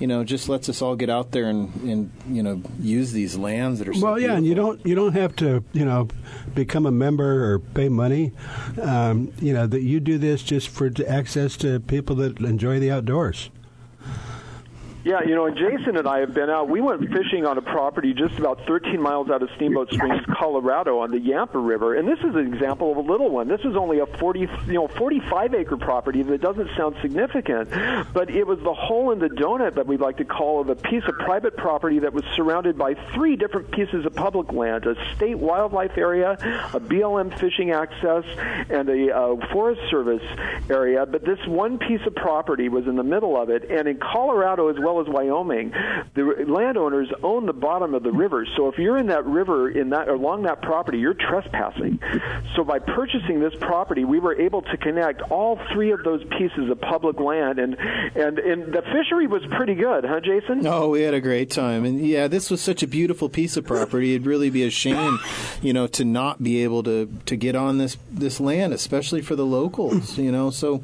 you 0.00 0.06
know, 0.06 0.24
just 0.24 0.48
lets 0.48 0.68
us 0.68 0.80
all 0.82 0.96
get 0.96 1.10
out 1.10 1.30
there 1.30 1.44
and, 1.44 1.72
and 1.82 2.10
you 2.28 2.42
know, 2.42 2.62
use 2.80 3.12
these 3.12 3.36
lands 3.36 3.78
that 3.78 3.88
are 3.88 3.94
so 3.94 4.04
Well, 4.06 4.18
yeah, 4.18 4.34
and 4.34 4.46
you 4.46 4.54
don't 4.54 4.84
you 4.84 4.94
don't 4.94 5.12
have 5.12 5.36
to 5.36 5.62
you 5.72 5.84
know 5.84 6.08
become 6.54 6.86
a 6.86 6.90
member 6.90 7.52
or 7.52 7.58
pay 7.58 7.88
money. 7.88 8.32
Um, 8.80 9.32
you 9.40 9.52
know 9.52 9.66
that 9.66 9.82
you 9.82 10.00
do 10.00 10.18
this 10.18 10.42
just 10.42 10.68
for 10.68 10.90
access 11.06 11.56
to 11.58 11.80
people 11.80 12.16
that 12.16 12.40
enjoy 12.40 12.80
the 12.80 12.90
outdoors. 12.90 13.50
Yeah, 15.02 15.22
you 15.26 15.34
know, 15.34 15.46
and 15.46 15.56
Jason 15.56 15.96
and 15.96 16.06
I 16.06 16.18
have 16.18 16.34
been 16.34 16.50
out. 16.50 16.68
We 16.68 16.82
went 16.82 17.00
fishing 17.10 17.46
on 17.46 17.56
a 17.56 17.62
property 17.62 18.12
just 18.12 18.38
about 18.38 18.66
13 18.66 19.00
miles 19.00 19.30
out 19.30 19.42
of 19.42 19.48
Steamboat 19.56 19.90
Springs, 19.90 20.22
Colorado, 20.38 20.98
on 20.98 21.10
the 21.10 21.18
Yampa 21.18 21.58
River, 21.58 21.94
and 21.94 22.06
this 22.06 22.18
is 22.18 22.34
an 22.34 22.52
example 22.52 22.90
of 22.92 22.98
a 22.98 23.00
little 23.00 23.30
one. 23.30 23.48
This 23.48 23.62
is 23.62 23.76
only 23.76 24.00
a 24.00 24.06
40, 24.06 24.40
you 24.40 24.74
know, 24.74 24.88
45 24.88 25.54
acre 25.54 25.78
property 25.78 26.22
that 26.22 26.42
doesn't 26.42 26.68
sound 26.76 26.96
significant, 27.00 27.70
but 28.12 28.28
it 28.28 28.46
was 28.46 28.58
the 28.58 28.74
hole 28.74 29.10
in 29.12 29.20
the 29.20 29.30
donut 29.30 29.74
that 29.76 29.86
we'd 29.86 30.00
like 30.00 30.18
to 30.18 30.26
call 30.26 30.60
of 30.60 30.68
a 30.68 30.76
piece 30.76 31.04
of 31.08 31.14
private 31.14 31.56
property 31.56 32.00
that 32.00 32.12
was 32.12 32.24
surrounded 32.36 32.76
by 32.76 32.92
three 33.14 33.36
different 33.36 33.70
pieces 33.70 34.04
of 34.04 34.14
public 34.14 34.52
land: 34.52 34.84
a 34.84 34.96
state 35.16 35.38
wildlife 35.38 35.96
area, 35.96 36.32
a 36.74 36.80
BLM 36.80 37.38
fishing 37.40 37.70
access, 37.70 38.24
and 38.68 38.86
a 38.90 39.16
uh, 39.16 39.46
Forest 39.50 39.80
Service 39.90 40.22
area. 40.68 41.06
But 41.06 41.24
this 41.24 41.38
one 41.46 41.78
piece 41.78 42.06
of 42.06 42.14
property 42.14 42.68
was 42.68 42.86
in 42.86 42.96
the 42.96 43.02
middle 43.02 43.40
of 43.40 43.48
it, 43.48 43.70
and 43.70 43.88
in 43.88 43.96
Colorado 43.96 44.68
as 44.68 44.78
well 44.78 44.89
as 44.98 45.06
Wyoming, 45.06 45.70
the 46.14 46.44
landowners 46.48 47.08
own 47.22 47.46
the 47.46 47.52
bottom 47.52 47.94
of 47.94 48.02
the 48.02 48.10
river. 48.10 48.44
So 48.56 48.66
if 48.68 48.78
you're 48.78 48.98
in 48.98 49.06
that 49.06 49.24
river 49.24 49.70
in 49.70 49.90
that 49.90 50.08
along 50.08 50.42
that 50.42 50.62
property, 50.62 50.98
you're 50.98 51.14
trespassing. 51.14 52.00
So 52.56 52.64
by 52.64 52.80
purchasing 52.80 53.38
this 53.38 53.54
property, 53.60 54.04
we 54.04 54.18
were 54.18 54.34
able 54.34 54.62
to 54.62 54.76
connect 54.76 55.22
all 55.30 55.60
three 55.72 55.92
of 55.92 56.02
those 56.02 56.24
pieces 56.36 56.68
of 56.70 56.80
public 56.80 57.20
land, 57.20 57.58
and 57.60 57.76
and 57.78 58.38
and 58.38 58.72
the 58.72 58.82
fishery 58.82 59.26
was 59.26 59.42
pretty 59.52 59.74
good, 59.74 60.04
huh, 60.04 60.20
Jason? 60.20 60.66
Oh, 60.66 60.88
we 60.88 61.02
had 61.02 61.14
a 61.14 61.20
great 61.20 61.50
time, 61.50 61.84
and 61.84 62.04
yeah, 62.04 62.26
this 62.26 62.50
was 62.50 62.60
such 62.60 62.82
a 62.82 62.86
beautiful 62.88 63.28
piece 63.28 63.56
of 63.56 63.64
property. 63.64 64.14
It'd 64.14 64.26
really 64.26 64.50
be 64.50 64.64
a 64.64 64.70
shame, 64.70 65.18
you 65.62 65.72
know, 65.72 65.86
to 65.88 66.04
not 66.04 66.42
be 66.42 66.64
able 66.64 66.82
to 66.82 67.08
to 67.26 67.36
get 67.36 67.54
on 67.54 67.78
this 67.78 67.96
this 68.10 68.40
land, 68.40 68.72
especially 68.72 69.22
for 69.22 69.36
the 69.36 69.46
locals. 69.46 70.18
You 70.18 70.32
know, 70.32 70.50
so 70.50 70.82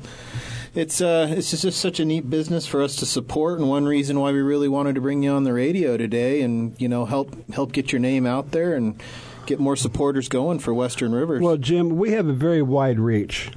it's 0.77 1.01
uh 1.01 1.27
it's 1.31 1.51
just, 1.51 1.63
just 1.63 1.81
such 1.81 1.99
a 1.99 2.05
neat 2.05 2.31
business 2.31 2.67
for 2.67 2.83
us 2.83 2.95
to 2.97 3.07
support, 3.07 3.59
and 3.59 3.69
one 3.69 3.87
reason 3.87 4.21
why 4.21 4.31
we 4.31 4.41
really 4.41 4.69
wanted 4.69 4.95
to 4.95 5.01
bring 5.01 5.23
you 5.23 5.33
on 5.33 5.45
the 5.45 5.53
radio 5.53 5.97
today, 5.97 6.43
and 6.43 6.81
you 6.81 6.89
know, 6.89 7.07
help 7.07 7.35
help 7.51 7.73
get 7.73 7.91
your 7.91 8.01
name 8.01 8.27
out 8.27 8.53
there 8.53 8.75
and. 8.75 9.03
get 9.47 9.61
more 9.61 9.77
supporters 9.77 10.29
going 10.29 10.59
for 10.59 10.75
Western 10.75 11.15
Rivers. 11.15 11.41
Well, 11.41 11.57
Jim, 11.57 11.97
we 11.97 12.11
have 12.11 12.27
a 12.27 12.33
very 12.33 12.63
wide 12.63 12.99
reach. 12.99 13.53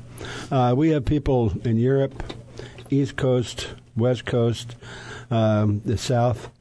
Uh, 0.52 0.76
we 0.78 0.92
have 0.92 1.04
people 1.04 1.52
in 1.66 1.78
Europe, 1.78 2.14
East 2.92 3.16
Coast, 3.16 3.70
West 3.96 4.24
Coast, 4.24 4.76
um, 5.32 5.82
the 5.86 5.98
South, 5.98 6.52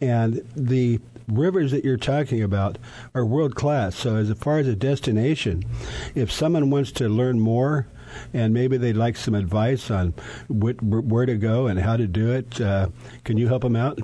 and 0.00 0.46
the 0.54 1.00
rivers 1.26 1.72
that 1.72 1.84
you're 1.84 1.96
talking 1.96 2.44
about 2.44 2.78
are 3.12 3.26
world 3.26 3.56
class. 3.56 3.96
So, 3.96 4.14
as 4.14 4.30
far 4.38 4.60
as 4.60 4.68
a 4.68 4.76
destination, 4.76 5.64
if 6.14 6.30
someone 6.30 6.70
wants 6.70 6.92
to 6.92 7.08
learn 7.08 7.40
more 7.40 7.88
and 8.32 8.52
maybe 8.54 8.76
they'd 8.76 8.96
like 8.96 9.16
some 9.16 9.34
advice 9.34 9.90
on 9.90 10.12
wh- 10.48 10.82
where 10.82 11.26
to 11.26 11.36
go 11.36 11.66
and 11.66 11.78
how 11.80 11.96
to 11.96 12.06
do 12.06 12.32
it, 12.32 12.60
uh, 12.60 12.88
can 13.24 13.36
you 13.36 13.48
help 13.48 13.62
them 13.62 13.76
out? 13.76 13.98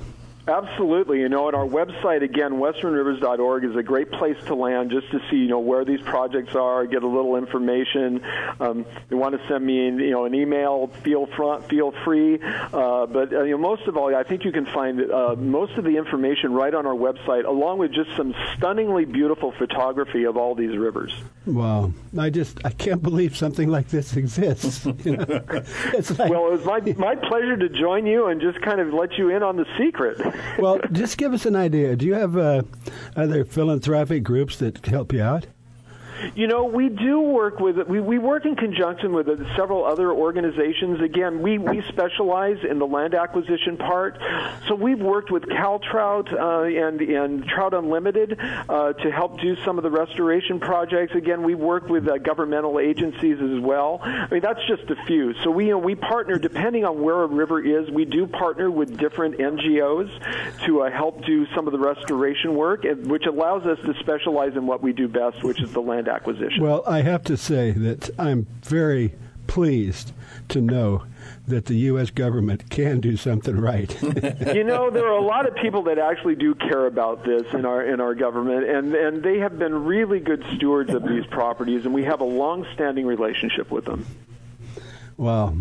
Absolutely. 0.49 1.21
You 1.21 1.29
know, 1.29 1.47
and 1.47 1.55
our 1.55 1.67
website 1.67 2.23
again, 2.23 2.55
westernrivers.org, 2.55 3.65
is 3.65 3.77
a 3.77 3.83
great 3.83 4.11
place 4.11 4.37
to 4.47 4.57
land 4.57 4.91
just 4.91 5.09
to 5.13 5.21
see, 5.31 5.37
you 5.37 5.49
know, 5.49 5.61
where 5.61 5.85
these 5.85 6.01
projects 6.01 6.57
are, 6.57 6.85
get 6.85 7.05
a 7.05 7.07
little 7.07 7.37
information. 7.37 8.21
Um, 8.59 8.81
if 8.81 9.11
you 9.11 9.17
want 9.19 9.41
to 9.41 9.49
send 9.49 9.65
me, 9.65 9.85
you 9.85 10.11
know, 10.11 10.25
an 10.25 10.35
email, 10.35 10.89
feel 11.05 11.27
front, 11.27 11.69
feel 11.69 11.93
free. 12.05 12.41
Uh, 12.43 13.07
but 13.07 13.33
uh, 13.33 13.43
you 13.43 13.53
know, 13.53 13.59
most 13.59 13.87
of 13.87 13.97
all, 13.97 14.15
I 14.15 14.25
think 14.25 14.45
you 14.45 14.51
can 14.51 14.67
find 14.67 15.11
uh, 15.11 15.37
most 15.37 15.75
of 15.75 15.85
the 15.85 15.97
information 15.97 16.53
right 16.53 16.75
on 16.75 16.87
our 16.87 16.95
website, 16.95 17.47
along 17.47 17.79
with 17.79 17.93
just 17.93 18.11
some 18.17 18.35
stunningly 18.57 19.05
beautiful 19.05 19.53
photography 19.53 20.25
of 20.25 20.37
all 20.37 20.57
these 20.57 20.77
rivers. 20.77 21.13
Wow, 21.47 21.93
I 22.19 22.31
just 22.31 22.59
I 22.65 22.71
can't 22.71 23.03
believe 23.03 23.37
something 23.37 23.69
like 23.69 23.89
this 23.89 24.17
exists. 24.17 24.87
You 25.03 25.17
know? 25.17 25.25
like, 25.25 26.31
well, 26.31 26.47
it 26.47 26.53
was 26.53 26.65
my 26.65 26.81
my 26.97 27.17
pleasure 27.17 27.57
to 27.57 27.69
join 27.69 28.07
you 28.07 28.27
and 28.27 28.41
just 28.41 28.61
kind 28.61 28.81
of 28.81 28.93
let 28.93 29.19
you 29.19 29.31
in 29.31 29.43
on 29.43 29.57
the 29.57 29.67
secret 29.79 30.21
well, 30.59 30.81
just 30.93 31.19
give 31.19 31.33
us 31.33 31.47
an 31.47 31.57
idea. 31.57 31.97
Do 31.97 32.07
you 32.07 32.15
have 32.15 32.37
uh, 32.37 32.63
other 33.17 33.45
philanthropic 33.45 34.23
groups 34.23 34.59
that 34.59 34.85
help 34.87 35.13
you 35.13 35.23
out? 35.23 35.47
You 36.35 36.47
know, 36.47 36.65
we 36.65 36.89
do 36.89 37.21
work 37.21 37.59
with 37.59 37.77
we, 37.89 38.01
we 38.01 38.19
work 38.19 38.45
in 38.45 38.55
conjunction 38.57 39.13
with 39.13 39.27
several 39.57 39.85
other 39.85 40.13
organizations. 40.13 41.01
Again, 41.01 41.43
we, 41.43 41.59
we 41.59 41.83
specialize 41.89 42.59
in 42.69 42.79
the 42.79 42.87
land 42.87 43.15
acquisition 43.15 43.77
part, 43.77 44.19
so 44.69 44.75
we've 44.75 45.01
worked 45.01 45.31
with 45.31 45.49
Cal 45.49 45.79
Trout 45.79 46.33
uh, 46.33 46.63
and 46.63 47.01
and 47.01 47.45
Trout 47.47 47.75
Unlimited 47.75 48.39
uh, 48.41 48.93
to 48.93 49.11
help 49.11 49.41
do 49.41 49.57
some 49.65 49.79
of 49.79 49.85
the 49.85 49.91
restoration 49.91 50.61
projects. 50.61 51.15
Again, 51.15 51.43
we 51.43 51.55
work 51.55 51.89
with 51.89 52.09
uh, 52.09 52.19
governmental 52.19 52.79
agencies 52.79 53.39
as 53.41 53.61
well. 53.61 54.01
I 54.03 54.29
mean, 54.31 54.41
that's 54.41 54.65
just 54.69 54.89
a 54.91 54.97
few. 55.07 55.35
So 55.43 55.51
we 55.51 55.73
you 55.73 55.79
know, 55.79 55.79
we 55.79 55.95
partner 55.95 56.39
depending 56.39 56.85
on 56.85 57.01
where 57.01 57.23
a 57.23 57.27
river 57.27 57.59
is. 57.59 57.91
We 57.91 58.05
do 58.05 58.27
partner 58.27 58.71
with 58.71 58.99
different 58.99 59.39
NGOs 59.39 60.11
to 60.67 60.83
uh, 60.83 60.91
help 60.91 61.25
do 61.25 61.47
some 61.55 61.67
of 61.67 61.73
the 61.73 61.79
restoration 61.79 62.55
work, 62.55 62.85
which 62.85 63.25
allows 63.25 63.65
us 63.65 63.79
to 63.87 63.95
specialize 64.01 64.55
in 64.55 64.67
what 64.67 64.83
we 64.83 64.93
do 64.93 65.09
best, 65.09 65.43
which 65.43 65.63
is 65.63 65.73
the 65.73 65.81
land 65.81 66.09
acquisition. 66.13 66.63
Well, 66.63 66.83
I 66.87 67.03
have 67.03 67.25
to 67.25 67.37
say 67.37 67.73
that 67.73 68.11
I'm 68.19 68.47
very 68.63 69.15
pleased 69.47 70.13
to 70.49 70.61
know 70.61 71.05
that 71.47 71.67
the 71.67 71.75
U.S. 71.75 72.11
government 72.11 72.71
can 72.71 73.01
do 73.01 73.17
something 73.17 73.59
right. 73.59 73.91
you 74.55 74.65
know, 74.65 74.91
there 74.91 75.07
are 75.07 75.19
a 75.19 75.25
lot 75.25 75.47
of 75.47 75.55
people 75.57 75.83
that 75.85 75.99
actually 75.99 76.37
do 76.37 76.55
care 76.55 76.87
about 76.87 77.25
this 77.25 77.43
in 77.53 77.67
our 77.67 77.85
in 77.85 78.01
our 78.01 78.15
government, 78.15 78.69
and 78.69 78.95
and 78.95 79.23
they 79.23 79.39
have 79.39 79.59
been 79.59 79.85
really 79.85 80.21
good 80.21 80.45
stewards 80.55 80.93
of 80.95 81.03
these 81.07 81.27
properties, 81.27 81.85
and 81.85 81.93
we 81.93 82.05
have 82.05 82.21
a 82.21 82.25
long-standing 82.25 83.07
relationship 83.07 83.71
with 83.71 83.85
them. 83.85 84.07
Wow. 85.17 85.57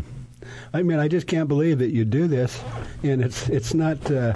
I 0.73 0.83
mean, 0.83 0.99
I 0.99 1.07
just 1.07 1.27
can't 1.27 1.47
believe 1.47 1.79
that 1.79 1.91
you 1.91 2.05
do 2.05 2.27
this, 2.27 2.61
and 3.03 3.21
it's 3.21 3.49
it's 3.49 3.73
not 3.73 4.09
uh, 4.09 4.33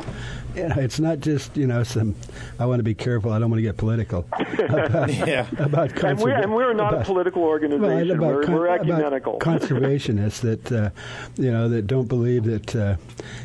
you 0.57 0.67
know, 0.67 0.75
it's 0.77 0.99
not 0.99 1.19
just 1.19 1.55
you 1.57 1.67
know 1.67 1.83
some. 1.83 2.15
I 2.59 2.65
want 2.65 2.79
to 2.79 2.83
be 2.83 2.93
careful. 2.93 3.31
I 3.31 3.39
don't 3.39 3.49
want 3.49 3.59
to 3.59 3.63
get 3.63 3.77
political 3.77 4.25
about, 4.33 5.13
yeah. 5.13 5.47
about 5.57 5.91
conserva- 5.91 6.09
and, 6.11 6.19
we're, 6.21 6.31
and 6.31 6.53
we're 6.55 6.73
not 6.73 6.93
about, 6.93 7.01
a 7.03 7.05
political 7.05 7.43
organization. 7.43 8.19
Well, 8.19 8.31
we're, 8.31 8.43
con- 8.43 8.53
we're 8.53 8.67
ecumenical. 8.67 9.39
conservationists 9.39 10.41
that 10.41 10.71
uh, 10.71 10.89
you 11.37 11.51
know 11.51 11.69
that 11.69 11.87
don't 11.87 12.07
believe 12.07 12.45
that 12.45 12.75
uh, 12.75 12.95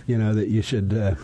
you 0.07 0.19
know 0.19 0.35
that 0.35 0.49
you 0.49 0.63
should 0.63 0.93
uh, 0.95 1.15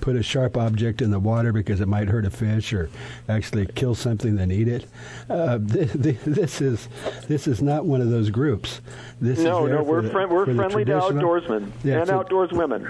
put 0.00 0.16
a 0.16 0.22
sharp 0.22 0.56
object 0.56 1.02
in 1.02 1.10
the 1.10 1.18
water 1.18 1.52
because 1.52 1.80
it 1.80 1.88
might 1.88 2.08
hurt 2.08 2.24
a 2.24 2.30
fish 2.30 2.72
or 2.72 2.90
actually 3.28 3.66
kill 3.66 3.94
something 3.94 4.36
then 4.36 4.50
eat 4.50 4.68
it. 4.68 4.86
Uh, 5.28 5.58
this, 5.60 5.92
this 6.24 6.60
is 6.60 6.88
this 7.28 7.46
is 7.46 7.62
not 7.62 7.84
one 7.84 8.00
of 8.00 8.10
those 8.10 8.30
groups. 8.30 8.80
This 9.20 9.38
no, 9.40 9.66
is 9.66 9.72
no, 9.72 9.82
we're 9.82 10.02
the, 10.02 10.10
friend, 10.10 10.30
we're 10.30 10.46
friendly 10.54 10.84
to 10.86 10.92
outdoorsmen 10.92 11.70
yeah, 11.84 12.00
and 12.00 12.10
outdoors 12.10 12.52
women. 12.52 12.88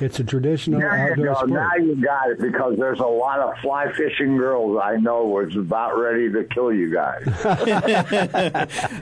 It's 0.00 0.20
a 0.20 0.24
traditional 0.24 0.80
there 0.80 0.92
outdoor 0.92 1.16
you 1.16 1.24
go. 1.24 1.34
sport. 1.34 1.50
Now 1.50 1.74
you 1.76 1.96
got 1.96 2.30
it 2.30 2.38
because 2.40 2.76
there's 2.78 3.00
a 3.00 3.06
lot 3.06 3.40
of 3.40 3.56
fly 3.58 3.92
fishing 3.92 4.36
girls 4.36 4.78
I 4.82 4.96
know 4.96 5.24
was 5.24 5.56
about 5.56 5.98
ready 5.98 6.30
to 6.30 6.44
kill 6.44 6.72
you 6.72 6.92
guys. 6.92 7.22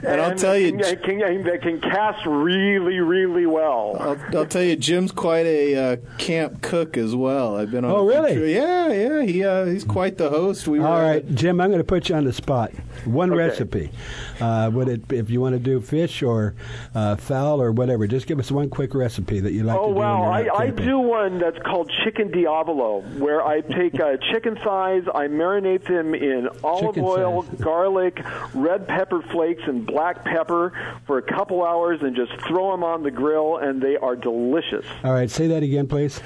and 0.03 0.21
I'll 0.21 0.35
tell 0.35 0.57
you, 0.57 0.77
can, 0.77 0.97
can, 1.01 1.43
can, 1.43 1.59
can 1.61 1.81
cast 1.81 2.25
really, 2.25 2.99
really 2.99 3.45
well. 3.45 3.97
I'll, 3.99 4.37
I'll 4.37 4.45
tell 4.45 4.63
you, 4.63 4.75
Jim's 4.75 5.11
quite 5.11 5.45
a 5.45 5.75
uh, 5.75 5.95
camp 6.17 6.61
cook 6.61 6.97
as 6.97 7.15
well. 7.15 7.34
I've 7.57 7.71
been 7.71 7.83
on. 7.85 7.91
Oh, 7.91 8.05
really? 8.05 8.35
Trip. 8.35 8.49
Yeah, 8.55 8.91
yeah. 8.91 9.21
He 9.23 9.43
uh, 9.43 9.65
he's 9.65 9.83
quite 9.83 10.17
the 10.17 10.29
host. 10.29 10.67
We 10.67 10.79
All 10.79 10.91
were 10.93 11.01
right, 11.01 11.35
Jim. 11.35 11.59
I'm 11.61 11.69
going 11.69 11.79
to 11.79 11.83
put 11.83 12.09
you 12.09 12.15
on 12.15 12.23
the 12.25 12.33
spot. 12.33 12.71
One 13.05 13.31
Okay. 13.31 13.37
recipe. 13.37 13.91
Uh, 14.39 14.69
would 14.73 14.87
it 14.87 15.11
if 15.11 15.29
you 15.29 15.41
want 15.41 15.53
to 15.53 15.59
do 15.59 15.79
fish 15.81 16.21
or 16.23 16.55
uh, 16.93 17.15
fowl 17.15 17.61
or 17.61 17.71
whatever? 17.71 18.07
Just 18.07 18.27
give 18.27 18.39
us 18.39 18.51
one 18.51 18.69
quick 18.69 18.93
recipe 18.93 19.39
that 19.39 19.53
you 19.53 19.63
like 19.63 19.77
Oh 19.77 19.87
to 19.87 19.93
do. 19.93 19.99
when 19.99 20.07
wow! 20.07 20.31
I, 20.31 20.47
I 20.57 20.69
do 20.69 20.99
one 20.99 21.37
that's 21.39 21.57
called 21.59 21.91
chicken 22.03 22.31
diavolo, 22.31 23.01
where 23.17 23.45
I 23.45 23.61
take 23.61 23.99
uh, 23.99 24.17
chicken 24.31 24.55
thighs, 24.63 25.03
I 25.13 25.27
marinate 25.27 25.87
them 25.87 26.13
in 26.15 26.49
olive 26.63 26.95
Chicken 26.95 27.03
oil, 27.05 27.41
thighs. 27.43 27.59
garlic, 27.61 28.21
red 28.53 28.87
pepper 28.87 29.21
flakes, 29.31 29.63
and 29.67 29.85
black 29.85 30.23
pepper 30.25 30.73
for 31.05 31.17
a 31.17 31.21
couple 31.23 31.63
hours, 31.63 31.99
and 32.01 32.15
just 32.15 32.31
throw 32.47 32.71
them 32.71 32.83
on 32.83 33.03
the 33.03 33.11
grill, 33.11 33.57
and 33.57 33.81
they 33.81 33.97
are 33.97 34.15
delicious. 34.15 34.85
All 35.03 35.13
right, 35.13 35.29
say 35.29 35.47
that 35.47 35.63
again, 35.63 35.87
please. 35.87 36.19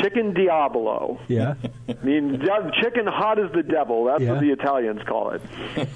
Chicken 0.00 0.32
diavolo. 0.32 1.20
Yeah. 1.28 1.54
I 1.88 1.94
mean, 2.02 2.40
chicken 2.82 3.06
hot 3.06 3.38
as 3.38 3.52
the 3.52 3.62
devil. 3.62 4.04
That's 4.04 4.22
Yeah. 4.22 4.32
what 4.32 4.40
the 4.40 4.50
Italians 4.50 5.02
call 5.06 5.30
it. 5.32 5.42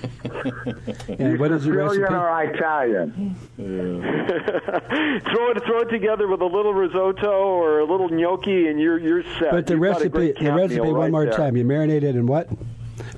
And 1.18 1.38
what 1.38 1.50
is 1.52 1.64
the 1.64 1.70
Brilliant 1.70 2.02
recipe? 2.10 2.14
or 2.14 2.42
Italian? 2.44 3.36
throw 3.56 5.50
it, 5.50 5.64
throw 5.64 5.80
it 5.80 5.88
together 5.90 6.26
with 6.28 6.40
a 6.42 6.44
little 6.46 6.74
risotto 6.74 7.30
or 7.30 7.80
a 7.80 7.84
little 7.84 8.08
gnocchi, 8.08 8.68
and 8.68 8.78
you're 8.80 8.98
you're 8.98 9.22
set. 9.38 9.50
But 9.52 9.66
the 9.66 9.74
You've 9.74 9.82
recipe, 9.82 10.32
the 10.32 10.52
recipe, 10.52 10.80
meal 10.80 10.92
one 10.92 10.94
right 11.00 11.10
more 11.10 11.24
there. 11.24 11.32
time. 11.34 11.56
You 11.56 11.64
marinate 11.64 12.02
it 12.02 12.16
in 12.16 12.26
what? 12.26 12.48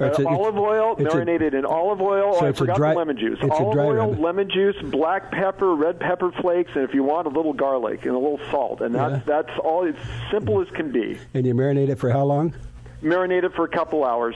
Or 0.01 0.07
Uh, 0.07 0.15
a- 0.19 0.27
olive 0.29 0.59
oil, 0.59 0.97
it's 0.99 1.13
a- 1.13 1.17
marinated 1.17 1.55
in 1.55 1.65
olive 1.65 2.01
oil. 2.01 2.35
So 2.35 2.45
oh, 2.45 2.49
I 2.49 2.53
forgot 2.53 2.77
dry- 2.77 2.93
the 2.93 2.99
lemon 2.99 3.17
juice. 3.19 3.39
it's 3.41 3.51
a 3.51 3.63
olive 3.63 3.75
dry 3.75 3.85
oil, 3.87 4.11
rub. 4.11 4.19
lemon 4.21 4.51
juice, 4.51 4.77
black 4.85 5.31
pepper, 5.31 5.75
red 5.75 5.99
pepper 6.01 6.31
flakes, 6.41 6.71
and 6.75 6.85
if 6.85 6.95
you 6.95 7.03
want 7.05 7.27
a 7.27 7.31
little 7.31 7.53
garlic 7.53 8.05
and 8.05 8.15
a 8.15 8.19
little 8.19 8.41
salt. 8.51 8.81
And 8.81 8.95
that's 8.95 9.13
Yeah. 9.15 9.21
that's 9.43 9.59
all. 9.63 9.85
It's 9.85 9.99
simple 10.31 10.61
as 10.61 10.69
can 10.71 10.91
be. 10.91 11.19
and 11.35 11.47
you 11.47 11.55
marinate 11.55 11.89
it 11.89 11.99
for 11.99 12.11
how 12.11 12.25
long? 12.25 12.55
Marinate 13.03 13.45
it 13.45 13.53
for 13.55 13.65
a 13.65 13.69
couple 13.69 14.05
hours 14.05 14.35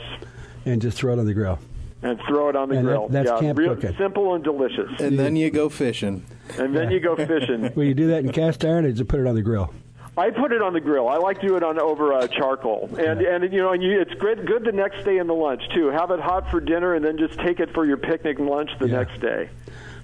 And 0.64 0.80
just 0.80 0.96
throw 0.98 1.12
it 1.12 1.18
on 1.18 1.26
the 1.26 1.34
grill. 1.34 1.58
and 2.04 2.20
throw 2.28 2.48
it 2.48 2.56
on 2.56 2.68
the 2.68 2.76
And 2.76 2.86
that- 2.86 2.90
grill. 2.90 3.08
that's 3.08 3.30
yeah, 3.30 3.38
camp 3.40 3.58
real 3.58 3.74
cooking. 3.74 3.94
simple 3.98 4.34
and 4.34 4.42
delicious. 4.44 4.90
and 5.00 5.18
then 5.18 5.34
you 5.36 5.50
go 5.50 5.68
fishing. 5.68 6.22
And 6.58 6.74
then 6.76 6.90
you 6.90 7.00
go 7.00 7.16
fishing. 7.32 7.70
Will 7.74 7.84
you 7.84 7.94
do 7.94 8.06
that 8.08 8.24
in 8.24 8.30
cast 8.32 8.64
iron, 8.64 8.84
or 8.84 8.92
just 8.92 9.08
put 9.08 9.18
it 9.20 9.26
on 9.26 9.34
the 9.34 9.42
grill? 9.42 9.70
I 10.16 10.30
put 10.30 10.52
it 10.52 10.60
on 10.60 10.74
the 10.74 10.80
grill. 10.80 11.08
I 11.08 11.16
like 11.16 11.40
to 11.40 11.48
do 11.48 11.56
it 11.56 11.62
on 11.62 11.78
over 11.78 12.12
uh, 12.12 12.26
charcoal, 12.28 12.90
and 12.98 13.20
and 13.22 13.52
you 13.52 13.60
know, 13.62 13.72
and 13.72 13.82
you, 13.82 13.98
it's 14.00 14.12
great, 14.14 14.44
good 14.44 14.64
the 14.64 14.72
next 14.72 15.04
day 15.04 15.16
in 15.18 15.26
the 15.26 15.34
lunch 15.34 15.62
too. 15.74 15.86
Have 15.88 16.10
it 16.10 16.20
hot 16.20 16.50
for 16.50 16.60
dinner, 16.60 16.94
and 16.94 17.04
then 17.04 17.16
just 17.16 17.38
take 17.40 17.60
it 17.60 17.72
for 17.72 17.86
your 17.86 17.96
picnic 17.96 18.38
lunch 18.38 18.70
the 18.78 18.88
Yeah. 18.88 18.98
next 18.98 19.20
day. 19.20 19.48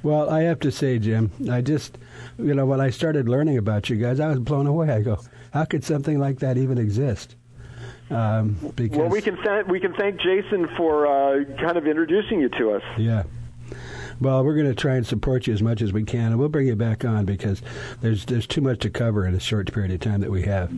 Well, 0.03 0.31
I 0.31 0.43
have 0.43 0.61
to 0.61 0.71
say, 0.71 0.99
Jim, 1.01 1.31
I 1.51 1.61
just, 1.61 1.99
you 2.39 2.55
know, 2.55 2.65
when 2.65 2.81
I 2.81 2.89
started 2.91 3.29
learning 3.29 3.59
about 3.59 3.91
you 3.91 3.97
guys, 3.97 4.21
I 4.21 4.29
was 4.29 4.39
blown 4.39 4.67
away. 4.69 4.91
I 4.91 5.03
go, 5.03 5.19
how 5.53 5.65
could 5.65 5.83
something 5.85 6.19
like 6.21 6.39
that 6.39 6.57
even 6.57 6.79
exist? 6.79 7.35
Um, 8.11 8.57
because 8.77 8.97
Well, 8.97 9.09
we 9.09 9.21
can 9.21 9.37
thank 9.45 9.67
we 9.69 9.81
can 9.81 9.93
thank 9.93 10.19
Jason 10.21 10.69
for 10.77 11.07
uh, 11.07 11.45
kind 11.61 11.77
of 11.77 11.87
introducing 11.87 12.41
you 12.41 12.49
to 12.51 12.71
us. 12.73 12.83
Yeah. 12.97 13.25
Well, 14.21 14.45
we're 14.45 14.55
going 14.55 14.67
to 14.67 14.75
try 14.75 14.97
and 14.97 15.07
support 15.07 15.47
you 15.47 15.55
as 15.55 15.63
much 15.63 15.81
as 15.83 15.93
we 15.93 16.05
can, 16.05 16.27
and 16.33 16.39
we'll 16.39 16.49
bring 16.49 16.67
you 16.67 16.77
back 16.77 17.05
on 17.05 17.25
because 17.25 17.63
there's 18.01 18.25
there's 18.27 18.47
too 18.47 18.61
much 18.61 18.81
to 18.81 18.91
cover 18.91 19.27
in 19.27 19.35
a 19.35 19.41
short 19.41 19.73
period 19.73 19.93
of 19.93 20.01
time 20.01 20.21
that 20.21 20.31
we 20.31 20.43
have. 20.43 20.73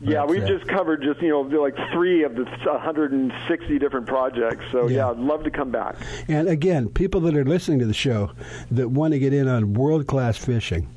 yeah, 0.00 0.24
we've 0.24 0.42
uh, 0.44 0.48
just 0.48 0.66
covered 0.68 1.02
just 1.02 1.20
you 1.22 1.28
know 1.28 1.40
like 1.40 1.76
three 1.92 2.22
of 2.24 2.34
the 2.34 2.44
160 2.44 3.78
different 3.78 4.06
projects. 4.06 4.64
So 4.70 4.88
Yeah. 4.88 4.96
yeah, 4.96 5.10
I'd 5.10 5.18
love 5.18 5.44
to 5.44 5.50
come 5.50 5.70
back. 5.70 5.96
And 6.28 6.48
again, 6.48 6.88
people 6.88 7.20
that 7.22 7.36
are 7.36 7.44
listening 7.44 7.78
to 7.80 7.86
the 7.86 7.94
show 7.94 8.32
that 8.70 8.90
want 8.90 9.12
to 9.12 9.18
get 9.18 9.32
in 9.32 9.48
on 9.48 9.74
world 9.74 10.06
class 10.06 10.36
fishing, 10.36 10.88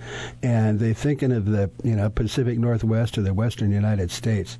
and 0.43 0.79
they're 0.79 0.93
thinking 0.93 1.31
of 1.31 1.45
the 1.45 1.69
you 1.83 1.95
know 1.95 2.09
Pacific 2.09 2.59
Northwest 2.59 3.17
or 3.17 3.21
the 3.21 3.33
Western 3.33 3.71
United 3.71 4.11
States, 4.11 4.57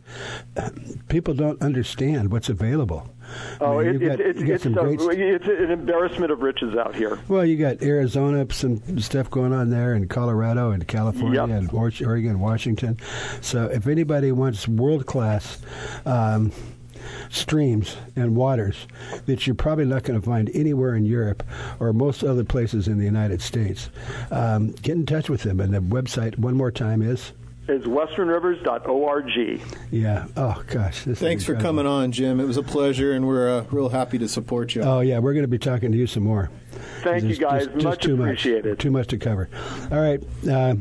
people 1.09 1.33
don't 1.33 1.61
understand 1.61 2.31
what's 2.31 2.49
available. 2.49 3.09
Oh, 3.61 3.79
I 3.79 3.83
mean, 3.83 3.87
it, 3.87 3.93
you've 3.93 4.03
it, 4.03 4.07
got 4.07 4.19
it's, 4.19 4.39
great 4.39 4.99
st- 4.99 5.19
it's 5.19 5.47
an 5.47 5.71
embarrassment 5.71 6.31
of 6.31 6.41
riches 6.41 6.75
out 6.75 6.95
here. 6.95 7.19
Well, 7.27 7.45
you 7.45 7.57
got 7.57 7.81
Arizona, 7.81 8.45
some 8.51 8.99
stuff 8.99 9.29
going 9.29 9.53
on 9.53 9.69
there, 9.69 9.93
and 9.93 10.09
Colorado, 10.09 10.71
and 10.71 10.87
California, 10.87 11.41
Yep. 11.47 11.49
and 11.49 11.73
Oregon, 11.73 12.39
Washington. 12.39 12.97
So, 13.41 13.65
if 13.65 13.87
anybody 13.87 14.31
wants 14.31 14.67
world 14.67 15.05
class, 15.05 15.61
um, 16.05 16.51
streams 17.29 17.97
and 18.15 18.35
waters 18.35 18.87
that 19.25 19.45
you're 19.45 19.55
probably 19.55 19.85
not 19.85 20.03
going 20.03 20.19
to 20.19 20.25
find 20.25 20.49
anywhere 20.53 20.95
in 20.95 21.05
Europe 21.05 21.43
or 21.79 21.93
most 21.93 22.23
other 22.23 22.43
places 22.43 22.87
in 22.87 22.97
the 22.97 23.05
United 23.05 23.41
States. 23.41 23.89
Um, 24.31 24.71
get 24.71 24.95
in 24.95 25.05
touch 25.05 25.29
with 25.29 25.43
them, 25.43 25.59
and 25.59 25.73
the 25.73 25.79
website 25.79 26.37
one 26.37 26.55
more 26.55 26.71
time 26.71 27.01
is 27.01 27.31
is 27.67 27.83
westernrivers.org. 27.83 29.61
Yeah. 29.91 30.27
Oh 30.37 30.63
gosh. 30.67 31.01
Thanks 31.01 31.45
for 31.45 31.55
coming 31.55 31.85
on, 31.87 32.11
Jim. 32.11 32.39
It 32.39 32.45
was 32.45 32.57
a 32.57 32.63
pleasure, 32.63 33.13
and 33.13 33.27
we're 33.27 33.59
uh, 33.59 33.65
real 33.71 33.89
happy 33.89 34.17
to 34.19 34.27
support 34.27 34.75
you. 34.75 34.81
Oh 34.83 34.99
yeah, 34.99 35.19
we're 35.19 35.33
going 35.33 35.43
to 35.43 35.47
be 35.47 35.57
talking 35.57 35.91
to 35.91 35.97
you 35.97 36.07
some 36.07 36.23
more. 36.23 36.49
Thank 37.01 37.23
you 37.23 37.35
guys. 37.35 37.67
Just, 37.67 37.83
much 37.83 38.03
too 38.03 38.15
appreciated. 38.15 38.71
Much, 38.71 38.79
too 38.79 38.91
much 38.91 39.07
to 39.07 39.17
cover. 39.17 39.49
All 39.91 39.99
right. 39.99 40.21
Uh, 40.49 40.75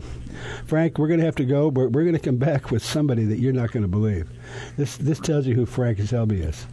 Frank, 0.67 0.99
we're 0.99 1.09
going 1.09 1.21
to 1.21 1.27
have 1.27 1.37
to 1.37 1.45
go, 1.45 1.71
but 1.71 1.93
we're 1.93 2.03
going 2.03 2.15
to 2.15 2.21
come 2.21 2.37
back 2.37 2.71
with 2.71 2.85
somebody 2.85 3.25
that 3.25 3.39
you're 3.39 3.53
not 3.53 3.73
going 3.73 3.83
to 3.83 3.89
believe. 3.89 4.29
This 4.77 4.97
this 4.97 5.19
tells 5.19 5.47
you 5.47 5.55
who 5.55 5.67
Frank 5.67 6.01
Selby 6.01 6.41
is. 6.41 6.67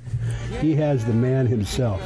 He 0.59 0.75
has 0.75 1.05
the 1.05 1.13
man 1.13 1.47
himself 1.47 2.01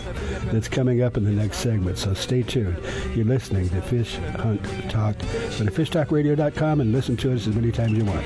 that's 0.51 0.67
coming 0.67 1.01
up 1.01 1.17
in 1.17 1.23
the 1.23 1.31
next 1.31 1.57
segment. 1.57 1.97
So 1.97 2.13
stay 2.13 2.43
tuned. 2.43 2.77
You're 3.15 3.25
listening 3.25 3.69
to 3.69 3.81
Fish 3.81 4.15
Hunt 4.38 4.63
Talk. 4.89 5.17
Go 5.19 5.25
to 5.25 5.71
fishtalkradio.com 5.71 6.81
and 6.81 6.91
listen 6.91 7.17
to 7.17 7.33
us 7.33 7.47
as 7.47 7.55
many 7.55 7.71
times 7.71 7.97
you 7.97 8.05
want. 8.05 8.25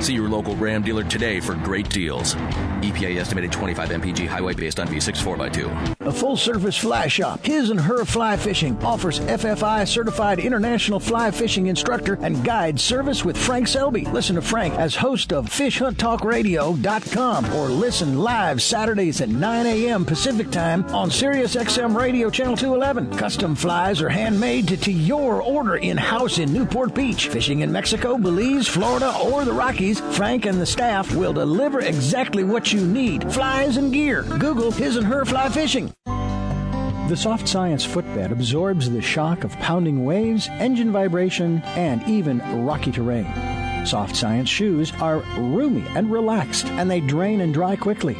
See 0.00 0.14
your 0.14 0.28
local 0.28 0.56
Ram 0.56 0.82
dealer 0.82 1.04
today 1.04 1.40
for 1.40 1.54
great 1.54 1.88
deals. 1.88 2.34
EPA 2.34 3.16
estimated 3.16 3.52
25 3.52 3.88
mpg 3.88 4.26
highway 4.26 4.52
based 4.54 4.78
on 4.78 4.86
V6 4.88 5.36
4x2. 5.36 6.06
A 6.06 6.12
full 6.12 6.36
service 6.36 6.76
fly 6.76 7.08
shop, 7.08 7.42
his 7.44 7.70
and 7.70 7.80
her 7.80 8.04
fly 8.04 8.36
fishing, 8.36 8.76
offers 8.84 9.20
FFI 9.20 9.88
certified 9.88 10.38
international 10.38 11.00
fly 11.00 11.30
fishing 11.30 11.68
instructor 11.68 12.18
and 12.20 12.44
guide 12.44 12.78
service 12.78 13.24
with 13.24 13.36
Frank 13.36 13.68
Selby. 13.68 14.04
Listen 14.06 14.36
to 14.36 14.42
Frank 14.42 14.74
as 14.74 14.94
host 14.94 15.32
of 15.32 15.46
FishHuntTalkRadio.com 15.46 17.46
or 17.54 17.68
listen 17.68 18.18
live 18.18 18.62
Saturdays 18.62 19.20
at 19.20 19.28
9 19.30 19.66
a.m. 19.66 20.04
Pacific 20.04 20.50
Time 20.50 20.84
on 20.94 21.10
Sirius 21.10 21.56
XM 21.56 21.96
Radio 21.96 22.30
Channel 22.30 22.56
211. 22.56 23.16
Custom 23.16 23.54
flies 23.54 24.02
are 24.02 24.08
handmade 24.08 24.68
to, 24.68 24.76
to 24.76 24.92
your 24.92 25.40
order 25.42 25.76
in 25.76 25.96
house 25.96 26.38
in 26.38 26.52
Newport 26.52 26.94
Beach. 26.94 27.28
Fishing 27.28 27.60
in 27.60 27.72
Mexico, 27.72 28.18
Belize, 28.18 28.68
Florida, 28.68 29.16
or 29.18 29.44
the 29.44 29.52
Rockies, 29.52 29.85
Frank 29.94 30.46
and 30.46 30.60
the 30.60 30.66
staff 30.66 31.14
will 31.14 31.32
deliver 31.32 31.80
exactly 31.80 32.42
what 32.42 32.72
you 32.72 32.84
need 32.84 33.32
flies 33.32 33.76
and 33.76 33.92
gear. 33.92 34.22
Google 34.22 34.70
his 34.70 34.96
and 34.96 35.06
her 35.06 35.24
fly 35.24 35.48
fishing. 35.48 35.92
The 36.04 37.16
Soft 37.16 37.46
Science 37.46 37.84
footbed 37.84 38.32
absorbs 38.32 38.90
the 38.90 39.00
shock 39.00 39.44
of 39.44 39.52
pounding 39.58 40.04
waves, 40.04 40.48
engine 40.48 40.90
vibration, 40.90 41.62
and 41.64 42.02
even 42.08 42.40
rocky 42.66 42.90
terrain. 42.90 43.86
Soft 43.86 44.16
Science 44.16 44.48
shoes 44.48 44.92
are 45.00 45.18
roomy 45.38 45.84
and 45.90 46.10
relaxed, 46.10 46.66
and 46.66 46.90
they 46.90 47.00
drain 47.00 47.40
and 47.40 47.54
dry 47.54 47.76
quickly. 47.76 48.16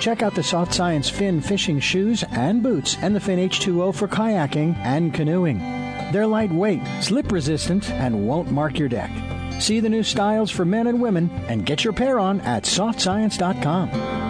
Check 0.00 0.22
out 0.22 0.34
the 0.34 0.42
Soft 0.42 0.72
Science 0.72 1.10
Fin 1.10 1.42
fishing 1.42 1.80
shoes 1.80 2.24
and 2.30 2.62
boots 2.62 2.96
and 3.02 3.14
the 3.14 3.20
Fin 3.20 3.38
H2O 3.38 3.94
for 3.94 4.08
kayaking 4.08 4.74
and 4.78 5.12
canoeing. 5.12 5.58
They're 6.12 6.26
lightweight, 6.26 6.80
slip 7.02 7.30
resistant, 7.30 7.90
and 7.90 8.26
won't 8.26 8.50
mark 8.50 8.78
your 8.78 8.88
deck. 8.88 9.10
See 9.60 9.80
the 9.80 9.88
new 9.90 10.02
styles 10.02 10.50
for 10.50 10.64
men 10.64 10.86
and 10.86 11.00
women 11.00 11.30
and 11.48 11.64
get 11.64 11.84
your 11.84 11.92
pair 11.92 12.18
on 12.18 12.40
at 12.40 12.64
softscience.com. 12.64 14.29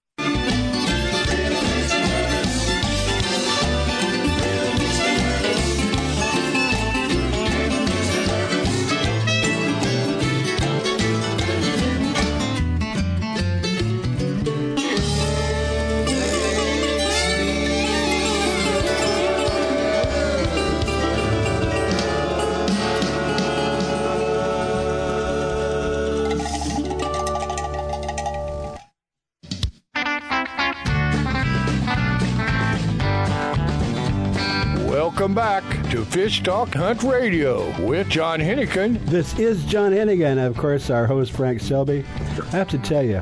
Fish 36.11 36.43
Talk 36.43 36.73
Hunt 36.73 37.03
Radio 37.03 37.65
with 37.87 38.09
John 38.09 38.41
Hennigan. 38.41 38.99
This 39.05 39.39
is 39.39 39.63
John 39.63 39.93
Hennigan, 39.93 40.45
of 40.45 40.57
course, 40.57 40.89
our 40.89 41.07
host 41.07 41.31
Frank 41.31 41.61
Selby. 41.61 42.03
I 42.19 42.45
have 42.47 42.67
to 42.67 42.77
tell 42.79 43.01
you, 43.01 43.19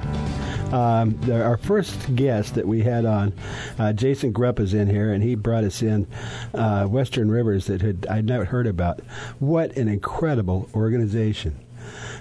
um, 0.76 1.16
the, 1.22 1.40
our 1.40 1.58
first 1.58 2.16
guest 2.16 2.56
that 2.56 2.68
we 2.68 2.82
had 2.82 3.06
on, 3.06 3.32
uh, 3.78 3.94
Jason 3.94 4.34
Grupp, 4.34 4.60
is 4.60 4.74
in 4.74 4.88
here, 4.88 5.14
and 5.14 5.22
he 5.22 5.36
brought 5.36 5.66
us 5.66 5.84
in 5.84 6.08
uh, 6.56 6.88
Western 6.88 7.30
Rivers 7.30 7.68
that 7.68 7.84
had 7.84 8.08
I'd 8.08 8.26
never 8.26 8.46
heard 8.46 8.66
about. 8.66 9.02
What 9.38 9.78
an 9.78 9.88
incredible 9.88 10.68
organization! 10.74 11.64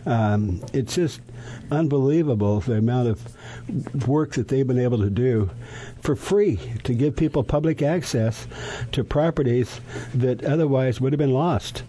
Um, 0.05 0.63
it's 0.75 0.95
just 0.95 1.23
unbelievable 1.71 2.61
the 2.61 2.77
amount 2.77 3.09
of 3.09 3.38
work 4.07 4.33
that 4.33 4.49
they've 4.49 4.67
been 4.67 4.79
able 4.79 4.99
to 4.99 5.11
do 5.11 5.51
for 6.03 6.17
free 6.17 6.59
to 6.85 6.95
give 6.95 7.17
people 7.17 7.43
public 7.43 7.83
access 7.83 8.47
to 8.93 9.05
properties 9.05 9.81
that 10.15 10.45
otherwise 10.45 11.01
would 11.01 11.13
have 11.13 11.19
been 11.19 11.33
lost. 11.33 11.83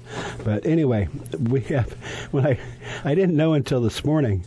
But 0.44 0.66
anyway, 0.66 1.08
we 1.40 1.62
have 1.62 1.92
when 2.32 2.46
I 2.46 2.60
I 3.04 3.16
didn't 3.16 3.36
know 3.36 3.54
until 3.54 3.82
this 3.82 4.04
morning 4.04 4.44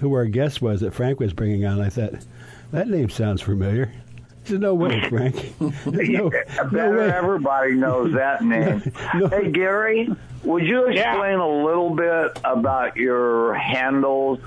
who 0.00 0.12
our 0.14 0.26
guest 0.26 0.62
was 0.62 0.80
that 0.80 0.94
Frank 0.94 1.20
was 1.20 1.32
bringing 1.32 1.64
on. 1.64 1.80
I 1.80 1.88
thought 1.88 2.14
that 2.72 2.88
name 2.88 3.10
sounds 3.10 3.42
familiar. 3.42 3.92
There's 4.44 4.60
no 4.60 4.74
way, 4.74 5.00
Frank. 5.08 5.54
There's 5.86 6.08
no, 6.08 6.32
yeah, 6.32 6.68
no 6.72 6.90
way. 6.90 7.10
everybody 7.12 7.74
knows 7.74 8.12
that 8.14 8.42
name. 8.42 8.80
Hey, 9.30 9.52
Gary, 9.52 10.08
would 10.42 10.64
you 10.64 10.86
explain 10.86 11.38
a 11.38 11.64
little 11.64 11.90
bit 11.90 12.40
about 12.42 12.96
your 12.96 13.54
handles 13.54 14.40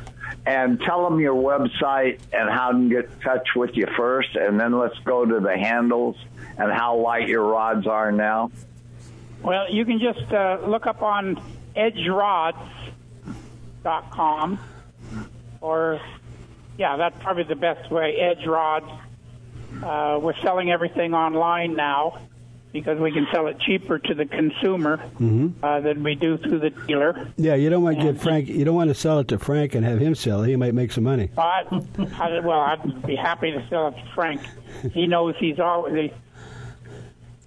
and 0.45 0.79
tell 0.81 1.03
them 1.03 1.19
your 1.19 1.35
website 1.35 2.19
and 2.31 2.49
how 2.49 2.71
to 2.71 2.89
get 2.89 3.05
in 3.05 3.19
touch 3.21 3.47
with 3.55 3.75
you 3.75 3.87
first, 3.97 4.35
and 4.35 4.59
then 4.59 4.77
let's 4.77 4.99
go 4.99 5.25
to 5.25 5.39
the 5.39 5.57
handles 5.57 6.15
and 6.57 6.71
how 6.71 6.97
light 6.97 7.27
your 7.27 7.43
rods 7.43 7.87
are 7.87 8.11
now? 8.11 8.51
Well, 9.41 9.71
you 9.71 9.85
can 9.85 9.99
just 9.99 10.31
uh, 10.31 10.59
look 10.65 10.85
up 10.85 11.01
on 11.01 11.41
edgerods.com 11.75 14.59
or 15.61 15.99
yeah, 16.77 16.97
that's 16.97 17.17
probably 17.21 17.43
the 17.43 17.55
best 17.55 17.89
way. 17.91 18.17
Edge 18.17 18.45
rods. 18.45 18.85
Uh, 19.83 20.19
we're 20.21 20.37
selling 20.41 20.71
everything 20.71 21.13
online 21.13 21.75
now 21.75 22.19
because 22.75 22.99
we 22.99 23.09
can 23.09 23.25
sell 23.33 23.47
it 23.47 23.57
cheaper 23.61 23.97
to 23.97 24.13
the 24.13 24.25
consumer 24.25 24.97
hmm 24.97 25.47
uh, 25.63 25.79
than 25.79 26.03
we 26.03 26.13
do 26.13 26.37
through 26.37 26.59
the 26.59 26.69
dealer. 26.69 27.29
Yeah, 27.37 27.55
you 27.55 27.69
don't 27.69 27.81
want 27.83 27.97
to 27.97 28.03
get 28.03 28.21
Frank. 28.21 28.49
You 28.49 28.65
don't 28.65 28.75
want 28.75 28.89
to 28.89 28.93
sell 28.93 29.19
it 29.19 29.29
to 29.29 29.39
Frank 29.39 29.75
and 29.75 29.85
have 29.85 29.97
him 29.99 30.13
sell 30.13 30.43
it. 30.43 30.49
He 30.49 30.57
might 30.57 30.73
make 30.73 30.91
some 30.91 31.05
money. 31.05 31.29
I, 31.37 31.63
I, 32.19 32.39
well, 32.41 32.59
I'd 32.59 33.07
be 33.07 33.15
happy 33.15 33.51
to 33.51 33.65
sell 33.69 33.87
it 33.87 33.91
to 33.91 34.03
Frank. 34.13 34.41
He 34.93 35.07
knows 35.07 35.35
he's 35.39 35.57
always. 35.59 35.95
He, 35.95 36.13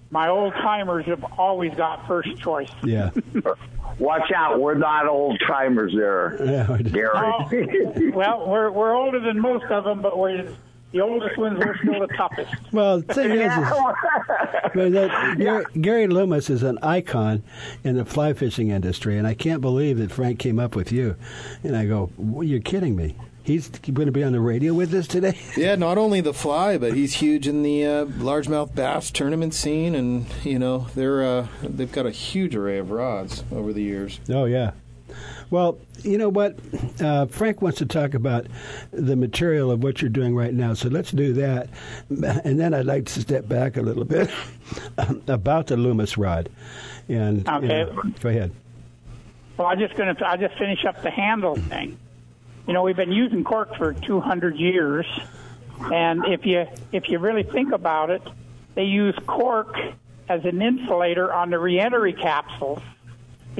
My 0.09 0.29
old 0.29 0.53
timers 0.53 1.05
have 1.05 1.23
always 1.37 1.73
got 1.75 2.07
first 2.07 2.35
choice. 2.39 2.71
Yeah. 2.83 3.11
Watch 3.99 4.31
out, 4.35 4.59
we're 4.59 4.75
not 4.75 5.07
old 5.07 5.39
timers 5.45 5.93
there, 5.95 6.37
Gary. 6.83 7.09
Oh, 7.13 7.49
well, 8.13 8.47
we're 8.47 8.71
we're 8.71 8.95
older 8.95 9.19
than 9.19 9.39
most 9.39 9.65
of 9.65 9.83
them, 9.83 10.01
but 10.01 10.17
we're 10.17 10.55
the 10.91 11.01
oldest 11.01 11.37
ones. 11.37 11.59
We're 11.59 11.77
still 11.77 11.99
the 11.99 12.07
toughest. 12.15 12.53
Well, 12.71 13.01
the 13.01 13.13
thing 13.13 13.31
is, 13.31 13.51
is 13.51 14.93
that, 14.93 15.35
Gary, 15.39 15.65
Gary 15.81 16.07
Loomis 16.07 16.49
is 16.49 16.63
an 16.63 16.77
icon 16.83 17.43
in 17.83 17.95
the 17.95 18.05
fly 18.05 18.33
fishing 18.33 18.69
industry, 18.69 19.17
and 19.17 19.25
I 19.25 19.33
can't 19.33 19.61
believe 19.61 19.97
that 19.97 20.11
Frank 20.11 20.39
came 20.39 20.59
up 20.59 20.75
with 20.75 20.91
you. 20.91 21.15
And 21.63 21.75
I 21.75 21.85
go, 21.85 22.11
well, 22.17 22.43
"You're 22.43 22.59
kidding 22.59 22.95
me? 22.95 23.15
He's 23.43 23.67
going 23.69 24.05
to 24.05 24.11
be 24.11 24.23
on 24.23 24.33
the 24.33 24.39
radio 24.39 24.73
with 24.73 24.93
us 24.93 25.07
today." 25.07 25.37
Yeah, 25.57 25.75
not 25.75 25.97
only 25.97 26.21
the 26.21 26.33
fly, 26.33 26.77
but 26.77 26.93
he's 26.93 27.13
huge 27.15 27.47
in 27.47 27.63
the 27.63 27.85
uh, 27.85 28.05
largemouth 28.05 28.75
bass 28.75 29.09
tournament 29.11 29.53
scene, 29.53 29.95
and 29.95 30.25
you 30.43 30.59
know 30.59 30.87
they're 30.95 31.23
uh, 31.23 31.47
they've 31.63 31.91
got 31.91 32.05
a 32.05 32.11
huge 32.11 32.55
array 32.55 32.77
of 32.77 32.91
rods 32.91 33.43
over 33.51 33.73
the 33.73 33.81
years. 33.83 34.19
Oh 34.29 34.45
yeah. 34.45 34.71
Well, 35.51 35.79
you 36.03 36.17
know 36.17 36.29
what? 36.29 36.57
Uh, 37.01 37.25
Frank 37.25 37.61
wants 37.61 37.79
to 37.79 37.85
talk 37.85 38.13
about 38.13 38.45
the 38.91 39.15
material 39.15 39.71
of 39.71 39.81
what 39.83 40.01
you're 40.01 40.09
doing 40.09 40.35
right 40.35 40.53
now, 40.53 40.73
so 40.75 40.89
let's 40.89 41.11
do 41.11 41.33
that. 41.33 41.69
And 42.09 42.59
then 42.59 42.73
I'd 42.73 42.85
like 42.85 43.05
to 43.07 43.19
step 43.21 43.47
back 43.47 43.75
a 43.75 43.81
little 43.81 44.05
bit 44.05 44.29
about 45.27 45.67
the 45.67 45.77
Loomis 45.77 46.17
rod. 46.17 46.49
And 47.07 47.45
you 47.47 47.53
Okay. 47.53 47.67
know, 47.67 48.03
go 48.19 48.29
ahead. 48.29 48.51
Well, 49.57 49.67
I'm 49.67 49.79
just 49.79 49.95
gonna 49.95 50.15
I 50.25 50.37
just 50.37 50.57
finish 50.57 50.85
up 50.85 51.01
the 51.01 51.09
handle 51.09 51.55
thing. 51.55 51.97
You 52.67 52.73
know, 52.73 52.83
we've 52.83 52.95
been 52.95 53.11
using 53.11 53.43
cork 53.43 53.75
for 53.75 53.93
200 53.93 54.55
years, 54.55 55.05
and 55.91 56.23
if 56.27 56.45
you 56.45 56.65
if 56.91 57.09
you 57.09 57.17
really 57.19 57.43
think 57.43 57.73
about 57.73 58.09
it, 58.11 58.21
they 58.75 58.83
use 58.83 59.15
cork 59.25 59.75
as 60.29 60.45
an 60.45 60.61
insulator 60.61 61.33
on 61.33 61.49
the 61.49 61.57
reentry 61.57 62.13
capsules 62.13 62.79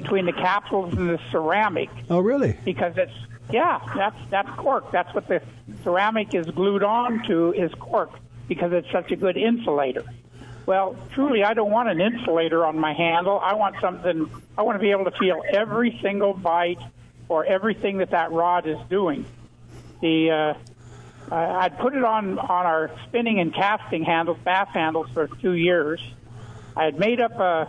between 0.01 0.25
the 0.25 0.33
capsules 0.33 0.93
and 0.93 1.09
the 1.09 1.19
ceramic 1.31 1.89
Oh, 2.09 2.19
really? 2.19 2.57
because 2.63 2.93
it's 2.97 3.11
yeah 3.51 3.79
that's 3.95 4.15
that's 4.29 4.49
cork. 4.57 4.91
That's 4.91 5.13
what 5.13 5.27
the 5.27 5.41
ceramic 5.83 6.33
is 6.33 6.45
glued 6.47 6.83
on 6.83 7.23
to 7.27 7.51
is 7.53 7.71
cork 7.79 8.11
because 8.47 8.71
it's 8.73 8.89
such 8.91 9.11
a 9.11 9.15
good 9.15 9.37
insulator. 9.37 10.03
Well, 10.65 10.95
truly, 11.15 11.43
I 11.43 11.53
don't 11.55 11.71
want 11.71 11.89
an 11.89 11.99
insulator 11.99 12.63
on 12.65 12.77
my 12.77 12.93
handle. 12.93 13.39
I 13.39 13.55
want 13.55 13.75
something. 13.81 14.29
I 14.57 14.61
want 14.61 14.75
to 14.77 14.81
be 14.81 14.91
able 14.91 15.05
to 15.05 15.17
feel 15.17 15.41
every 15.51 15.97
single 16.01 16.33
bite 16.33 16.79
or 17.27 17.43
everything 17.45 17.97
that 17.97 18.11
that 18.11 18.31
rod 18.31 18.67
is 18.67 18.77
doing. 18.89 19.25
The 20.01 20.31
uh, 20.31 20.53
I- 21.35 21.65
I'd 21.65 21.79
put 21.79 21.95
it 21.95 22.03
on 22.03 22.37
on 22.39 22.65
our 22.67 22.91
spinning 23.07 23.39
and 23.39 23.53
casting 23.53 24.03
handles, 24.03 24.37
bass 24.45 24.67
handles, 24.73 25.07
for 25.13 25.27
two 25.27 25.53
years. 25.53 25.99
I 26.77 26.85
had 26.85 26.99
made 26.99 27.19
up 27.19 27.33
a, 27.39 27.67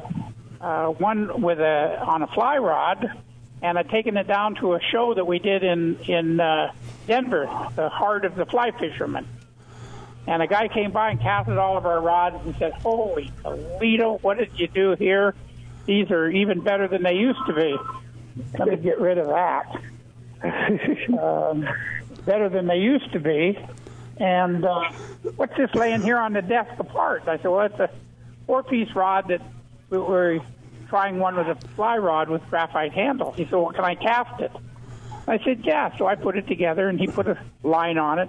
uh, 0.61 0.89
one 0.89 1.43
with 1.43 1.59
a 1.59 2.01
on 2.01 2.23
a 2.23 2.27
fly 2.29 2.59
rod, 2.59 3.07
and 3.63 3.79
I'd 3.79 3.89
taken 3.89 4.17
it 4.17 4.27
down 4.27 4.57
to 4.57 4.75
a 4.75 4.81
show 4.93 5.15
that 5.15 5.27
we 5.27 5.39
did 5.39 5.63
in 5.63 5.99
in 6.07 6.41
uh, 6.41 6.73
Denver, 7.07 7.47
the 7.77 7.89
heart 7.89 8.25
of 8.25 8.35
the 8.35 8.47
fly 8.47 8.71
fishermen. 8.73 9.27
And 10.27 10.43
a 10.43 10.47
guy 10.47 10.69
came 10.69 10.93
by 10.93 11.11
and 11.11 11.21
casted 11.21 11.57
all 11.57 11.77
of 11.77 11.87
our 11.87 12.01
rods 12.01 12.37
and 12.45 12.55
said, 12.59 12.73
"Holy 12.75 13.33
Toledo, 13.43 14.19
what 14.19 14.39
did 14.39 14.59
you 14.59 14.69
do 14.69 14.95
here? 14.97 15.35
These 15.87 16.11
are 16.11 16.29
even 16.29 16.61
better 16.61 16.89
than 16.89 17.03
they 17.03 17.15
used 17.15 17.41
to 17.47 17.55
be." 17.55 17.77
Let 18.59 18.69
me 18.69 18.77
get 18.77 19.01
rid 19.01 19.19
of 19.19 19.27
that. 19.29 19.81
um, 21.19 21.69
better 22.25 22.49
than 22.49 22.67
they 22.67 22.79
used 22.79 23.13
to 23.13 23.21
be. 23.21 23.59
And 24.17 24.65
uh, 24.65 24.93
what's 25.37 25.57
this 25.57 25.75
laying 25.75 26.03
here 26.03 26.19
on 26.19 26.33
the 26.33 26.43
desk 26.43 26.79
apart? 26.79 27.23
I 27.27 27.37
said, 27.39 27.47
well, 27.47 27.67
it's 27.67 27.79
a 27.79 27.91
four-piece 28.47 28.95
rod 28.95 29.29
that 29.29 29.41
we 29.91 29.99
were 29.99 30.39
trying 30.89 31.19
one 31.19 31.37
with 31.37 31.49
a 31.49 31.69
fly 31.75 31.99
rod 31.99 32.29
with 32.29 32.43
graphite 32.49 32.93
handle. 32.93 33.33
He 33.33 33.45
said, 33.45 33.53
well, 33.53 33.71
can 33.71 33.85
I 33.85 33.95
cast 33.95 34.41
it? 34.41 34.53
I 35.27 35.39
said, 35.45 35.61
yeah. 35.65 35.97
So 35.99 36.07
I 36.07 36.15
put 36.15 36.37
it 36.37 36.47
together, 36.47 36.89
and 36.89 36.99
he 36.99 37.07
put 37.07 37.29
a 37.29 37.39
line 37.63 37.99
on 37.99 38.19
it. 38.19 38.29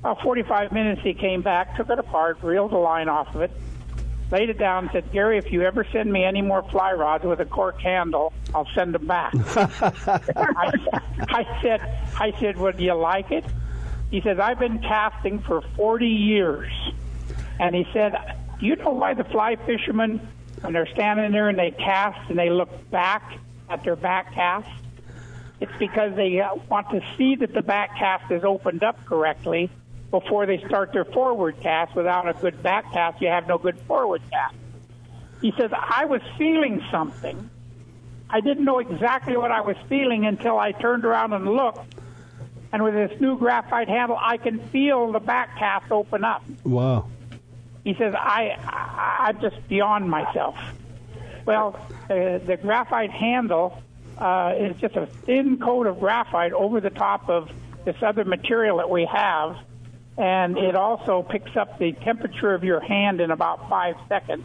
About 0.00 0.20
45 0.22 0.72
minutes, 0.72 1.00
he 1.02 1.14
came 1.14 1.42
back, 1.42 1.76
took 1.76 1.88
it 1.90 1.98
apart, 1.98 2.38
reeled 2.42 2.72
the 2.72 2.76
line 2.76 3.08
off 3.08 3.34
of 3.34 3.40
it, 3.42 3.50
laid 4.30 4.50
it 4.50 4.58
down, 4.58 4.84
and 4.84 4.92
said, 4.92 5.10
Gary, 5.12 5.38
if 5.38 5.50
you 5.50 5.62
ever 5.62 5.86
send 5.92 6.12
me 6.12 6.24
any 6.24 6.42
more 6.42 6.62
fly 6.70 6.92
rods 6.92 7.24
with 7.24 7.40
a 7.40 7.46
cork 7.46 7.80
handle, 7.80 8.32
I'll 8.54 8.68
send 8.74 8.94
them 8.94 9.06
back. 9.06 9.32
I, 9.56 10.72
I 11.28 11.60
said, 11.62 11.80
I 12.18 12.32
said, 12.38 12.58
would 12.58 12.78
you 12.78 12.94
like 12.94 13.30
it? 13.30 13.44
He 14.10 14.20
said, 14.20 14.38
I've 14.38 14.58
been 14.58 14.78
casting 14.80 15.40
for 15.40 15.62
40 15.76 16.06
years. 16.06 16.70
And 17.58 17.74
he 17.74 17.86
said, 17.92 18.14
do 18.60 18.66
you 18.66 18.76
know 18.76 18.90
why 18.90 19.14
the 19.14 19.24
fly 19.24 19.56
fishermen, 19.56 20.20
when 20.66 20.72
they're 20.72 20.92
standing 20.92 21.30
there 21.30 21.48
and 21.48 21.56
they 21.56 21.70
cast 21.70 22.28
and 22.28 22.36
they 22.36 22.50
look 22.50 22.90
back 22.90 23.38
at 23.70 23.84
their 23.84 23.94
back 23.94 24.34
cast? 24.34 24.68
It's 25.60 25.72
because 25.78 26.16
they 26.16 26.40
uh, 26.40 26.56
want 26.68 26.90
to 26.90 27.00
see 27.16 27.36
that 27.36 27.54
the 27.54 27.62
back 27.62 27.96
cast 27.96 28.32
is 28.32 28.42
opened 28.42 28.82
up 28.82 28.98
correctly 29.06 29.70
before 30.10 30.44
they 30.44 30.58
start 30.66 30.92
their 30.92 31.04
forward 31.04 31.60
cast. 31.60 31.94
Without 31.94 32.28
a 32.28 32.32
good 32.34 32.62
back 32.64 32.92
cast, 32.92 33.22
you 33.22 33.28
have 33.28 33.46
no 33.46 33.58
good 33.58 33.78
forward 33.82 34.22
cast. 34.30 34.56
He 35.40 35.52
says, 35.56 35.70
I 35.72 36.06
was 36.06 36.20
feeling 36.36 36.82
something. 36.90 37.48
I 38.28 38.40
didn't 38.40 38.64
know 38.64 38.80
exactly 38.80 39.36
what 39.36 39.52
I 39.52 39.60
was 39.60 39.76
feeling 39.88 40.26
until 40.26 40.58
I 40.58 40.72
turned 40.72 41.04
around 41.04 41.32
and 41.32 41.46
looked. 41.46 41.94
And 42.72 42.82
with 42.82 42.94
this 42.94 43.20
new 43.20 43.38
graphite 43.38 43.88
handle, 43.88 44.18
I 44.20 44.36
can 44.36 44.58
feel 44.70 45.12
the 45.12 45.20
back 45.20 45.56
cast 45.58 45.92
open 45.92 46.24
up. 46.24 46.42
Wow. 46.64 47.08
He 47.86 47.94
says, 47.94 48.16
I, 48.16 48.56
I, 48.58 49.28
I'm 49.28 49.40
just 49.40 49.68
beyond 49.68 50.10
myself. 50.10 50.56
Well, 51.44 51.78
uh, 52.10 52.38
the 52.44 52.58
graphite 52.60 53.12
handle 53.12 53.80
uh, 54.18 54.54
is 54.58 54.76
just 54.80 54.96
a 54.96 55.06
thin 55.06 55.58
coat 55.60 55.86
of 55.86 56.00
graphite 56.00 56.52
over 56.52 56.80
the 56.80 56.90
top 56.90 57.28
of 57.30 57.48
this 57.84 57.94
other 58.02 58.24
material 58.24 58.78
that 58.78 58.90
we 58.90 59.04
have, 59.04 59.56
and 60.18 60.58
it 60.58 60.74
also 60.74 61.22
picks 61.22 61.56
up 61.56 61.78
the 61.78 61.92
temperature 61.92 62.52
of 62.54 62.64
your 62.64 62.80
hand 62.80 63.20
in 63.20 63.30
about 63.30 63.68
five 63.70 63.94
seconds. 64.08 64.42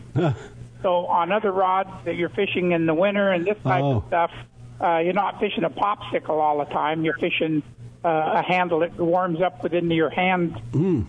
So 0.84 1.08
on 1.08 1.32
other 1.32 1.52
rods 1.52 1.89
that 2.06 2.18
you're 2.18 2.30
fishing 2.30 2.74
in 2.74 2.86
the 2.86 2.94
winter 2.94 3.32
and 3.32 3.44
this 3.44 3.58
type 3.64 3.84
Oh. 3.84 3.98
of 3.98 4.04
stuff, 4.08 4.32
uh, 4.80 4.98
you're 5.00 5.14
not 5.14 5.39
fishing 5.39 5.64
a 5.64 5.70
popsicle 5.72 6.30
all 6.39 6.60
the 6.60 6.66
time. 6.72 7.04
You're 7.04 7.18
fishing 7.18 7.64
uh, 8.06 8.34
a 8.36 8.42
handle 8.44 8.82
that 8.82 8.96
warms 8.98 9.42
up 9.42 9.64
within 9.64 9.89
your 9.89 10.12
hand 10.12 10.62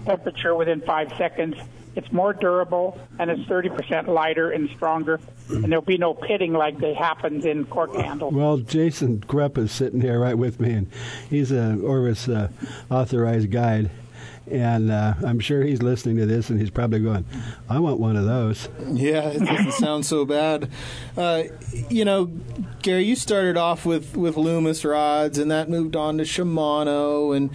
temperature 0.06 0.54
within 0.54 0.80
five 0.80 1.12
seconds. 1.18 1.56
It's 1.94 2.10
more 2.12 2.32
durable 2.32 2.98
and 3.18 3.30
it's 3.30 3.42
30% 3.42 4.08
lighter 4.08 4.50
and 4.50 4.70
stronger, 4.70 5.20
and 5.48 5.64
there'll 5.64 5.82
be 5.82 5.98
no 5.98 6.14
pitting 6.14 6.52
like 6.52 6.78
they 6.78 6.94
happens 6.94 7.44
in 7.44 7.66
cork 7.66 7.94
handles. 7.94 8.32
Well, 8.32 8.58
Jason 8.58 9.20
Grepp 9.20 9.58
is 9.58 9.72
sitting 9.72 10.00
here 10.00 10.18
right 10.18 10.36
with 10.36 10.60
me, 10.60 10.72
and 10.72 10.90
he's 11.28 11.52
a 11.52 11.78
Orvis 11.82 12.28
uh, 12.28 12.48
authorized 12.90 13.50
guide. 13.50 13.90
And 14.50 14.90
uh, 14.90 15.14
I'm 15.24 15.38
sure 15.38 15.62
he's 15.62 15.82
listening 15.82 16.16
to 16.16 16.26
this, 16.26 16.50
and 16.50 16.58
he's 16.60 16.68
probably 16.70 16.98
going, 16.98 17.24
"I 17.70 17.78
want 17.78 18.00
one 18.00 18.16
of 18.16 18.24
those." 18.26 18.68
Yeah, 18.88 19.28
it 19.28 19.38
doesn't 19.38 19.72
sound 19.84 20.04
so 20.04 20.24
bad. 20.24 20.68
Uh, 21.16 21.44
you 21.88 22.04
know, 22.04 22.26
Gary, 22.82 23.04
you 23.04 23.14
started 23.16 23.56
off 23.56 23.86
with, 23.86 24.16
with 24.16 24.36
Loomis 24.36 24.84
rods, 24.84 25.38
and 25.38 25.50
that 25.52 25.70
moved 25.70 25.94
on 25.94 26.18
to 26.18 26.24
Shimano, 26.24 27.34
and 27.36 27.50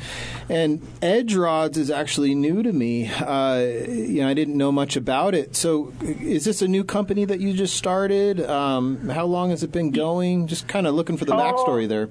and 0.49 0.81
Edge 1.01 1.35
rods 1.35 1.77
is 1.77 1.91
actually 1.91 2.33
new 2.33 2.63
to 2.63 2.71
me. 2.71 3.09
Uh, 3.09 3.57
you 3.88 4.21
know, 4.21 4.29
I 4.29 4.33
didn't 4.33 4.55
know 4.57 4.71
much 4.71 4.95
about 4.95 5.35
it. 5.35 5.55
So, 5.55 5.91
is 6.01 6.45
this 6.45 6.61
a 6.61 6.67
new 6.67 6.83
company 6.85 7.25
that 7.25 7.41
you 7.41 7.53
just 7.53 7.75
started? 7.75 8.39
Um, 8.41 9.09
how 9.09 9.25
long 9.25 9.49
has 9.49 9.61
it 9.61 9.71
been 9.73 9.91
going? 9.91 10.47
Just 10.47 10.67
kind 10.69 10.88
of 10.88 10.95
looking 10.95 11.17
for 11.17 11.25
the 11.25 11.35
Oh. 11.35 11.38
backstory 11.38 11.88
there. 11.88 12.09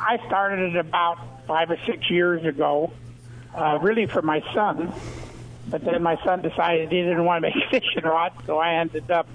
I 0.00 0.16
started 0.26 0.74
it 0.74 0.76
about 0.76 1.18
five 1.46 1.70
or 1.70 1.76
six 1.86 2.10
years 2.10 2.44
ago, 2.44 2.90
uh, 3.54 3.78
really 3.80 4.06
for 4.06 4.22
my 4.22 4.42
son. 4.54 4.92
But 5.68 5.84
then 5.84 6.02
my 6.02 6.22
son 6.24 6.42
decided 6.42 6.90
he 6.90 7.02
didn't 7.02 7.24
want 7.24 7.44
to 7.44 7.50
make 7.50 7.64
fishing 7.70 8.04
rods, 8.04 8.34
so 8.46 8.58
I 8.58 8.74
ended 8.74 9.10
up. 9.10 9.26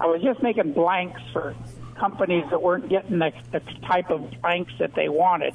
I 0.00 0.06
was 0.06 0.22
just 0.22 0.42
making 0.42 0.72
blanks 0.72 1.20
for 1.32 1.54
companies 1.94 2.44
that 2.50 2.60
weren't 2.60 2.88
getting 2.88 3.18
the, 3.18 3.32
the 3.52 3.60
type 3.86 4.10
of 4.10 4.30
blanks 4.40 4.72
that 4.78 4.94
they 4.94 5.08
wanted. 5.08 5.54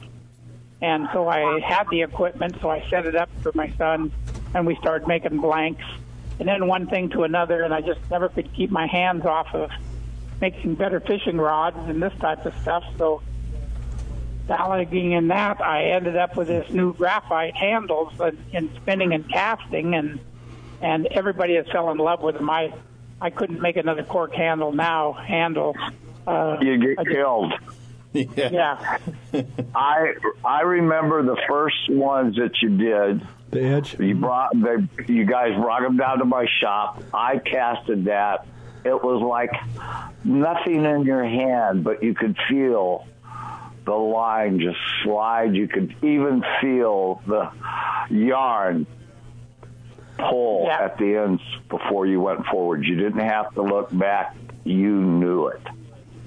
And 0.81 1.09
so 1.11 1.27
I 1.27 1.59
had 1.59 1.89
the 1.89 2.03
equipment, 2.03 2.55
so 2.61 2.69
I 2.69 2.87
set 2.89 3.05
it 3.05 3.15
up 3.15 3.29
for 3.41 3.51
my 3.53 3.69
son, 3.71 4.11
and 4.53 4.65
we 4.65 4.75
started 4.77 5.07
making 5.07 5.39
blanks. 5.39 5.83
And 6.39 6.47
then 6.47 6.67
one 6.67 6.87
thing 6.87 7.09
to 7.09 7.23
another, 7.23 7.63
and 7.63 7.73
I 7.73 7.81
just 7.81 7.99
never 8.09 8.29
could 8.29 8.53
keep 8.53 8.71
my 8.71 8.87
hands 8.87 9.25
off 9.25 9.53
of 9.53 9.69
making 10.39 10.75
better 10.75 11.01
fishing 11.01 11.37
rods 11.37 11.77
and 11.89 12.01
this 12.01 12.13
type 12.19 12.45
of 12.45 12.53
stuff. 12.61 12.85
So, 12.97 13.21
dallying 14.49 15.13
in 15.13 15.29
that, 15.29 15.61
I 15.61 15.85
ended 15.91 16.17
up 16.17 16.35
with 16.35 16.47
this 16.49 16.69
new 16.71 16.93
graphite 16.93 17.55
handles 17.55 18.11
and, 18.19 18.37
in 18.51 18.69
spinning 18.81 19.13
and 19.13 19.29
casting, 19.29 19.95
and 19.95 20.19
and 20.81 21.07
everybody 21.07 21.55
has 21.55 21.65
fell 21.71 21.89
in 21.91 21.97
love 21.97 22.21
with 22.21 22.35
them. 22.35 22.49
I 22.49 22.73
I 23.21 23.29
couldn't 23.29 23.61
make 23.61 23.77
another 23.77 24.03
cork 24.03 24.33
handle 24.33 24.71
now. 24.73 25.13
Handle. 25.13 25.75
Uh, 26.27 26.57
You 26.61 26.77
get 26.77 26.99
I 26.99 27.03
just- 27.03 27.15
killed. 27.15 27.53
Yeah. 28.11 28.97
I 29.75 30.13
I 30.43 30.61
remember 30.61 31.21
the 31.23 31.37
first 31.47 31.89
ones 31.89 32.35
that 32.37 32.59
you 32.61 32.75
did. 32.75 33.21
The 33.51 33.61
edge. 33.61 33.99
You 33.99 34.15
brought 34.15 34.51
they 34.53 34.77
you 35.13 35.25
guys 35.25 35.53
brought 35.55 35.81
them 35.83 35.95
down 35.97 36.17
to 36.19 36.25
my 36.25 36.47
shop. 36.59 37.03
I 37.13 37.37
casted 37.37 38.05
that. 38.05 38.47
It 38.83 39.03
was 39.03 39.21
like 39.21 39.51
nothing 40.23 40.85
in 40.85 41.03
your 41.03 41.23
hand, 41.23 41.83
but 41.83 42.01
you 42.01 42.15
could 42.15 42.35
feel 42.49 43.05
the 43.89 43.95
line 43.95 44.59
just 44.59 44.77
slide. 45.03 45.55
You 45.55 45.67
could 45.67 45.95
even 46.03 46.43
feel 46.61 47.21
the 47.25 47.51
yarn 48.11 48.85
pull 50.17 50.69
at 50.69 50.97
the 50.99 51.15
ends 51.15 51.41
before 51.69 52.05
you 52.05 52.21
went 52.21 52.45
forward. 52.45 52.83
You 52.85 52.95
didn't 52.95 53.27
have 53.27 53.51
to 53.55 53.63
look 53.63 53.89
back. 53.97 54.35
You 54.63 54.91
knew 54.93 55.47
it. 55.47 55.61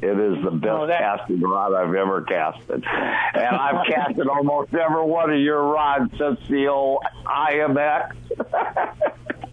It 0.01 0.19
is 0.19 0.43
the 0.43 0.51
best 0.51 0.91
casting 0.91 1.41
rod 1.41 1.75
I've 1.75 1.95
ever 1.95 2.23
casted. 2.23 2.85
And 2.85 3.57
I've 3.57 3.87
casted 3.89 4.27
almost 4.27 4.75
every 4.75 5.05
one 5.05 5.31
of 5.31 5.39
your 5.39 5.63
rods 5.63 6.11
since 6.19 6.41
the 6.49 6.67
old 6.67 7.05
IMX. 7.25 8.13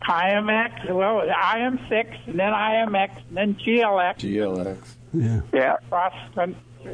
IMX, 0.09 0.91
well, 0.91 1.21
IM6, 1.27 2.27
and 2.27 2.39
then 2.39 2.51
IMX, 2.51 3.11
and 3.27 3.37
then 3.37 3.53
GLX. 3.53 4.17
GLX. 4.17 4.77
Yeah. 5.13 5.41
Yeah. 5.53 5.75
Cross, 5.89 6.15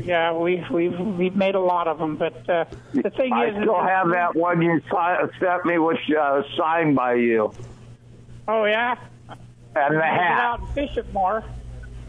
yeah, 0.03 0.33
we've 0.33 0.69
we've 0.71 0.99
we've 0.99 1.35
made 1.35 1.55
a 1.55 1.59
lot 1.59 1.87
of 1.87 1.97
them, 1.99 2.15
but 2.17 2.49
uh, 2.49 2.65
the 2.93 3.09
thing 3.11 3.31
I 3.33 3.47
is, 3.47 3.55
I 3.57 3.61
still 3.61 3.81
have 3.83 4.09
that 4.11 4.35
one 4.35 4.61
you 4.61 4.81
si- 4.89 5.37
sent 5.39 5.65
me, 5.65 5.77
which 5.77 5.99
uh, 6.19 6.41
signed 6.57 6.95
by 6.95 7.13
you. 7.15 7.53
Oh 8.47 8.65
yeah, 8.65 8.95
And 9.75 9.95
the 9.97 10.01
hat. 10.01 10.39
out 10.39 10.59
and 10.61 10.69
fish 10.69 10.97
it 10.97 11.11
more. 11.13 11.43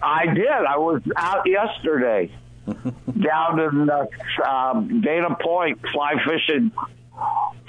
I 0.02 0.26
did. 0.26 0.46
I 0.48 0.76
was 0.78 1.02
out 1.16 1.46
yesterday 1.46 2.30
down 2.66 3.60
in 3.60 3.88
uh, 3.90 4.06
um, 4.48 5.00
Dana 5.00 5.36
Point 5.40 5.80
fly 5.92 6.14
fishing 6.26 6.70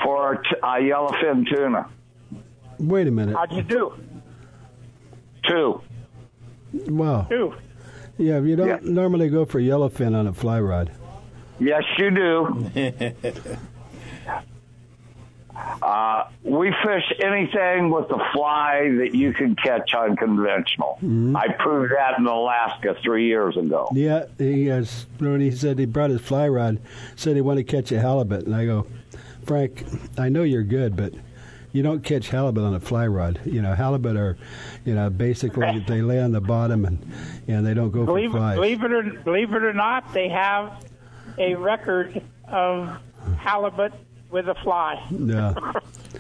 for 0.03 0.35
t- 0.37 0.55
uh, 0.61 0.75
yellowfin 0.75 1.47
tuna. 1.49 1.89
Wait 2.79 3.07
a 3.07 3.11
minute. 3.11 3.35
How'd 3.35 3.53
you 3.53 3.61
do? 3.63 3.93
Two. 5.47 5.81
Wow. 6.73 7.27
Two. 7.29 7.53
Yeah, 8.17 8.39
you 8.39 8.55
don't 8.55 8.83
normally 8.85 9.29
go 9.29 9.45
for 9.45 9.59
yellowfin 9.59 10.15
on 10.15 10.27
a 10.27 10.33
fly 10.33 10.59
rod. 10.59 10.91
Yes, 11.59 11.83
you 11.97 12.11
do. 12.11 12.71
Uh, 15.81 16.27
we 16.43 16.71
fish 16.83 17.13
anything 17.23 17.89
with 17.89 18.05
a 18.11 18.31
fly 18.33 18.89
that 18.99 19.15
you 19.15 19.33
can 19.33 19.55
catch 19.55 19.93
unconventional. 19.93 20.99
I 21.35 21.51
proved 21.59 21.93
that 21.93 22.19
in 22.19 22.25
Alaska 22.25 22.95
three 23.03 23.27
years 23.27 23.57
ago. 23.57 23.87
Yeah, 23.93 24.25
he 24.37 24.67
has. 24.67 25.05
When 25.19 25.39
he 25.41 25.51
said 25.51 25.79
he 25.79 25.85
brought 25.85 26.09
his 26.09 26.21
fly 26.21 26.47
rod, 26.47 26.79
said 27.15 27.35
he 27.35 27.41
wanted 27.41 27.67
to 27.67 27.71
catch 27.75 27.91
a 27.91 27.99
halibut, 27.99 28.45
and 28.45 28.55
I 28.55 28.65
go, 28.65 28.87
Frank, 29.45 29.85
I 30.17 30.29
know 30.29 30.43
you're 30.43 30.63
good, 30.63 30.95
but 30.95 31.13
you 31.71 31.83
don't 31.83 32.03
catch 32.03 32.29
halibut 32.29 32.63
on 32.63 32.73
a 32.73 32.79
fly 32.79 33.07
rod. 33.07 33.39
You 33.45 33.61
know, 33.61 33.73
halibut 33.73 34.15
are, 34.17 34.37
you 34.87 34.95
know, 34.95 35.09
basically 35.09 35.79
they 35.87 36.01
lay 36.01 36.19
on 36.21 36.31
the 36.31 36.41
bottom 36.41 36.85
and 36.85 36.97
and 37.47 37.65
they 37.65 37.73
don't 37.73 37.91
go 37.91 37.99
for 38.01 38.05
Believe, 38.07 38.31
flies. 38.31 38.55
believe 38.55 38.83
it 38.83 38.91
or 38.91 39.03
believe 39.23 39.53
it 39.53 39.63
or 39.63 39.73
not, 39.73 40.13
they 40.13 40.29
have 40.29 40.83
a 41.37 41.53
record 41.55 42.21
of 42.47 42.89
halibut 43.37 43.93
with 44.31 44.47
a 44.47 44.55
fly. 44.55 45.05
Yeah. 45.11 45.53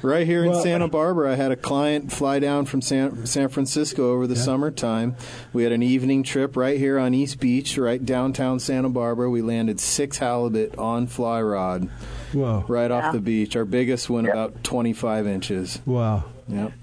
Right 0.03 0.27
here 0.27 0.43
in 0.43 0.51
Well- 0.51 0.61
Santa 0.61 0.87
Barbara, 0.87 1.31
I 1.31 1.35
had 1.35 1.51
a 1.51 1.55
client 1.55 2.11
fly 2.11 2.37
down 2.37 2.65
from 2.65 2.81
San, 2.83 3.25
San 3.25 3.47
Francisco 3.49 4.11
over 4.11 4.27
the 4.27 4.35
summertime. 4.35 5.15
We 5.53 5.63
had 5.63 5.71
an 5.71 5.81
evening 5.81 6.21
trip 6.21 6.55
right 6.55 6.77
here 6.77 6.99
on 6.99 7.15
East 7.15 7.39
Beach, 7.39 7.75
right 7.79 8.05
downtown 8.05 8.59
Santa 8.59 8.89
Barbara. 8.89 9.27
We 9.27 9.41
landed 9.41 9.79
six 9.79 10.19
halibut 10.19 10.77
on 10.77 11.07
fly 11.07 11.41
rod 11.41 11.89
Whoa. 12.31 12.63
right 12.67 12.91
Yeah. 12.91 13.07
off 13.07 13.13
the 13.13 13.19
beach. 13.19 13.55
Our 13.55 13.65
biggest 13.65 14.07
went 14.07 14.27
about 14.27 14.63
25 14.63 15.25
inches. 15.25 15.81
Wow. 15.87 16.25
Yep. 16.47 16.73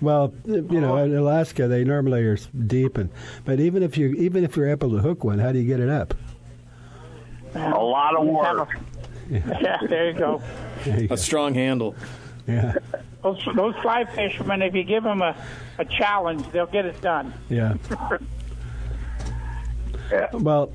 Well, 0.00 0.32
you 0.46 0.80
know, 0.80 0.96
in 0.98 1.14
Alaska 1.14 1.66
they 1.66 1.84
normally 1.84 2.22
are 2.24 2.36
deep, 2.66 2.98
and 2.98 3.10
but 3.44 3.60
even 3.60 3.82
if 3.82 3.96
you 3.96 4.08
even 4.14 4.44
if 4.44 4.56
you're 4.56 4.68
able 4.68 4.90
to 4.90 4.98
hook 4.98 5.24
one, 5.24 5.38
how 5.38 5.52
do 5.52 5.58
you 5.58 5.66
get 5.66 5.80
it 5.80 5.88
up? 5.88 6.14
A 7.54 7.70
lot 7.70 8.16
of 8.16 8.26
work. 8.26 8.68
Yeah, 9.30 9.78
there 9.88 10.10
you 10.10 10.18
go. 10.18 10.42
A 10.86 11.16
strong 11.16 11.54
handle. 11.54 11.94
Yeah. 12.46 12.74
Those, 13.22 13.46
those 13.54 13.74
fly 13.82 14.04
fishermen, 14.04 14.62
if 14.62 14.74
you 14.74 14.84
give 14.84 15.02
them 15.02 15.20
a, 15.20 15.36
a 15.78 15.84
challenge, 15.84 16.50
they'll 16.52 16.66
get 16.66 16.86
it 16.86 17.00
done. 17.00 17.34
Yeah. 17.50 17.74
Well, 20.32 20.70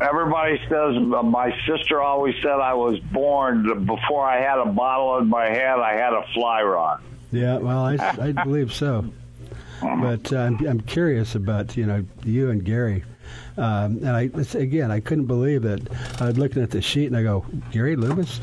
Everybody 0.00 0.58
says 0.62 0.96
uh, 0.96 1.22
my 1.22 1.54
sister 1.66 2.00
always 2.00 2.34
said 2.42 2.52
I 2.52 2.72
was 2.72 2.98
born 3.12 3.84
before 3.84 4.26
I 4.26 4.40
had 4.40 4.58
a 4.58 4.64
bottle 4.64 5.18
in 5.18 5.28
my 5.28 5.44
hand. 5.46 5.82
I 5.82 5.92
had 5.92 6.14
a 6.14 6.24
fly 6.32 6.62
rod. 6.62 7.02
Yeah, 7.32 7.58
well, 7.58 7.84
I, 7.84 7.96
I 8.20 8.32
believe 8.32 8.72
so. 8.72 9.04
But 9.80 10.32
uh, 10.32 10.38
I'm, 10.38 10.66
I'm 10.66 10.80
curious 10.80 11.34
about 11.34 11.76
you 11.76 11.86
know 11.86 12.04
you 12.24 12.50
and 12.50 12.62
Gary, 12.62 13.02
um, 13.56 13.98
and 14.04 14.08
I 14.10 14.30
again 14.58 14.90
I 14.90 15.00
couldn't 15.00 15.24
believe 15.24 15.62
that 15.62 15.80
I 16.20 16.26
was 16.26 16.38
looking 16.38 16.62
at 16.62 16.70
the 16.70 16.82
sheet 16.82 17.06
and 17.06 17.16
I 17.16 17.22
go 17.22 17.46
Gary 17.70 17.96
Loomis, 17.96 18.40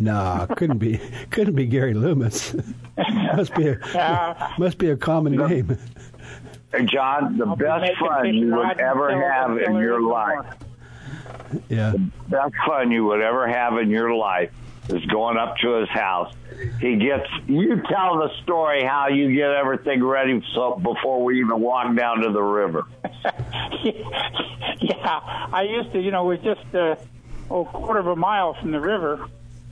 no, 0.00 0.46
couldn't 0.56 0.78
be 0.78 1.00
couldn't 1.30 1.54
be 1.54 1.66
Gary 1.66 1.94
Loomis. 1.94 2.56
must 3.36 3.54
be 3.54 3.68
a 3.68 4.54
must 4.58 4.78
be 4.78 4.90
a 4.90 4.96
common 4.96 5.36
name. 5.36 5.78
John, 6.86 7.36
the 7.36 7.46
best 7.46 7.82
making 7.82 7.96
fun 8.06 8.34
you 8.34 8.56
would 8.56 8.80
ever 8.80 9.10
have 9.20 9.58
in 9.58 9.76
your 9.76 10.00
there's 10.00 10.04
life. 10.04 10.56
Yeah. 11.68 11.92
the 11.92 12.10
best 12.28 12.54
fun 12.66 12.90
you 12.90 13.04
would 13.04 13.20
ever 13.20 13.46
have 13.46 13.76
in 13.78 13.90
your 13.90 14.14
life 14.14 14.50
is 14.92 15.04
going 15.06 15.36
up 15.36 15.56
to 15.58 15.80
his 15.80 15.88
house. 15.88 16.34
He 16.80 16.96
gets 16.96 17.28
you 17.46 17.80
tell 17.88 18.18
the 18.18 18.30
story 18.42 18.84
how 18.84 19.08
you 19.08 19.34
get 19.34 19.50
everything 19.50 20.02
ready 20.04 20.42
so 20.54 20.76
before 20.76 21.22
we 21.24 21.40
even 21.40 21.60
walk 21.60 21.94
down 21.96 22.20
to 22.20 22.32
the 22.32 22.42
river. 22.42 22.86
yeah, 24.80 25.48
I 25.52 25.66
used 25.68 25.92
to, 25.92 26.00
you 26.00 26.10
know, 26.10 26.24
we're 26.24 26.36
just 26.36 26.74
uh, 26.74 26.96
oh, 27.50 27.62
a 27.62 27.64
quarter 27.64 28.00
of 28.00 28.06
a 28.06 28.16
mile 28.16 28.54
from 28.54 28.72
the 28.72 28.80
river, 28.80 29.28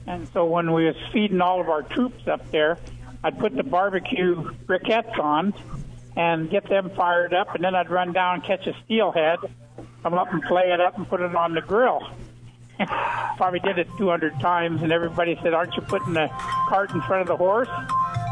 and 0.07 0.27
so 0.29 0.45
when 0.45 0.73
we 0.73 0.85
was 0.85 0.95
feeding 1.11 1.41
all 1.41 1.61
of 1.61 1.69
our 1.69 1.83
troops 1.83 2.27
up 2.27 2.49
there, 2.51 2.77
I'd 3.23 3.37
put 3.37 3.55
the 3.55 3.63
barbecue 3.63 4.51
briquettes 4.65 5.19
on 5.19 5.53
and 6.15 6.49
get 6.49 6.67
them 6.69 6.89
fired 6.95 7.33
up, 7.33 7.55
and 7.55 7.63
then 7.63 7.75
I'd 7.75 7.89
run 7.89 8.13
down, 8.13 8.35
and 8.35 8.43
catch 8.43 8.65
a 8.67 8.75
steelhead, 8.85 9.39
come 10.03 10.13
up 10.13 10.31
and 10.31 10.41
play 10.43 10.71
it 10.71 10.81
up 10.81 10.97
and 10.97 11.07
put 11.07 11.21
it 11.21 11.35
on 11.35 11.53
the 11.53 11.61
grill. 11.61 12.01
Probably 13.37 13.59
did 13.59 13.77
it 13.77 13.87
200 13.97 14.39
times, 14.39 14.81
and 14.81 14.91
everybody 14.91 15.37
said, 15.41 15.53
"Aren't 15.53 15.75
you 15.75 15.81
putting 15.81 16.13
the 16.13 16.29
cart 16.67 16.91
in 16.91 17.01
front 17.01 17.21
of 17.21 17.27
the 17.27 17.37
horse?" 17.37 17.69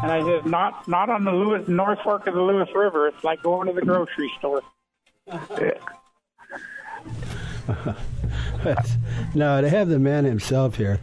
And 0.02 0.10
I 0.10 0.22
said, 0.22 0.46
"Not, 0.46 0.88
not 0.88 1.10
on 1.10 1.24
the 1.24 1.32
Lewis 1.32 1.68
North 1.68 2.00
Fork 2.02 2.26
of 2.26 2.34
the 2.34 2.42
Lewis 2.42 2.68
River. 2.74 3.08
It's 3.08 3.24
like 3.24 3.42
going 3.42 3.68
to 3.68 3.74
the 3.74 3.82
grocery 3.82 4.30
store." 4.38 4.62
But, 8.62 8.90
no, 9.34 9.60
to 9.60 9.68
have 9.68 9.88
the 9.88 9.98
man 9.98 10.24
himself 10.24 10.76
here, 10.76 11.00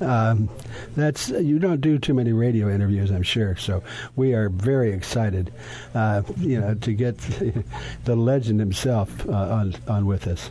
um, 0.00 0.48
that's 0.96 1.28
you 1.28 1.58
don't 1.58 1.80
do 1.80 1.98
too 1.98 2.14
many 2.14 2.32
radio 2.32 2.68
interviews, 2.68 3.10
I'm 3.10 3.22
sure. 3.22 3.56
So 3.56 3.82
we 4.16 4.34
are 4.34 4.48
very 4.48 4.92
excited, 4.92 5.52
uh, 5.94 6.22
you 6.38 6.60
know, 6.60 6.74
to 6.74 6.92
get 6.92 7.18
the 8.04 8.16
legend 8.16 8.60
himself 8.60 9.28
uh, 9.28 9.32
on 9.32 9.74
on 9.88 10.06
with 10.06 10.26
us. 10.26 10.50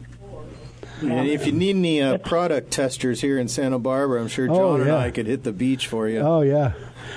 And 1.01 1.27
if 1.27 1.45
you 1.45 1.51
need 1.51 1.75
any 1.75 2.01
uh, 2.01 2.17
product 2.19 2.71
testers 2.71 3.21
here 3.21 3.37
in 3.37 3.47
Santa 3.47 3.79
Barbara, 3.79 4.21
I'm 4.21 4.27
sure 4.27 4.47
John 4.47 4.57
Oh, 4.57 4.75
and. 4.75 4.91
I 4.91 5.11
could 5.11 5.27
hit 5.27 5.43
the 5.43 5.51
beach 5.51 5.87
for 5.87 6.07
you. 6.07 6.19
Oh 6.19 6.41
yeah. 6.41 6.73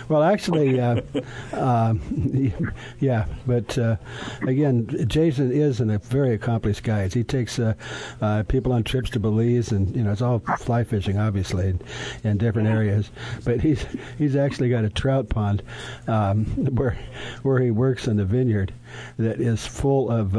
Well, 0.08 0.22
actually, 0.22 0.80
uh, 0.80 1.00
um, 1.52 2.72
yeah. 3.00 3.26
But 3.46 3.76
uh, 3.78 3.96
again, 4.42 5.06
Jason 5.08 5.50
is 5.52 5.80
an, 5.80 5.90
a 5.90 5.98
very 5.98 6.34
accomplished 6.34 6.82
guy. 6.82 7.08
He 7.08 7.24
takes 7.24 7.58
uh, 7.58 7.74
uh, 8.20 8.42
people 8.44 8.72
on 8.72 8.84
trips 8.84 9.10
to 9.10 9.20
Belize, 9.20 9.72
and 9.72 9.94
you 9.94 10.02
know, 10.02 10.12
it's 10.12 10.22
all 10.22 10.40
fly 10.58 10.84
fishing, 10.84 11.18
obviously, 11.18 11.68
in, 11.68 11.80
in 12.24 12.38
different 12.38 12.68
areas. 12.68 13.10
But 13.44 13.60
he's 13.60 13.84
he's 14.18 14.36
actually 14.36 14.70
got 14.70 14.84
a 14.84 14.90
trout 14.90 15.28
pond 15.28 15.62
um, 16.06 16.44
where 16.74 16.98
where 17.42 17.60
he 17.60 17.70
works 17.70 18.06
in 18.06 18.16
the 18.16 18.24
vineyard 18.24 18.72
that 19.18 19.40
is 19.40 19.66
full 19.66 20.10
of. 20.10 20.36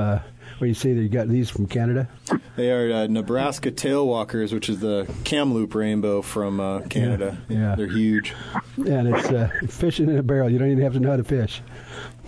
Uh, 0.60 0.62
well, 0.62 0.68
you 0.68 0.74
see, 0.74 0.94
that 0.94 1.02
you 1.02 1.10
got 1.10 1.28
these 1.28 1.50
from 1.50 1.68
Canada. 1.68 2.08
They 2.56 2.72
are 2.72 2.92
uh, 2.92 3.08
Nebraska 3.08 3.72
tailwalkers, 3.72 4.52
which 4.54 4.68
is 4.70 4.80
the 4.80 5.10
Kamloops 5.24 5.74
rainbow 5.74 6.22
from 6.22 6.60
uh, 6.60 6.82
Canada. 6.82 7.38
Yeah. 7.48 7.76
They're 7.76 7.88
huge. 7.88 8.34
and 8.76 9.08
it's 9.16 9.30
uh, 9.30 9.50
fishing 9.70 10.10
in 10.10 10.18
a 10.18 10.24
barrel. 10.24 10.50
You 10.50 10.60
don't 10.60 10.70
even 10.72 10.84
have 10.84 10.94
to 10.94 11.00
know 11.00 11.12
how 11.12 11.18
to 11.18 11.24
fish. 11.24 11.62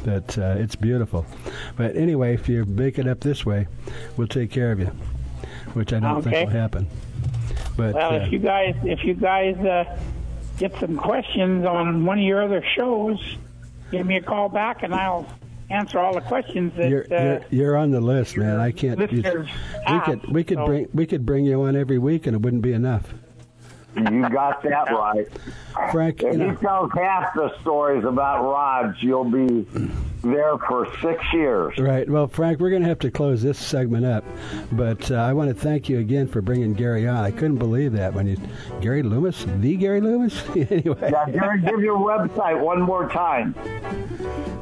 But 0.05 0.38
uh, 0.38 0.55
it's 0.57 0.75
beautiful. 0.75 1.25
But 1.75 1.95
anyway, 1.95 2.34
if 2.34 2.47
you 2.49 2.65
make 2.65 2.97
it 2.97 3.07
up 3.07 3.19
this 3.19 3.45
way, 3.45 3.67
we'll 4.17 4.27
take 4.27 4.49
care 4.49 4.71
of 4.71 4.79
you, 4.79 4.88
which 5.73 5.93
I 5.93 5.99
don't 5.99 6.17
Okay. 6.19 6.32
think 6.32 6.49
will 6.49 6.57
happen. 6.59 6.88
But 7.77 7.93
well, 7.95 8.13
uh, 8.13 8.25
if 8.25 8.32
you 8.32 8.39
guys 8.39 8.75
if 8.84 9.03
you 9.03 9.13
guys 9.13 9.57
uh, 9.59 9.99
get 10.57 10.75
some 10.79 10.97
questions 10.97 11.65
on 11.65 12.05
one 12.05 12.17
of 12.17 12.23
your 12.23 12.41
other 12.43 12.63
shows, 12.75 13.19
give 13.91 14.05
me 14.07 14.15
a 14.17 14.21
call 14.21 14.49
back 14.49 14.82
and 14.84 14.93
I'll 14.95 15.27
answer 15.72 15.99
all 15.99 16.13
the 16.13 16.22
questions 16.22 16.74
that. 16.78 16.89
you're, 16.89 17.05
uh, 17.11 17.24
you're 17.24 17.41
you're 17.51 17.78
on 17.78 17.91
the 17.91 18.01
list, 18.01 18.38
man. 18.38 18.59
I 18.59 18.72
can't. 18.72 18.99
you- 19.11 19.22
listeners 19.22 19.49
we 19.89 19.99
could 20.01 20.28
we 20.32 20.43
could 20.43 20.57
so- 20.57 20.65
bring 20.65 20.88
we 20.93 21.05
could 21.05 21.26
bring 21.26 21.45
you 21.45 21.61
on 21.63 21.76
every 21.76 21.97
week, 21.97 22.28
and 22.28 22.36
it 22.36 22.41
wouldn't 22.41 22.61
be 22.61 22.74
enough. 22.74 23.13
You 23.95 24.30
got 24.30 24.63
that 24.63 24.89
right. 24.91 25.28
Frank, 25.91 26.24
If 26.24 26.34
you 26.36 26.39
you 26.39 26.47
know, 26.47 26.55
tell 26.55 26.89
half 26.89 27.34
the 27.34 27.53
stories 27.59 28.05
about 28.05 28.41
rods, 28.43 29.03
you'll 29.03 29.26
be 29.30 29.67
there 30.24 30.57
for 30.57 30.88
six 31.01 31.24
years. 31.34 31.78
Right. 31.78 32.09
Well, 32.09 32.28
Frank, 32.28 32.59
we're 32.59 32.69
going 32.69 32.82
to 32.84 32.88
have 32.88 32.99
to 32.99 33.11
close 33.11 33.41
this 33.41 33.57
segment 33.57 34.05
up, 34.05 34.24
but 34.72 35.09
uh, 35.11 35.15
I 35.15 35.34
want 35.34 35.49
to 35.49 35.53
thank 35.55 35.89
you 35.89 35.99
again 35.99 36.28
for 36.28 36.41
bringing 36.41 36.74
Gary 36.74 37.07
on. 37.07 37.24
I 37.24 37.32
couldn't 37.32 37.57
believe 37.57 37.93
that 37.93 38.13
when 38.13 38.28
you, 38.28 38.38
Gary 38.82 39.03
Loomis, 39.03 39.45
the 39.59 39.76
Gary 39.78 40.01
Loomis. 40.01 40.43
anyway. 40.55 41.09
Yeah, 41.11 41.30
Gary, 41.30 41.61
give 41.61 41.80
your 41.82 41.97
website 41.99 42.59
one 42.59 42.82
more 42.82 43.09
time. 43.09 43.55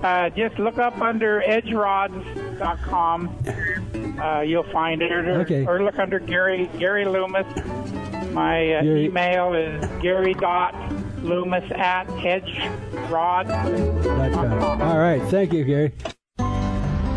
Uh, 0.04 0.30
just 0.30 0.58
look 0.60 0.78
up 0.78 1.00
under 1.02 1.42
edgerods.com. 1.46 3.30
Uh, 4.20 4.42
you'll 4.42 4.64
find 4.72 5.02
it, 5.02 5.12
or, 5.12 5.42
Okay. 5.42 5.66
or 5.66 5.82
look 5.84 5.98
under 6.00 6.20
Gary 6.20 6.70
Gary 6.78 7.06
Loomis. 7.06 7.46
My 8.34 8.74
uh, 8.76 8.82
Gary- 8.84 9.06
email 9.06 9.54
is 9.54 9.84
gary 10.02 10.34
dot 10.36 10.74
loomis 11.24 11.70
at 11.72 12.08
edgerod.com. 12.08 12.82
All 14.82 14.98
right. 15.00 15.22
Thank 15.24 15.54
you, 15.54 15.64
Gary. 15.64 15.94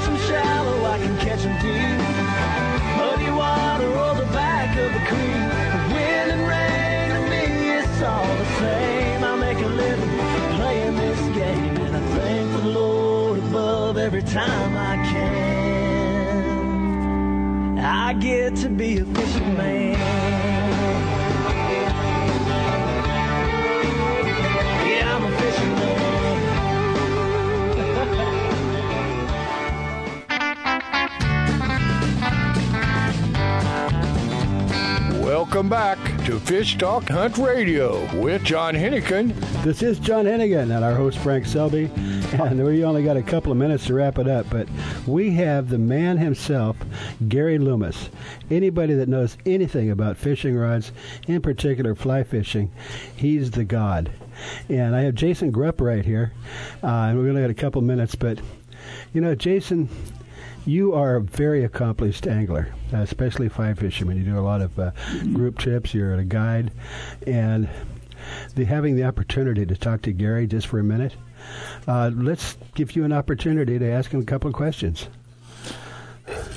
Catch 0.00 0.08
them 0.08 0.18
shallow, 0.28 0.84
I 0.86 0.98
can 0.98 1.16
catch 1.18 1.42
them 1.42 1.52
deep. 1.60 1.98
Muddy 2.96 3.30
water 3.30 3.86
or 3.86 4.14
the 4.14 4.24
back 4.32 4.74
of 4.78 4.90
the 4.94 5.00
creek. 5.00 5.50
Wind 5.92 6.30
and 6.32 6.48
rain 6.48 7.10
to 7.12 7.20
me, 7.28 7.42
it's 7.78 8.00
all 8.00 8.34
the 8.34 8.46
same. 8.60 9.22
I 9.22 9.36
make 9.36 9.58
a 9.58 9.68
living 9.68 10.08
playing 10.56 10.96
this 10.96 11.20
game, 11.36 11.76
and 11.76 11.96
I 11.98 12.00
thank 12.16 12.50
the 12.62 12.68
Lord 12.70 13.40
above 13.40 13.98
every 13.98 14.22
time 14.22 14.74
I 14.74 14.96
can. 15.12 15.68
I 17.78 18.14
get 18.14 18.56
to 18.56 18.70
be 18.70 19.00
a 19.00 19.04
fisherman. 19.04 20.39
Welcome 35.40 35.70
back 35.70 35.98
to 36.26 36.38
Fish 36.38 36.76
Talk 36.76 37.08
Hunt 37.08 37.38
Radio 37.38 38.04
with 38.20 38.44
John 38.44 38.74
Hennigan. 38.74 39.34
This 39.64 39.82
is 39.82 39.98
John 39.98 40.26
Hennigan 40.26 40.64
and 40.64 40.84
our 40.84 40.94
host 40.94 41.16
Frank 41.16 41.46
Selby, 41.46 41.90
and 42.34 42.62
we 42.62 42.84
only 42.84 43.02
got 43.02 43.16
a 43.16 43.22
couple 43.22 43.50
of 43.50 43.56
minutes 43.56 43.86
to 43.86 43.94
wrap 43.94 44.18
it 44.18 44.28
up, 44.28 44.50
but 44.50 44.68
we 45.06 45.30
have 45.30 45.70
the 45.70 45.78
man 45.78 46.18
himself, 46.18 46.76
Gary 47.26 47.58
Loomis. 47.58 48.10
Anybody 48.50 48.92
that 48.92 49.08
knows 49.08 49.38
anything 49.46 49.90
about 49.90 50.18
fishing 50.18 50.58
rods, 50.58 50.92
in 51.26 51.40
particular 51.40 51.94
fly 51.94 52.22
fishing, 52.22 52.70
he's 53.16 53.52
the 53.52 53.64
god. 53.64 54.10
And 54.68 54.94
I 54.94 55.00
have 55.00 55.14
Jason 55.14 55.52
Grupp 55.52 55.80
right 55.80 56.04
here, 56.04 56.34
uh, 56.82 56.86
and 56.86 57.18
we 57.18 57.30
only 57.30 57.40
got 57.40 57.48
a 57.48 57.54
couple 57.54 57.80
minutes, 57.80 58.14
but 58.14 58.38
you 59.14 59.22
know, 59.22 59.34
Jason, 59.34 59.88
you 60.66 60.94
are 60.94 61.16
a 61.16 61.20
very 61.20 61.64
accomplished 61.64 62.26
angler, 62.26 62.72
especially 62.92 63.48
fly 63.48 63.74
fisherman. 63.74 64.18
You 64.18 64.24
do 64.24 64.38
a 64.38 64.40
lot 64.40 64.60
of 64.60 64.78
uh, 64.78 64.90
group 65.32 65.58
trips. 65.58 65.94
You're 65.94 66.14
a 66.14 66.24
guide, 66.24 66.70
and 67.26 67.68
the, 68.54 68.64
having 68.64 68.96
the 68.96 69.04
opportunity 69.04 69.66
to 69.66 69.76
talk 69.76 70.02
to 70.02 70.12
Gary 70.12 70.46
just 70.46 70.66
for 70.66 70.78
a 70.78 70.84
minute, 70.84 71.14
uh, 71.88 72.10
let's 72.14 72.56
give 72.74 72.94
you 72.96 73.04
an 73.04 73.12
opportunity 73.12 73.78
to 73.78 73.90
ask 73.90 74.10
him 74.10 74.20
a 74.20 74.24
couple 74.24 74.48
of 74.48 74.54
questions. 74.54 75.08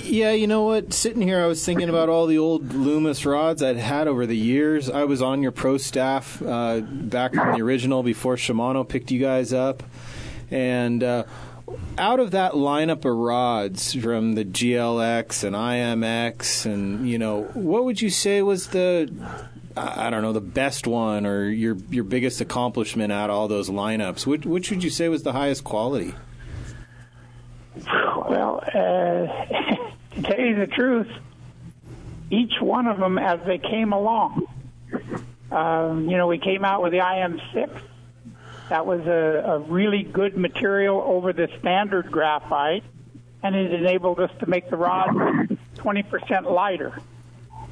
Yeah, 0.04 0.32
you 0.32 0.48
know 0.48 0.64
what? 0.64 0.94
Sitting 0.94 1.22
here, 1.22 1.42
I 1.42 1.48
was 1.48 1.66
thinking 1.66 1.90
about 1.90 2.10
all 2.10 2.28
the 2.28 2.38
old 2.38 2.74
Loomis 2.74 3.26
rods 3.26 3.64
I'd 3.64 3.78
had 3.78 4.08
over 4.08 4.26
the 4.26 4.38
years. 4.38 4.90
I 4.90 5.06
was 5.06 5.22
on 5.22 5.42
your 5.42 5.52
pro 5.52 5.78
staff 5.78 6.42
uh, 6.42 6.82
back 6.82 7.34
from 7.34 7.54
the 7.54 7.62
original 7.64 8.04
before 8.04 8.36
Shimano 8.36 8.88
picked 8.88 9.12
you 9.12 9.20
guys 9.20 9.54
up. 9.54 9.82
And 10.52 11.02
uh, 11.02 11.24
out 11.98 12.20
of 12.20 12.32
that 12.32 12.54
lineup 12.54 13.06
of 13.06 13.16
rods 13.16 13.94
from 13.94 14.34
the 14.34 14.46
GLX 14.46 15.44
and 15.44 15.56
IMX, 15.56 16.66
and, 16.66 17.10
you 17.10 17.18
know, 17.18 17.44
what 17.54 17.86
would 17.86 18.02
you 18.02 18.10
say 18.10 18.42
was 18.42 18.68
the. 18.68 19.12
I 19.76 20.12
don't 20.12 20.22
know 20.22 20.34
the 20.34 20.40
best 20.42 20.86
one 20.86 21.26
or 21.26 21.50
your 21.50 21.76
your 21.90 22.04
biggest 22.04 22.42
accomplishment 22.42 23.12
out 23.12 23.32
of 23.32 23.36
all 23.36 23.48
those 23.48 23.72
lineups. 23.72 24.28
Which, 24.28 24.46
which 24.46 24.70
would 24.70 24.84
you 24.84 24.92
say 24.92 25.10
was 25.10 25.24
the 25.24 25.32
highest 25.32 25.64
quality? 25.64 26.14
Well, 28.30 28.64
uh, 28.68 28.72
to 30.16 30.22
tell 30.22 30.40
you 30.40 30.56
the 30.58 30.68
truth, 30.68 31.08
each 32.30 32.54
one 32.62 32.86
of 32.86 33.00
them 33.00 33.18
as 33.18 33.40
they 33.48 33.58
came 33.58 33.94
along. 33.94 34.46
Um, 35.52 36.10
you 36.10 36.18
know, 36.18 36.28
we 36.28 36.38
came 36.38 36.64
out 36.66 36.82
with 36.82 36.92
the 36.92 37.00
IM6, 37.00 37.70
That 38.70 38.86
was 38.86 39.02
a, 39.06 39.44
a 39.46 39.60
really 39.60 40.04
good 40.04 40.38
material 40.38 41.02
over 41.06 41.34
the 41.34 41.50
standard 41.60 42.12
graphite, 42.12 42.84
and 43.42 43.56
it 43.56 43.74
enabled 43.74 44.20
us 44.20 44.32
to 44.40 44.46
make 44.50 44.70
the 44.70 44.78
rod 44.78 45.10
20% 45.76 46.52
lighter. 46.52 46.98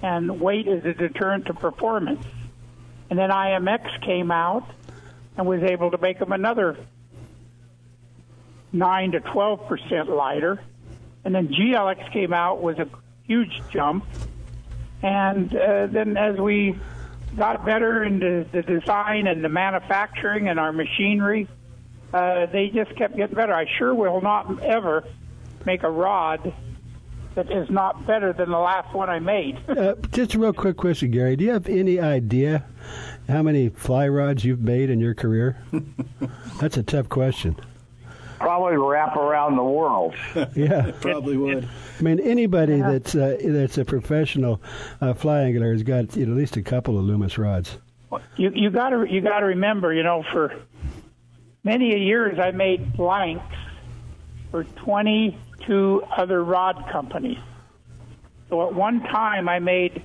And 0.03 0.41
weight 0.41 0.67
is 0.67 0.83
a 0.85 0.93
deterrent 0.93 1.45
to 1.45 1.53
performance. 1.53 2.25
And 3.09 3.17
then 3.17 3.29
IMX 3.29 4.01
came 4.01 4.31
out 4.31 4.69
and 5.37 5.47
was 5.47 5.61
able 5.63 5.91
to 5.91 5.97
make 5.97 6.19
them 6.19 6.31
another 6.31 6.77
9 8.73 9.11
to 9.11 9.19
12% 9.19 10.07
lighter. 10.07 10.61
And 11.23 11.35
then 11.35 11.49
GLX 11.49 12.11
came 12.11 12.33
out 12.33 12.61
was 12.61 12.79
a 12.79 12.87
huge 13.27 13.61
jump. 13.71 14.05
And 15.03 15.55
uh, 15.55 15.87
then 15.87 16.17
as 16.17 16.37
we 16.37 16.77
got 17.37 17.65
better 17.65 18.03
into 18.03 18.45
the 18.51 18.61
design 18.61 19.27
and 19.27 19.43
the 19.43 19.49
manufacturing 19.49 20.47
and 20.47 20.59
our 20.59 20.71
machinery, 20.71 21.47
uh, 22.13 22.45
they 22.47 22.67
just 22.67 22.95
kept 22.95 23.15
getting 23.15 23.35
better. 23.35 23.53
I 23.53 23.65
sure 23.77 23.95
will 23.95 24.21
not 24.21 24.61
ever 24.61 25.05
make 25.65 25.83
a 25.83 25.89
rod 25.89 26.53
that 27.35 27.49
is 27.49 27.69
not 27.69 28.05
better 28.05 28.33
than 28.33 28.49
the 28.49 28.57
last 28.57 28.93
one 28.93 29.09
I 29.09 29.19
made. 29.19 29.57
uh, 29.69 29.95
just 30.11 30.33
a 30.33 30.39
real 30.39 30.53
quick 30.53 30.77
question, 30.77 31.11
Gary. 31.11 31.35
Do 31.35 31.45
you 31.45 31.51
have 31.51 31.69
any 31.69 31.99
idea 31.99 32.65
how 33.29 33.41
many 33.41 33.69
fly 33.69 34.07
rods 34.07 34.43
you've 34.43 34.61
made 34.61 34.89
in 34.89 34.99
your 34.99 35.13
career? 35.13 35.63
That's 36.59 36.77
a 36.77 36.83
tough 36.83 37.07
question. 37.07 37.55
Probably 38.41 38.75
wrap 38.77 39.15
around 39.15 39.55
the 39.55 39.63
world. 39.63 40.15
Yeah, 40.55 40.91
probably 40.99 41.37
would. 41.37 41.67
I 41.99 42.01
mean, 42.01 42.19
anybody 42.19 42.81
that's 42.81 43.15
uh, 43.15 43.37
that's 43.43 43.77
a 43.77 43.85
professional 43.85 44.61
uh, 44.99 45.13
fly 45.13 45.41
angler 45.41 45.71
has 45.71 45.83
got 45.83 46.15
you 46.15 46.25
know, 46.25 46.33
at 46.33 46.37
least 46.37 46.57
a 46.57 46.61
couple 46.61 46.97
of 46.97 47.05
Loomis 47.05 47.37
rods. 47.37 47.77
You 48.37 48.51
you 48.53 48.69
got 48.69 48.89
to 48.89 49.05
you 49.07 49.21
got 49.21 49.39
to 49.39 49.45
remember, 49.45 49.93
you 49.93 50.03
know, 50.03 50.23
for 50.31 50.53
many 51.63 51.97
years 51.99 52.39
I 52.39 52.51
made 52.51 52.93
blanks 52.93 53.55
for 54.49 54.63
22 54.63 56.03
other 56.17 56.43
rod 56.43 56.89
companies. 56.91 57.39
So 58.49 58.67
at 58.67 58.73
one 58.73 59.01
time 59.01 59.47
I 59.47 59.59
made 59.59 60.03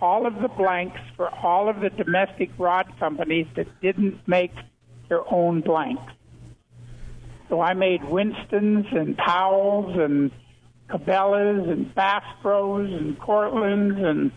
all 0.00 0.26
of 0.26 0.40
the 0.40 0.48
blanks 0.48 1.00
for 1.16 1.28
all 1.28 1.68
of 1.68 1.80
the 1.80 1.90
domestic 1.90 2.50
rod 2.56 2.86
companies 2.98 3.46
that 3.56 3.66
didn't 3.80 4.26
make 4.26 4.52
their 5.08 5.22
own 5.32 5.60
blanks. 5.60 6.12
So 7.48 7.60
I 7.60 7.74
made 7.74 8.04
Winston's 8.04 8.86
and 8.92 9.16
Powell's 9.16 9.96
and 9.96 10.30
Cabela's 10.88 11.68
and 11.68 11.94
Bass 11.94 12.24
Pros 12.42 12.90
and 12.92 13.18
Cortland's 13.18 13.98
and 13.98 14.32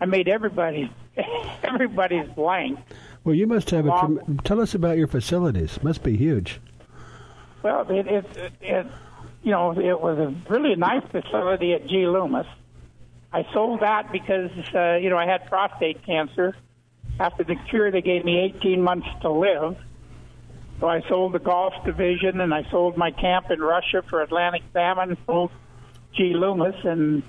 I 0.00 0.06
made 0.06 0.28
everybody's 0.28 0.88
everybody's 1.62 2.28
blank. 2.30 2.78
Well, 3.24 3.34
you 3.34 3.46
must 3.46 3.70
have 3.70 3.86
a. 3.86 3.90
Trem- 3.90 4.40
tell 4.44 4.60
us 4.60 4.74
about 4.74 4.96
your 4.96 5.06
facilities. 5.06 5.82
Must 5.82 6.02
be 6.02 6.16
huge. 6.16 6.60
Well, 7.62 7.86
it, 7.90 8.06
it, 8.06 8.36
it, 8.36 8.52
it 8.60 8.86
you 9.42 9.50
know 9.50 9.72
it 9.72 10.00
was 10.00 10.18
a 10.18 10.34
really 10.50 10.74
nice 10.76 11.02
facility 11.10 11.74
at 11.74 11.86
G 11.86 12.06
Loomis. 12.06 12.46
I 13.32 13.46
sold 13.52 13.80
that 13.80 14.10
because 14.10 14.50
uh, 14.74 14.96
you 14.96 15.10
know 15.10 15.18
I 15.18 15.26
had 15.26 15.46
prostate 15.46 16.04
cancer. 16.04 16.56
After 17.18 17.44
the 17.44 17.56
cure, 17.68 17.90
they 17.90 18.00
gave 18.00 18.24
me 18.24 18.38
18 18.56 18.80
months 18.80 19.06
to 19.20 19.30
live. 19.30 19.76
So 20.80 20.88
I 20.88 21.02
sold 21.08 21.34
the 21.34 21.38
golf 21.38 21.74
division 21.84 22.40
and 22.40 22.54
I 22.54 22.64
sold 22.70 22.96
my 22.96 23.10
camp 23.10 23.50
in 23.50 23.60
Russia 23.60 24.02
for 24.08 24.22
Atlantic 24.22 24.62
salmon. 24.72 25.18
Sold 25.26 25.50
G 26.14 26.32
Loomis 26.34 26.74
and 26.84 27.22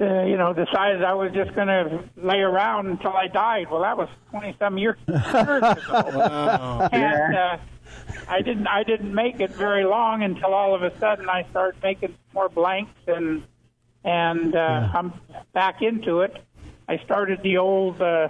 uh, 0.00 0.24
you 0.24 0.38
know 0.38 0.54
decided 0.54 1.04
I 1.04 1.14
was 1.14 1.32
just 1.32 1.54
going 1.54 1.68
to 1.68 2.02
lay 2.16 2.38
around 2.38 2.86
until 2.86 3.12
I 3.12 3.28
died. 3.28 3.70
Well, 3.70 3.82
that 3.82 3.98
was 3.98 4.08
20 4.30 4.56
some 4.58 4.78
years, 4.78 4.96
years 5.06 5.22
ago. 5.22 5.76
Wow. 6.14 6.88
And 6.90 7.36
uh, 7.36 7.58
I 8.26 8.40
didn't 8.40 8.68
I 8.68 8.84
didn't 8.84 9.14
make 9.14 9.40
it 9.40 9.50
very 9.50 9.84
long 9.84 10.22
until 10.22 10.54
all 10.54 10.74
of 10.74 10.82
a 10.82 10.98
sudden 10.98 11.28
I 11.28 11.46
started 11.50 11.82
making 11.82 12.16
more 12.32 12.48
blanks 12.48 12.98
and 13.06 13.42
and 14.02 14.56
uh, 14.56 14.88
I'm 14.94 15.12
back 15.52 15.82
into 15.82 16.20
it. 16.20 16.36
I 16.88 16.98
started 16.98 17.42
the 17.42 17.58
old. 17.58 18.00
Uh, 18.00 18.28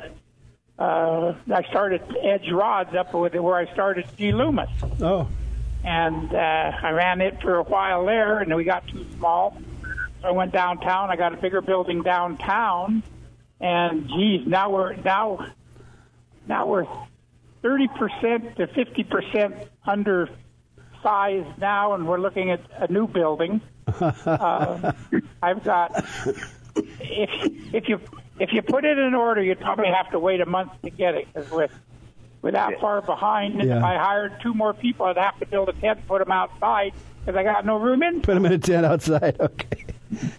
uh, 0.78 1.34
I 1.52 1.62
started 1.70 2.02
Edge 2.22 2.50
Rods 2.50 2.94
up 2.94 3.14
with 3.14 3.34
where 3.34 3.56
I 3.56 3.72
started 3.72 4.06
G 4.16 4.32
Loomis, 4.32 4.70
Oh, 5.00 5.28
and 5.84 6.34
uh, 6.34 6.72
I 6.82 6.90
ran 6.90 7.20
it 7.20 7.40
for 7.40 7.56
a 7.56 7.62
while 7.62 8.04
there, 8.06 8.38
and 8.38 8.54
we 8.54 8.64
got 8.64 8.86
too 8.88 9.06
small. 9.16 9.56
So 10.20 10.28
I 10.28 10.30
went 10.32 10.52
downtown. 10.52 11.10
I 11.10 11.16
got 11.16 11.32
a 11.32 11.36
bigger 11.36 11.60
building 11.60 12.02
downtown, 12.02 13.02
and 13.60 14.08
geez, 14.08 14.46
now 14.46 14.70
we're 14.70 14.94
now 14.96 15.46
now 16.48 16.66
we're 16.66 16.86
thirty 17.62 17.88
percent 17.88 18.56
to 18.56 18.66
fifty 18.68 19.04
percent 19.04 19.54
under 19.86 20.28
size 21.02 21.46
now, 21.58 21.94
and 21.94 22.08
we're 22.08 22.18
looking 22.18 22.50
at 22.50 22.60
a 22.78 22.92
new 22.92 23.06
building. 23.06 23.60
uh, 24.00 24.92
I've 25.42 25.62
got 25.62 26.04
if 26.74 27.74
if 27.74 27.88
you 27.88 28.00
if 28.40 28.52
you 28.52 28.62
put 28.62 28.84
it 28.84 28.98
in 28.98 29.14
order, 29.14 29.42
you'd 29.42 29.60
probably 29.60 29.88
have 29.88 30.10
to 30.10 30.18
wait 30.18 30.40
a 30.40 30.46
month 30.46 30.72
to 30.82 30.90
get 30.90 31.14
it 31.14 31.26
because 31.32 31.50
with 31.50 31.72
with 32.42 32.52
that 32.54 32.78
far 32.78 33.00
behind, 33.00 33.60
and 33.60 33.70
if 33.70 33.82
I 33.82 33.96
hired 33.96 34.38
two 34.42 34.52
more 34.52 34.74
people, 34.74 35.06
I'd 35.06 35.16
have 35.16 35.38
to 35.40 35.46
build 35.46 35.70
a 35.70 35.72
tent 35.72 36.06
put 36.06 36.18
them 36.18 36.30
outside 36.30 36.92
because 37.24 37.38
I 37.38 37.42
got 37.42 37.64
no 37.64 37.78
room 37.78 38.02
in. 38.02 38.20
put 38.20 38.34
them 38.34 38.44
in 38.44 38.52
a 38.52 38.58
tent 38.58 38.84
outside. 38.84 39.36
Okay. 39.40 39.83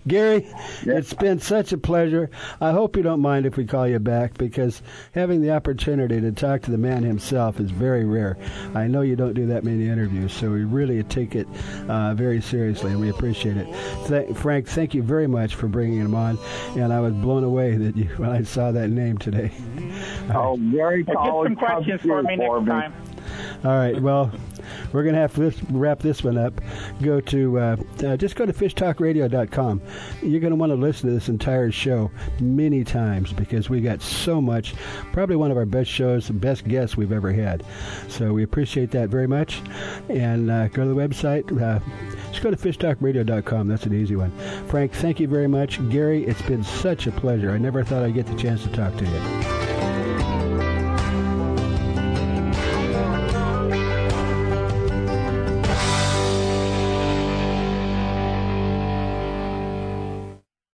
Gary, 0.07 0.47
it's 0.83 1.13
been 1.13 1.39
such 1.39 1.71
a 1.73 1.77
pleasure. 1.77 2.29
I 2.61 2.71
hope 2.71 2.95
you 2.95 3.03
don't 3.03 3.21
mind 3.21 3.45
if 3.45 3.57
we 3.57 3.65
call 3.65 3.87
you 3.87 3.99
back 3.99 4.37
because 4.37 4.81
having 5.13 5.41
the 5.41 5.51
opportunity 5.51 6.21
to 6.21 6.31
talk 6.31 6.61
to 6.63 6.71
the 6.71 6.77
man 6.77 7.03
himself 7.03 7.59
is 7.59 7.71
very 7.71 8.05
rare. 8.05 8.37
I 8.73 8.87
know 8.87 9.01
you 9.01 9.15
don't 9.15 9.33
do 9.33 9.47
that 9.47 9.63
many 9.63 9.87
interviews, 9.87 10.33
so 10.33 10.51
we 10.51 10.63
really 10.63 11.03
take 11.03 11.35
it 11.35 11.47
uh, 11.87 12.13
very 12.13 12.41
seriously, 12.41 12.91
and 12.91 12.99
we 12.99 13.09
appreciate 13.09 13.57
it. 13.57 13.67
Th- 14.07 14.35
Frank, 14.37 14.67
thank 14.67 14.93
you 14.93 15.03
very 15.03 15.27
much 15.27 15.55
for 15.55 15.67
bringing 15.67 15.99
him 15.99 16.15
on, 16.15 16.37
and 16.75 16.91
I 16.93 16.99
was 16.99 17.13
blown 17.13 17.43
away 17.43 17.77
that 17.77 17.95
you 17.95 18.05
when 18.17 18.29
I 18.29 18.43
saw 18.43 18.71
that 18.71 18.89
name 18.89 19.17
today. 19.17 19.51
Oh, 20.33 20.57
Gary 20.71 21.03
Get 21.03 21.15
Collins 21.15 21.57
some 21.59 21.67
questions 21.67 22.01
for 22.01 22.21
me 22.23 22.35
next 22.35 22.65
time. 22.65 22.93
All 23.63 23.77
right. 23.77 23.99
Well, 24.01 24.31
we're 24.91 25.03
going 25.03 25.15
to 25.15 25.21
have 25.21 25.35
to 25.35 25.53
wrap 25.71 25.99
this 25.99 26.23
one 26.23 26.37
up. 26.37 26.59
Go 27.01 27.19
to 27.21 27.59
uh, 27.59 27.75
uh, 28.05 28.17
just 28.17 28.35
go 28.35 28.45
to 28.45 28.53
fishtalkradio.com. 28.53 29.81
You're 30.21 30.39
going 30.39 30.51
to 30.51 30.57
want 30.57 30.71
to 30.71 30.75
listen 30.75 31.09
to 31.09 31.13
this 31.13 31.29
entire 31.29 31.71
show 31.71 32.11
many 32.39 32.83
times 32.83 33.33
because 33.33 33.69
we 33.69 33.81
got 33.81 34.01
so 34.01 34.41
much. 34.41 34.75
Probably 35.11 35.35
one 35.35 35.51
of 35.51 35.57
our 35.57 35.65
best 35.65 35.89
shows, 35.89 36.29
best 36.29 36.67
guests 36.67 36.97
we've 36.97 37.11
ever 37.11 37.31
had. 37.31 37.63
So 38.07 38.33
we 38.33 38.43
appreciate 38.43 38.91
that 38.91 39.09
very 39.09 39.27
much. 39.27 39.61
And 40.09 40.49
uh, 40.49 40.67
go 40.69 40.83
to 40.83 40.89
the 40.89 40.95
website. 40.95 41.45
Uh, 41.61 41.79
just 42.29 42.43
go 42.43 42.51
to 42.51 42.57
fishtalkradio.com. 42.57 43.67
That's 43.67 43.85
an 43.85 43.93
easy 43.93 44.15
one. 44.15 44.31
Frank, 44.67 44.93
thank 44.93 45.19
you 45.19 45.27
very 45.27 45.47
much. 45.47 45.79
Gary, 45.89 46.25
it's 46.25 46.41
been 46.43 46.63
such 46.63 47.07
a 47.07 47.11
pleasure. 47.11 47.51
I 47.51 47.57
never 47.57 47.83
thought 47.83 48.03
I'd 48.03 48.13
get 48.13 48.27
the 48.27 48.35
chance 48.35 48.63
to 48.63 48.69
talk 48.69 48.95
to 48.97 49.05
you. 49.05 49.54